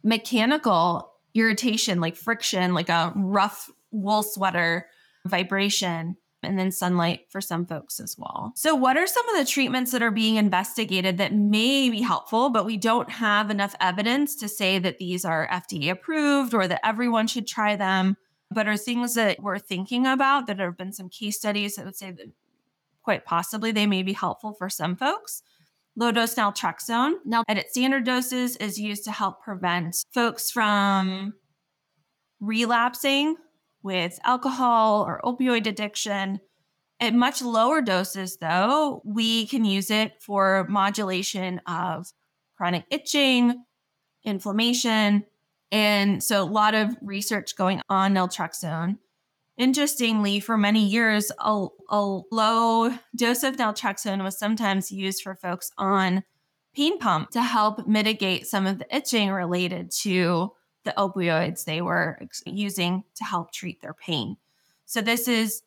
mechanical 0.04 1.12
irritation 1.34 2.00
like 2.00 2.14
friction, 2.14 2.74
like 2.74 2.88
a 2.88 3.12
rough 3.16 3.68
wool 3.90 4.22
sweater, 4.22 4.86
vibration, 5.26 6.16
and 6.42 6.58
then 6.58 6.70
sunlight 6.70 7.26
for 7.28 7.40
some 7.40 7.66
folks 7.66 8.00
as 8.00 8.16
well. 8.18 8.52
So, 8.56 8.74
what 8.74 8.96
are 8.96 9.06
some 9.06 9.28
of 9.28 9.36
the 9.36 9.50
treatments 9.50 9.92
that 9.92 10.02
are 10.02 10.10
being 10.10 10.36
investigated 10.36 11.18
that 11.18 11.34
may 11.34 11.90
be 11.90 12.00
helpful, 12.00 12.50
but 12.50 12.64
we 12.64 12.76
don't 12.76 13.10
have 13.10 13.50
enough 13.50 13.74
evidence 13.80 14.36
to 14.36 14.48
say 14.48 14.78
that 14.78 14.98
these 14.98 15.24
are 15.24 15.48
FDA 15.48 15.90
approved 15.90 16.54
or 16.54 16.66
that 16.66 16.84
everyone 16.84 17.26
should 17.26 17.46
try 17.46 17.76
them, 17.76 18.16
but 18.50 18.66
are 18.66 18.76
things 18.76 19.14
that 19.14 19.42
we're 19.42 19.58
thinking 19.58 20.06
about 20.06 20.46
that 20.46 20.58
have 20.58 20.76
been 20.76 20.92
some 20.92 21.08
case 21.08 21.36
studies 21.36 21.76
that 21.76 21.84
would 21.84 21.96
say 21.96 22.10
that 22.10 22.26
quite 23.02 23.24
possibly 23.24 23.72
they 23.72 23.86
may 23.86 24.02
be 24.02 24.12
helpful 24.12 24.52
for 24.52 24.68
some 24.68 24.96
folks? 24.96 25.42
Low 25.96 26.12
dose 26.12 26.34
naltrexone, 26.36 27.14
now 27.24 27.42
at 27.48 27.58
its 27.58 27.72
standard 27.72 28.04
doses, 28.04 28.56
is 28.56 28.78
used 28.78 29.04
to 29.04 29.10
help 29.10 29.42
prevent 29.42 30.04
folks 30.12 30.50
from 30.50 31.34
relapsing 32.40 33.36
with 33.82 34.18
alcohol 34.24 35.02
or 35.02 35.20
opioid 35.24 35.66
addiction. 35.66 36.40
At 37.00 37.14
much 37.14 37.40
lower 37.40 37.80
doses, 37.80 38.36
though, 38.36 39.00
we 39.04 39.46
can 39.46 39.64
use 39.64 39.90
it 39.90 40.20
for 40.20 40.66
modulation 40.68 41.60
of 41.66 42.12
chronic 42.56 42.84
itching, 42.90 43.64
inflammation. 44.22 45.24
And 45.72 46.22
so, 46.22 46.42
a 46.42 46.44
lot 46.44 46.74
of 46.74 46.94
research 47.00 47.56
going 47.56 47.80
on 47.88 48.14
naltrexone. 48.14 48.98
Interestingly, 49.56 50.40
for 50.40 50.56
many 50.56 50.84
years, 50.86 51.30
a, 51.38 51.66
a 51.88 52.20
low 52.30 52.90
dose 53.16 53.42
of 53.42 53.56
naltrexone 53.56 54.22
was 54.22 54.38
sometimes 54.38 54.90
used 54.90 55.22
for 55.22 55.34
folks 55.36 55.70
on 55.78 56.24
pain 56.74 56.98
pump 56.98 57.30
to 57.30 57.42
help 57.42 57.86
mitigate 57.86 58.46
some 58.46 58.66
of 58.66 58.78
the 58.78 58.96
itching 58.96 59.30
related 59.30 59.90
to 59.90 60.52
the 60.84 60.94
opioids 60.96 61.64
they 61.64 61.80
were 61.80 62.18
using 62.46 63.04
to 63.16 63.24
help 63.24 63.52
treat 63.52 63.80
their 63.80 63.94
pain. 63.94 64.36
So, 64.86 65.00
this 65.00 65.28
is 65.28 65.62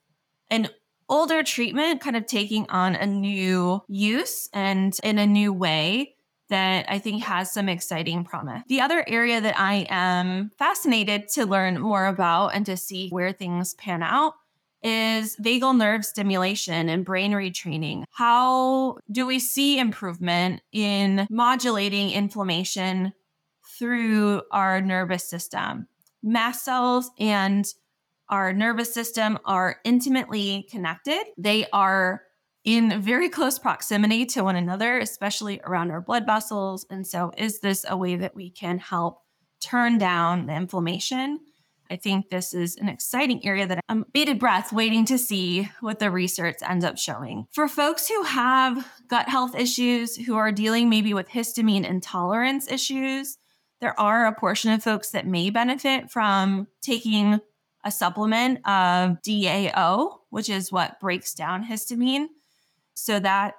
an 0.49 0.69
older 1.09 1.43
treatment 1.43 2.01
kind 2.01 2.15
of 2.15 2.25
taking 2.25 2.69
on 2.69 2.95
a 2.95 3.05
new 3.05 3.81
use 3.87 4.49
and 4.53 4.97
in 5.03 5.17
a 5.17 5.27
new 5.27 5.53
way 5.53 6.15
that 6.49 6.85
I 6.89 6.99
think 6.99 7.23
has 7.23 7.51
some 7.51 7.69
exciting 7.69 8.23
promise. 8.25 8.63
The 8.67 8.81
other 8.81 9.03
area 9.07 9.41
that 9.41 9.59
I 9.59 9.87
am 9.89 10.51
fascinated 10.57 11.27
to 11.29 11.45
learn 11.45 11.79
more 11.79 12.05
about 12.05 12.49
and 12.49 12.65
to 12.65 12.77
see 12.77 13.09
where 13.09 13.31
things 13.31 13.73
pan 13.73 14.03
out 14.03 14.35
is 14.83 15.37
vagal 15.37 15.77
nerve 15.77 16.05
stimulation 16.05 16.89
and 16.89 17.05
brain 17.05 17.31
retraining. 17.31 18.03
How 18.11 18.97
do 19.09 19.25
we 19.25 19.39
see 19.39 19.79
improvement 19.79 20.61
in 20.71 21.25
modulating 21.29 22.11
inflammation 22.11 23.13
through 23.77 24.41
our 24.51 24.81
nervous 24.81 25.27
system. 25.27 25.87
Mast 26.21 26.63
cells 26.63 27.11
and 27.19 27.65
our 28.29 28.53
nervous 28.53 28.93
system 28.93 29.37
are 29.45 29.77
intimately 29.83 30.67
connected. 30.71 31.23
They 31.37 31.67
are 31.73 32.23
in 32.63 33.01
very 33.01 33.29
close 33.29 33.59
proximity 33.59 34.25
to 34.27 34.43
one 34.43 34.55
another, 34.55 34.97
especially 34.99 35.59
around 35.65 35.91
our 35.91 36.01
blood 36.01 36.25
vessels. 36.25 36.85
And 36.89 37.05
so, 37.05 37.31
is 37.37 37.59
this 37.59 37.85
a 37.87 37.97
way 37.97 38.15
that 38.15 38.35
we 38.35 38.49
can 38.49 38.79
help 38.79 39.21
turn 39.59 39.97
down 39.97 40.45
the 40.45 40.55
inflammation? 40.55 41.39
I 41.91 41.97
think 41.97 42.29
this 42.29 42.53
is 42.53 42.77
an 42.77 42.89
exciting 42.89 43.45
area 43.45 43.67
that 43.67 43.79
I'm 43.89 44.05
bated 44.13 44.39
breath 44.39 44.73
waiting 44.73 45.05
to 45.05 45.17
see 45.17 45.69
what 45.81 45.99
the 45.99 46.09
research 46.09 46.57
ends 46.67 46.85
up 46.85 46.97
showing. 46.97 47.45
For 47.51 47.67
folks 47.67 48.07
who 48.07 48.23
have 48.23 48.87
gut 49.09 49.29
health 49.29 49.53
issues, 49.55 50.15
who 50.15 50.35
are 50.35 50.51
dealing 50.51 50.89
maybe 50.89 51.13
with 51.13 51.29
histamine 51.29 51.87
intolerance 51.87 52.71
issues, 52.71 53.37
there 53.83 53.99
are 53.99 54.27
a 54.27 54.33
portion 54.33 54.71
of 54.71 54.81
folks 54.81 55.09
that 55.09 55.27
may 55.27 55.49
benefit 55.49 56.09
from 56.09 56.67
taking 56.81 57.41
a 57.83 57.91
supplement 57.91 58.59
of 58.65 59.21
DAO, 59.21 60.19
which 60.29 60.49
is 60.49 60.71
what 60.71 61.01
breaks 61.01 61.33
down 61.33 61.65
histamine. 61.65 62.27
So 62.93 63.19
that 63.19 63.55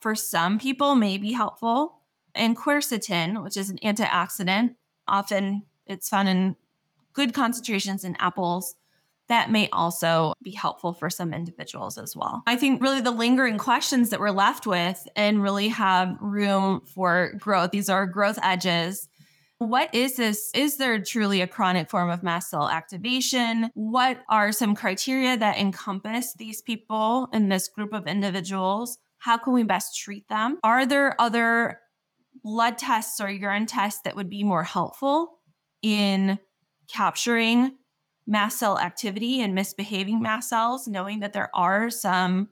for 0.00 0.14
some 0.14 0.58
people 0.58 0.94
may 0.94 1.18
be 1.18 1.32
helpful. 1.32 2.00
And 2.34 2.56
quercetin, 2.56 3.44
which 3.44 3.58
is 3.58 3.68
an 3.68 3.76
antioxidant, 3.84 4.76
often 5.06 5.64
it's 5.86 6.08
found 6.08 6.30
in 6.30 6.56
good 7.12 7.34
concentrations 7.34 8.02
in 8.02 8.16
apples. 8.18 8.76
That 9.28 9.50
may 9.50 9.68
also 9.68 10.32
be 10.42 10.52
helpful 10.52 10.94
for 10.94 11.10
some 11.10 11.34
individuals 11.34 11.98
as 11.98 12.16
well. 12.16 12.42
I 12.46 12.56
think 12.56 12.80
really 12.80 13.02
the 13.02 13.10
lingering 13.10 13.58
questions 13.58 14.08
that 14.08 14.20
we're 14.20 14.30
left 14.30 14.66
with 14.66 15.06
and 15.14 15.42
really 15.42 15.68
have 15.68 16.16
room 16.18 16.80
for 16.86 17.34
growth, 17.38 17.72
these 17.72 17.90
are 17.90 18.06
growth 18.06 18.38
edges 18.42 19.06
what 19.58 19.94
is 19.94 20.16
this? 20.16 20.50
Is 20.54 20.76
there 20.76 21.00
truly 21.00 21.40
a 21.40 21.46
chronic 21.46 21.88
form 21.88 22.10
of 22.10 22.22
mast 22.22 22.50
cell 22.50 22.68
activation? 22.68 23.70
What 23.74 24.20
are 24.28 24.52
some 24.52 24.74
criteria 24.74 25.36
that 25.36 25.58
encompass 25.58 26.34
these 26.34 26.60
people 26.60 27.28
in 27.32 27.48
this 27.48 27.68
group 27.68 27.92
of 27.92 28.06
individuals? 28.06 28.98
How 29.18 29.38
can 29.38 29.54
we 29.54 29.62
best 29.62 29.98
treat 29.98 30.28
them? 30.28 30.58
Are 30.62 30.84
there 30.84 31.20
other 31.20 31.80
blood 32.44 32.76
tests 32.78 33.20
or 33.20 33.30
urine 33.30 33.66
tests 33.66 34.02
that 34.04 34.14
would 34.14 34.28
be 34.28 34.44
more 34.44 34.62
helpful 34.62 35.38
in 35.82 36.38
capturing 36.92 37.72
mast 38.26 38.58
cell 38.58 38.78
activity 38.78 39.40
and 39.40 39.54
misbehaving 39.54 40.20
mast 40.20 40.50
cells, 40.50 40.86
knowing 40.86 41.20
that 41.20 41.32
there 41.32 41.50
are 41.54 41.90
some 41.90 42.48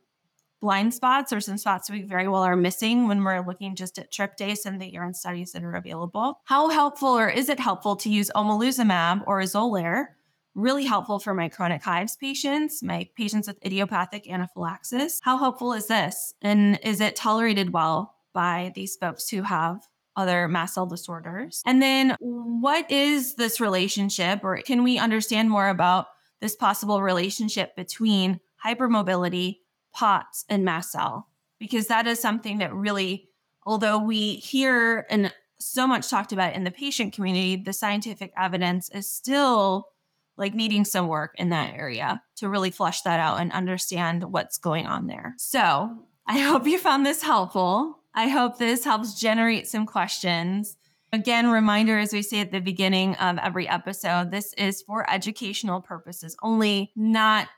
blind 0.64 0.94
spots 0.94 1.30
or 1.30 1.42
some 1.42 1.58
spots 1.58 1.90
we 1.90 2.00
very 2.00 2.26
well 2.26 2.42
are 2.42 2.56
missing 2.56 3.06
when 3.06 3.22
we're 3.22 3.46
looking 3.46 3.76
just 3.76 3.98
at 3.98 4.10
tryptase 4.10 4.64
and 4.64 4.80
the 4.80 4.90
urine 4.90 5.12
studies 5.12 5.52
that 5.52 5.62
are 5.62 5.74
available. 5.74 6.40
How 6.44 6.70
helpful 6.70 7.10
or 7.10 7.28
is 7.28 7.50
it 7.50 7.60
helpful 7.60 7.96
to 7.96 8.08
use 8.08 8.30
omalizumab 8.34 9.24
or 9.26 9.42
Xolair? 9.42 10.06
Really 10.54 10.86
helpful 10.86 11.18
for 11.18 11.34
my 11.34 11.50
chronic 11.50 11.82
hives 11.82 12.16
patients, 12.16 12.82
my 12.82 13.06
patients 13.14 13.46
with 13.46 13.62
idiopathic 13.62 14.26
anaphylaxis. 14.26 15.20
How 15.22 15.36
helpful 15.36 15.74
is 15.74 15.86
this? 15.88 16.32
And 16.40 16.80
is 16.82 17.02
it 17.02 17.14
tolerated 17.14 17.74
well 17.74 18.14
by 18.32 18.72
these 18.74 18.96
folks 18.96 19.28
who 19.28 19.42
have 19.42 19.86
other 20.16 20.48
mast 20.48 20.76
cell 20.76 20.86
disorders? 20.86 21.60
And 21.66 21.82
then 21.82 22.16
what 22.20 22.90
is 22.90 23.34
this 23.34 23.60
relationship, 23.60 24.40
or 24.42 24.56
can 24.62 24.82
we 24.82 24.96
understand 24.96 25.50
more 25.50 25.68
about 25.68 26.06
this 26.40 26.56
possible 26.56 27.02
relationship 27.02 27.76
between 27.76 28.40
hypermobility 28.64 29.58
POTS 29.94 30.44
and 30.48 30.64
mast 30.64 30.92
cell, 30.92 31.28
because 31.58 31.86
that 31.86 32.06
is 32.06 32.20
something 32.20 32.58
that 32.58 32.74
really, 32.74 33.28
although 33.64 33.98
we 33.98 34.34
hear 34.34 35.06
and 35.08 35.32
so 35.58 35.86
much 35.86 36.10
talked 36.10 36.32
about 36.32 36.54
in 36.54 36.64
the 36.64 36.70
patient 36.70 37.14
community, 37.14 37.56
the 37.56 37.72
scientific 37.72 38.32
evidence 38.36 38.90
is 38.90 39.08
still 39.08 39.88
like 40.36 40.52
needing 40.52 40.84
some 40.84 41.06
work 41.06 41.32
in 41.36 41.50
that 41.50 41.74
area 41.74 42.20
to 42.36 42.48
really 42.48 42.70
flush 42.70 43.02
that 43.02 43.20
out 43.20 43.40
and 43.40 43.52
understand 43.52 44.24
what's 44.24 44.58
going 44.58 44.86
on 44.86 45.06
there. 45.06 45.34
So 45.38 45.96
I 46.26 46.38
hope 46.40 46.66
you 46.66 46.78
found 46.78 47.06
this 47.06 47.22
helpful. 47.22 48.00
I 48.14 48.28
hope 48.28 48.58
this 48.58 48.84
helps 48.84 49.18
generate 49.18 49.68
some 49.68 49.86
questions. 49.86 50.76
Again, 51.12 51.50
reminder 51.50 51.98
as 51.98 52.12
we 52.12 52.22
say 52.22 52.40
at 52.40 52.50
the 52.50 52.60
beginning 52.60 53.14
of 53.16 53.38
every 53.38 53.68
episode, 53.68 54.32
this 54.32 54.52
is 54.54 54.82
for 54.82 55.08
educational 55.08 55.80
purposes 55.80 56.36
only, 56.42 56.90
not 56.96 57.48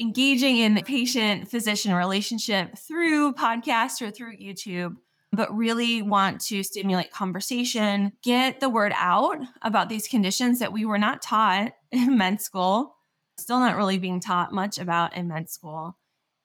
engaging 0.00 0.58
in 0.58 0.80
patient 0.82 1.50
physician 1.50 1.92
relationship 1.92 2.78
through 2.78 3.34
podcast 3.34 4.00
or 4.00 4.10
through 4.10 4.36
YouTube, 4.36 4.96
but 5.32 5.54
really 5.54 6.02
want 6.02 6.40
to 6.40 6.62
stimulate 6.62 7.10
conversation, 7.10 8.12
get 8.22 8.60
the 8.60 8.68
word 8.68 8.92
out 8.96 9.38
about 9.62 9.88
these 9.88 10.08
conditions 10.08 10.60
that 10.60 10.72
we 10.72 10.84
were 10.84 10.98
not 10.98 11.22
taught 11.22 11.72
in 11.92 12.16
med 12.16 12.40
school, 12.40 12.96
still 13.38 13.58
not 13.58 13.76
really 13.76 13.98
being 13.98 14.20
taught 14.20 14.52
much 14.52 14.78
about 14.78 15.16
in 15.16 15.28
med 15.28 15.50
school, 15.50 15.96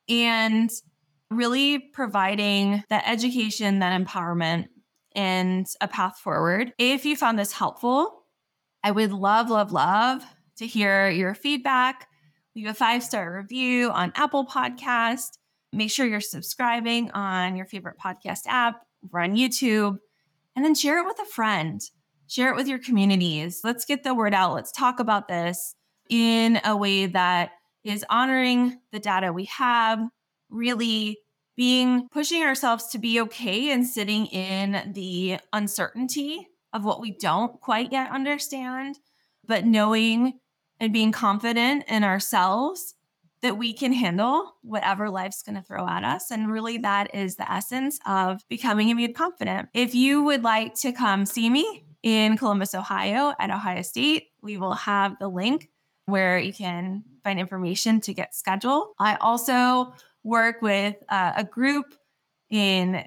and 0.10 0.70
really 1.30 1.80
providing 1.80 2.84
that 2.90 3.04
education, 3.08 3.80
that 3.80 4.00
empowerment, 4.00 4.68
and 5.16 5.68
a 5.80 5.88
path 5.88 6.18
forward. 6.18 6.74
If 6.78 7.06
you 7.06 7.16
found 7.16 7.38
this 7.38 7.52
helpful, 7.52 8.24
I 8.84 8.92
would 8.92 9.12
love, 9.12 9.50
love, 9.50 9.72
love 9.72 10.24
to 10.58 10.68
hear 10.68 11.10
your 11.10 11.34
feedback 11.34 12.08
leave 12.56 12.68
a 12.68 12.74
five 12.74 13.04
star 13.04 13.36
review 13.36 13.90
on 13.92 14.12
Apple 14.16 14.46
Podcast. 14.46 15.38
Make 15.72 15.92
sure 15.92 16.06
you're 16.06 16.22
subscribing 16.22 17.12
on 17.12 17.56
your 17.56 17.66
favorite 17.66 17.98
podcast 17.98 18.42
app 18.46 18.86
or 19.12 19.22
on 19.22 19.36
YouTube, 19.36 19.98
and 20.56 20.64
then 20.64 20.76
share 20.76 21.00
it 21.00 21.06
with 21.06 21.20
a 21.20 21.26
friend. 21.26 21.82
Share 22.28 22.50
it 22.50 22.56
with 22.56 22.68
your 22.68 22.80
communities. 22.80 23.62
Let's 23.64 23.86
get 23.86 24.04
the 24.04 24.14
word 24.14 24.34
out. 24.34 24.54
Let's 24.54 24.72
talk 24.72 25.00
about 25.00 25.28
this 25.28 25.76
in 26.10 26.60
a 26.64 26.76
way 26.76 27.08
that 27.08 27.52
is 27.84 28.06
honoring 28.10 28.80
the 28.92 29.00
data 29.00 29.34
we 29.34 29.46
have, 29.46 30.00
really 30.50 31.20
being 31.56 32.08
pushing 32.10 32.44
ourselves 32.44 32.88
to 32.88 32.98
be 32.98 33.22
okay 33.22 33.72
and 33.72 33.86
sitting 33.86 34.26
in 34.28 34.94
the 34.94 35.38
uncertainty 35.52 36.48
of 36.72 36.86
what 36.86 37.02
we 37.02 37.12
don't 37.12 37.60
quite 37.62 37.92
yet 37.92 38.12
understand, 38.12 38.98
but 39.46 39.66
knowing 39.66 40.40
and 40.84 40.92
being 40.92 41.14
confident 41.14 41.86
in 41.88 42.04
ourselves 42.04 42.96
that 43.42 43.58
we 43.58 43.72
can 43.72 43.94
handle 43.94 44.56
whatever 44.64 45.10
life's 45.10 45.42
going 45.42 45.56
to 45.56 45.62
throw 45.62 45.88
at 45.88 46.04
us. 46.04 46.30
And 46.30 46.52
really, 46.52 46.78
that 46.80 47.16
is 47.16 47.38
the 47.38 47.50
essence 47.50 48.00
of 48.06 48.42
becoming 48.50 48.90
immune 48.90 49.14
confident. 49.14 49.70
If 49.74 49.96
you 49.96 50.24
would 50.24 50.44
like 50.44 50.76
to 50.82 50.92
come 50.92 51.26
see 51.26 51.50
me 51.50 51.86
in 52.04 52.36
Columbus, 52.36 52.76
Ohio 52.76 53.34
at 53.40 53.50
Ohio 53.50 53.82
State, 53.82 54.28
we 54.42 54.58
will 54.58 54.74
have 54.74 55.18
the 55.20 55.30
link 55.30 55.70
where 56.06 56.38
you 56.38 56.52
can 56.52 57.06
find 57.24 57.40
information 57.40 58.02
to 58.02 58.14
get 58.14 58.36
scheduled. 58.36 58.88
I 59.00 59.16
also 59.16 59.94
work 60.22 60.62
with 60.62 60.98
uh, 61.08 61.32
a 61.38 61.46
group 61.46 61.96
in 62.50 63.06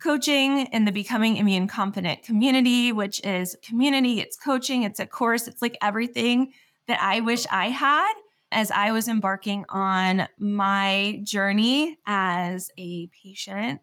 coaching 0.00 0.66
in 0.66 0.84
the 0.84 0.92
Becoming 0.92 1.36
Immune 1.36 1.66
Confident 1.66 2.22
community, 2.22 2.92
which 2.92 3.20
is 3.24 3.56
community, 3.64 4.20
it's 4.20 4.36
coaching, 4.36 4.84
it's 4.84 5.00
a 5.00 5.06
course, 5.06 5.48
it's 5.48 5.60
like 5.60 5.76
everything 5.82 6.52
that 6.88 7.00
I 7.00 7.20
wish 7.20 7.46
I 7.50 7.68
had 7.68 8.12
as 8.50 8.70
I 8.70 8.92
was 8.92 9.08
embarking 9.08 9.66
on 9.68 10.26
my 10.38 11.20
journey 11.22 11.98
as 12.06 12.70
a 12.78 13.10
patient. 13.22 13.82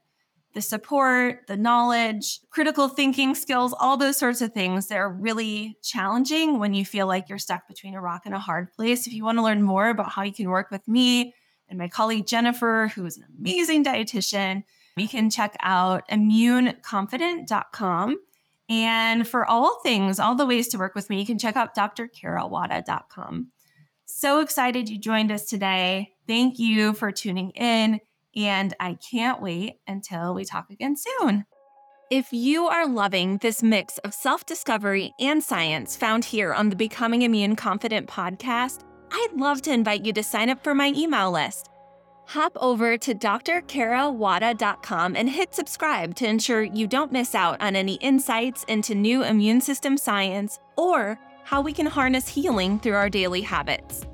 The 0.54 0.62
support, 0.62 1.46
the 1.48 1.58
knowledge, 1.58 2.40
critical 2.50 2.88
thinking 2.88 3.36
skills, 3.36 3.76
all 3.78 3.98
those 3.98 4.18
sorts 4.18 4.42
of 4.42 4.54
things 4.54 4.88
that 4.88 4.98
are 4.98 5.12
really 5.12 5.78
challenging 5.84 6.60
when 6.60 6.74
you 6.74 6.86
feel 6.86 7.08
like 7.08 7.28
you're 7.28 7.38
stuck 7.38 7.68
between 7.68 7.94
a 7.94 8.02
rock 8.02 8.22
and 8.26 8.34
a 8.34 8.40
hard 8.40 8.72
place. 8.72 9.06
If 9.06 9.12
you 9.14 9.26
want 9.26 9.38
to 9.38 9.44
learn 9.44 9.62
more 9.62 9.90
about 9.90 10.14
how 10.14 10.24
you 10.24 10.34
can 10.34 10.50
work 10.50 10.72
with 10.72 10.88
me 10.88 11.34
and 11.68 11.78
my 11.78 11.90
colleague 11.90 12.26
Jennifer, 12.26 12.90
who 12.96 13.06
is 13.06 13.18
an 13.18 13.26
amazing 13.38 13.84
dietitian, 13.84 14.64
you 14.96 15.10
can 15.10 15.30
check 15.30 15.58
out 15.62 16.08
immuneconfident.com. 16.10 18.18
And 18.70 19.28
for 19.28 19.46
all 19.46 19.80
things, 19.82 20.20
all 20.20 20.36
the 20.36 20.46
ways 20.46 20.68
to 20.70 20.78
work 20.78 20.96
with 20.96 21.10
me, 21.10 21.20
you 21.20 21.26
can 21.26 21.38
check 21.38 21.56
out 21.56 21.76
drkarawada.com. 21.76 23.52
So 24.06 24.40
excited 24.40 24.90
you 24.90 25.00
joined 25.00 25.32
us 25.32 25.46
today. 25.46 26.14
Thank 26.28 26.58
you 26.60 26.94
for 26.94 27.12
tuning 27.12 27.52
in. 27.52 28.00
And 28.36 28.74
I 28.80 28.98
can't 29.12 29.42
wait 29.42 29.80
until 29.88 30.34
we 30.34 30.46
talk 30.46 30.70
again 30.70 30.96
soon. 30.98 31.46
If 32.12 32.32
you 32.32 32.68
are 32.68 32.88
loving 32.88 33.38
this 33.38 33.64
mix 33.64 33.98
of 34.00 34.14
self 34.14 34.46
discovery 34.46 35.14
and 35.20 35.44
science 35.44 35.96
found 35.96 36.26
here 36.26 36.54
on 36.54 36.70
the 36.70 36.76
Becoming 36.76 37.24
Immune 37.24 37.56
Confident 37.56 38.08
podcast, 38.08 38.82
I'd 39.12 39.34
love 39.36 39.62
to 39.64 39.74
invite 39.74 40.06
you 40.06 40.14
to 40.14 40.24
sign 40.24 40.50
up 40.50 40.64
for 40.64 40.76
my 40.76 40.94
email 40.96 41.32
list. 41.32 41.70
Hop 42.30 42.58
over 42.60 42.98
to 42.98 43.14
drkarawada.com 43.14 45.16
and 45.16 45.30
hit 45.30 45.54
subscribe 45.54 46.16
to 46.16 46.28
ensure 46.28 46.64
you 46.64 46.88
don't 46.88 47.12
miss 47.12 47.36
out 47.36 47.62
on 47.62 47.76
any 47.76 47.96
insights 47.96 48.64
into 48.64 48.96
new 48.96 49.24
immune 49.24 49.62
system 49.62 49.96
science 49.96 50.60
or 50.76 51.20
how 51.44 51.62
we 51.62 51.72
can 51.72 51.86
harness 51.86 52.28
healing 52.28 52.80
through 52.80 52.96
our 52.96 53.10
daily 53.10 53.42
habits. 53.42 54.06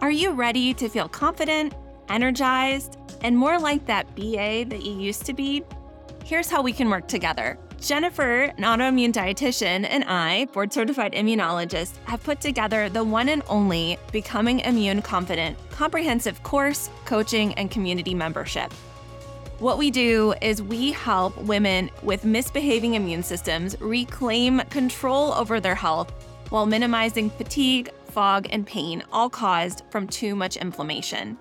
Are 0.00 0.10
you 0.10 0.32
ready 0.32 0.74
to 0.74 0.88
feel 0.90 1.08
confident, 1.08 1.72
energized, 2.08 2.98
and 3.22 3.36
more 3.36 3.58
like 3.58 3.86
that 3.86 4.14
BA 4.14 4.66
that 4.68 4.84
you 4.84 4.92
used 4.92 5.24
to 5.24 5.32
be? 5.32 5.64
Here's 6.24 6.50
how 6.50 6.60
we 6.60 6.74
can 6.74 6.90
work 6.90 7.08
together. 7.08 7.58
Jennifer, 7.84 8.44
an 8.44 8.64
autoimmune 8.64 9.12
dietitian, 9.12 9.86
and 9.86 10.04
I, 10.04 10.46
board 10.46 10.72
certified 10.72 11.12
immunologist, 11.12 11.98
have 12.04 12.22
put 12.22 12.40
together 12.40 12.88
the 12.88 13.04
one 13.04 13.28
and 13.28 13.42
only 13.46 13.98
Becoming 14.10 14.60
Immune 14.60 15.02
Confident 15.02 15.58
comprehensive 15.70 16.42
course, 16.42 16.88
coaching, 17.04 17.52
and 17.54 17.70
community 17.70 18.14
membership. 18.14 18.72
What 19.58 19.76
we 19.76 19.90
do 19.90 20.32
is 20.40 20.62
we 20.62 20.92
help 20.92 21.36
women 21.36 21.90
with 22.02 22.24
misbehaving 22.24 22.94
immune 22.94 23.22
systems 23.22 23.76
reclaim 23.80 24.60
control 24.70 25.34
over 25.34 25.60
their 25.60 25.74
health 25.74 26.10
while 26.48 26.64
minimizing 26.64 27.28
fatigue, 27.28 27.90
fog, 28.06 28.46
and 28.48 28.66
pain, 28.66 29.02
all 29.12 29.28
caused 29.28 29.82
from 29.90 30.06
too 30.06 30.34
much 30.34 30.56
inflammation. 30.56 31.36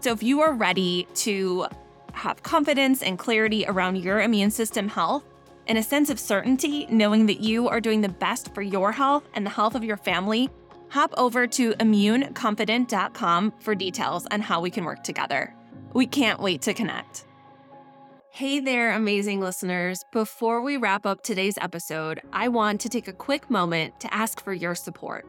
So, 0.00 0.12
if 0.12 0.22
you 0.22 0.40
are 0.40 0.54
ready 0.54 1.06
to 1.16 1.66
have 2.14 2.42
confidence 2.42 3.02
and 3.02 3.18
clarity 3.18 3.66
around 3.68 3.96
your 3.96 4.22
immune 4.22 4.50
system 4.50 4.88
health, 4.88 5.24
and 5.66 5.78
a 5.78 5.82
sense 5.82 6.10
of 6.10 6.20
certainty 6.20 6.86
knowing 6.90 7.26
that 7.26 7.40
you 7.40 7.68
are 7.68 7.80
doing 7.80 8.00
the 8.00 8.08
best 8.08 8.54
for 8.54 8.62
your 8.62 8.92
health 8.92 9.24
and 9.34 9.44
the 9.44 9.50
health 9.50 9.74
of 9.74 9.84
your 9.84 9.96
family, 9.96 10.50
hop 10.88 11.12
over 11.16 11.46
to 11.46 11.72
immuneconfident.com 11.74 13.52
for 13.60 13.74
details 13.74 14.26
on 14.30 14.40
how 14.40 14.60
we 14.60 14.70
can 14.70 14.84
work 14.84 15.02
together. 15.02 15.54
We 15.92 16.06
can't 16.06 16.40
wait 16.40 16.62
to 16.62 16.74
connect. 16.74 17.24
Hey 18.30 18.58
there, 18.58 18.92
amazing 18.92 19.40
listeners. 19.40 20.04
Before 20.10 20.60
we 20.60 20.76
wrap 20.76 21.06
up 21.06 21.22
today's 21.22 21.56
episode, 21.58 22.20
I 22.32 22.48
want 22.48 22.80
to 22.80 22.88
take 22.88 23.06
a 23.06 23.12
quick 23.12 23.48
moment 23.48 24.00
to 24.00 24.12
ask 24.12 24.42
for 24.42 24.52
your 24.52 24.74
support. 24.74 25.24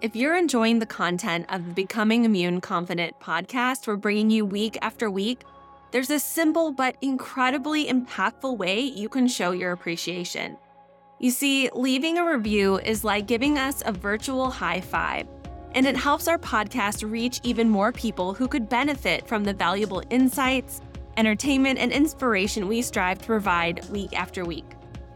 If 0.00 0.16
you're 0.16 0.36
enjoying 0.36 0.80
the 0.80 0.86
content 0.86 1.46
of 1.50 1.66
the 1.66 1.72
Becoming 1.72 2.24
Immune 2.24 2.60
Confident 2.60 3.18
podcast 3.20 3.86
we're 3.86 3.96
bringing 3.96 4.30
you 4.30 4.44
week 4.44 4.76
after 4.82 5.08
week, 5.08 5.42
there's 5.90 6.10
a 6.10 6.18
simple 6.18 6.72
but 6.72 6.96
incredibly 7.00 7.86
impactful 7.86 8.56
way 8.56 8.80
you 8.80 9.08
can 9.08 9.26
show 9.26 9.52
your 9.52 9.72
appreciation. 9.72 10.56
You 11.18 11.30
see, 11.30 11.68
leaving 11.74 12.18
a 12.18 12.24
review 12.24 12.78
is 12.78 13.04
like 13.04 13.26
giving 13.26 13.58
us 13.58 13.82
a 13.84 13.92
virtual 13.92 14.50
high 14.50 14.80
five, 14.80 15.26
and 15.72 15.86
it 15.86 15.96
helps 15.96 16.28
our 16.28 16.38
podcast 16.38 17.08
reach 17.08 17.40
even 17.42 17.68
more 17.68 17.92
people 17.92 18.34
who 18.34 18.48
could 18.48 18.68
benefit 18.68 19.26
from 19.26 19.44
the 19.44 19.52
valuable 19.52 20.02
insights 20.10 20.80
entertainment, 21.18 21.78
and 21.78 21.92
inspiration 21.92 22.68
we 22.68 22.80
strive 22.80 23.18
to 23.18 23.26
provide 23.26 23.86
week 23.90 24.18
after 24.18 24.44
week. 24.44 24.64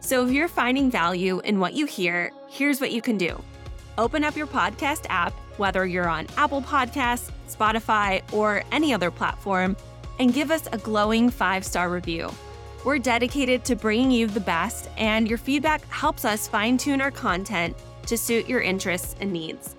So 0.00 0.26
if 0.26 0.32
you're 0.32 0.48
finding 0.48 0.90
value 0.90 1.40
in 1.44 1.60
what 1.60 1.74
you 1.74 1.86
hear, 1.86 2.32
here's 2.50 2.80
what 2.80 2.90
you 2.90 3.00
can 3.00 3.16
do. 3.16 3.40
Open 3.96 4.24
up 4.24 4.36
your 4.36 4.48
podcast 4.48 5.06
app, 5.08 5.32
whether 5.58 5.86
you're 5.86 6.08
on 6.08 6.26
Apple 6.36 6.60
Podcasts, 6.60 7.30
Spotify, 7.48 8.20
or 8.32 8.64
any 8.72 8.92
other 8.92 9.10
platform, 9.10 9.76
and 10.22 10.32
give 10.32 10.52
us 10.52 10.68
a 10.70 10.78
glowing 10.78 11.28
five 11.28 11.64
star 11.64 11.90
review. 11.90 12.30
We're 12.84 13.00
dedicated 13.00 13.64
to 13.64 13.74
bringing 13.74 14.12
you 14.12 14.28
the 14.28 14.38
best, 14.38 14.88
and 14.96 15.28
your 15.28 15.36
feedback 15.36 15.84
helps 15.88 16.24
us 16.24 16.46
fine 16.46 16.78
tune 16.78 17.00
our 17.00 17.10
content 17.10 17.76
to 18.06 18.16
suit 18.16 18.48
your 18.48 18.60
interests 18.60 19.16
and 19.20 19.32
needs. 19.32 19.74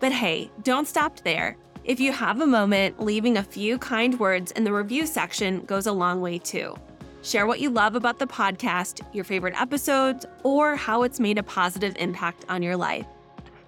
But 0.00 0.10
hey, 0.10 0.50
don't 0.64 0.88
stop 0.88 1.20
there. 1.20 1.56
If 1.84 2.00
you 2.00 2.10
have 2.10 2.40
a 2.40 2.46
moment, 2.46 3.00
leaving 3.00 3.36
a 3.36 3.42
few 3.42 3.78
kind 3.78 4.18
words 4.18 4.50
in 4.52 4.64
the 4.64 4.72
review 4.72 5.06
section 5.06 5.60
goes 5.60 5.86
a 5.86 5.92
long 5.92 6.20
way 6.20 6.38
too. 6.38 6.74
Share 7.22 7.46
what 7.46 7.60
you 7.60 7.70
love 7.70 7.94
about 7.94 8.18
the 8.18 8.26
podcast, 8.26 9.00
your 9.12 9.24
favorite 9.24 9.60
episodes, 9.60 10.26
or 10.42 10.74
how 10.74 11.04
it's 11.04 11.20
made 11.20 11.38
a 11.38 11.42
positive 11.44 11.94
impact 11.98 12.44
on 12.48 12.62
your 12.62 12.76
life. 12.76 13.06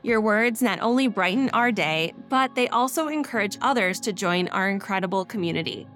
Your 0.02 0.20
words 0.20 0.60
not 0.60 0.80
only 0.80 1.06
brighten 1.06 1.50
our 1.50 1.70
day, 1.70 2.14
but 2.28 2.54
they 2.56 2.68
also 2.68 3.06
encourage 3.08 3.58
others 3.60 4.00
to 4.00 4.12
join 4.12 4.48
our 4.48 4.68
incredible 4.68 5.24
community. 5.24 5.86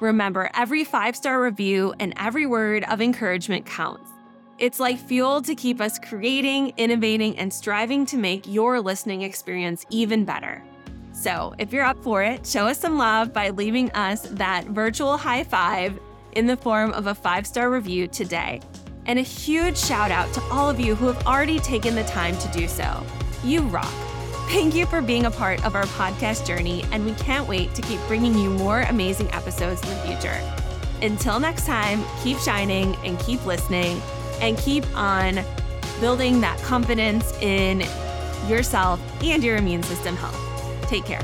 Remember, 0.00 0.50
every 0.54 0.82
five 0.82 1.14
star 1.14 1.42
review 1.42 1.94
and 2.00 2.14
every 2.16 2.46
word 2.46 2.84
of 2.84 3.02
encouragement 3.02 3.66
counts. 3.66 4.10
It's 4.58 4.80
like 4.80 4.98
fuel 4.98 5.42
to 5.42 5.54
keep 5.54 5.80
us 5.80 5.98
creating, 5.98 6.72
innovating, 6.76 7.38
and 7.38 7.52
striving 7.52 8.04
to 8.06 8.16
make 8.16 8.46
your 8.46 8.80
listening 8.80 9.22
experience 9.22 9.84
even 9.90 10.24
better. 10.24 10.62
So, 11.12 11.54
if 11.58 11.72
you're 11.72 11.84
up 11.84 12.02
for 12.02 12.22
it, 12.22 12.46
show 12.46 12.66
us 12.66 12.78
some 12.78 12.96
love 12.96 13.32
by 13.32 13.50
leaving 13.50 13.90
us 13.92 14.22
that 14.22 14.66
virtual 14.66 15.18
high 15.18 15.44
five 15.44 15.98
in 16.32 16.46
the 16.46 16.56
form 16.56 16.92
of 16.92 17.06
a 17.06 17.14
five 17.14 17.46
star 17.46 17.70
review 17.70 18.06
today. 18.06 18.60
And 19.06 19.18
a 19.18 19.22
huge 19.22 19.76
shout 19.76 20.10
out 20.10 20.32
to 20.34 20.42
all 20.44 20.68
of 20.70 20.80
you 20.80 20.94
who 20.94 21.06
have 21.06 21.26
already 21.26 21.58
taken 21.58 21.94
the 21.94 22.04
time 22.04 22.36
to 22.38 22.48
do 22.48 22.68
so. 22.68 23.04
You 23.44 23.62
rock. 23.62 24.09
Thank 24.50 24.74
you 24.74 24.84
for 24.84 25.00
being 25.00 25.26
a 25.26 25.30
part 25.30 25.64
of 25.64 25.76
our 25.76 25.84
podcast 25.84 26.44
journey, 26.44 26.84
and 26.90 27.06
we 27.06 27.12
can't 27.12 27.46
wait 27.46 27.72
to 27.76 27.82
keep 27.82 28.00
bringing 28.08 28.36
you 28.36 28.50
more 28.50 28.80
amazing 28.80 29.32
episodes 29.32 29.80
in 29.84 29.88
the 29.90 29.94
future. 30.02 30.42
Until 31.02 31.38
next 31.38 31.66
time, 31.66 32.04
keep 32.24 32.36
shining 32.38 32.96
and 33.04 33.16
keep 33.20 33.46
listening 33.46 34.02
and 34.40 34.58
keep 34.58 34.84
on 34.96 35.44
building 36.00 36.40
that 36.40 36.60
confidence 36.62 37.32
in 37.40 37.84
yourself 38.48 39.00
and 39.22 39.44
your 39.44 39.56
immune 39.56 39.84
system 39.84 40.16
health. 40.16 40.36
Take 40.88 41.04
care. 41.04 41.22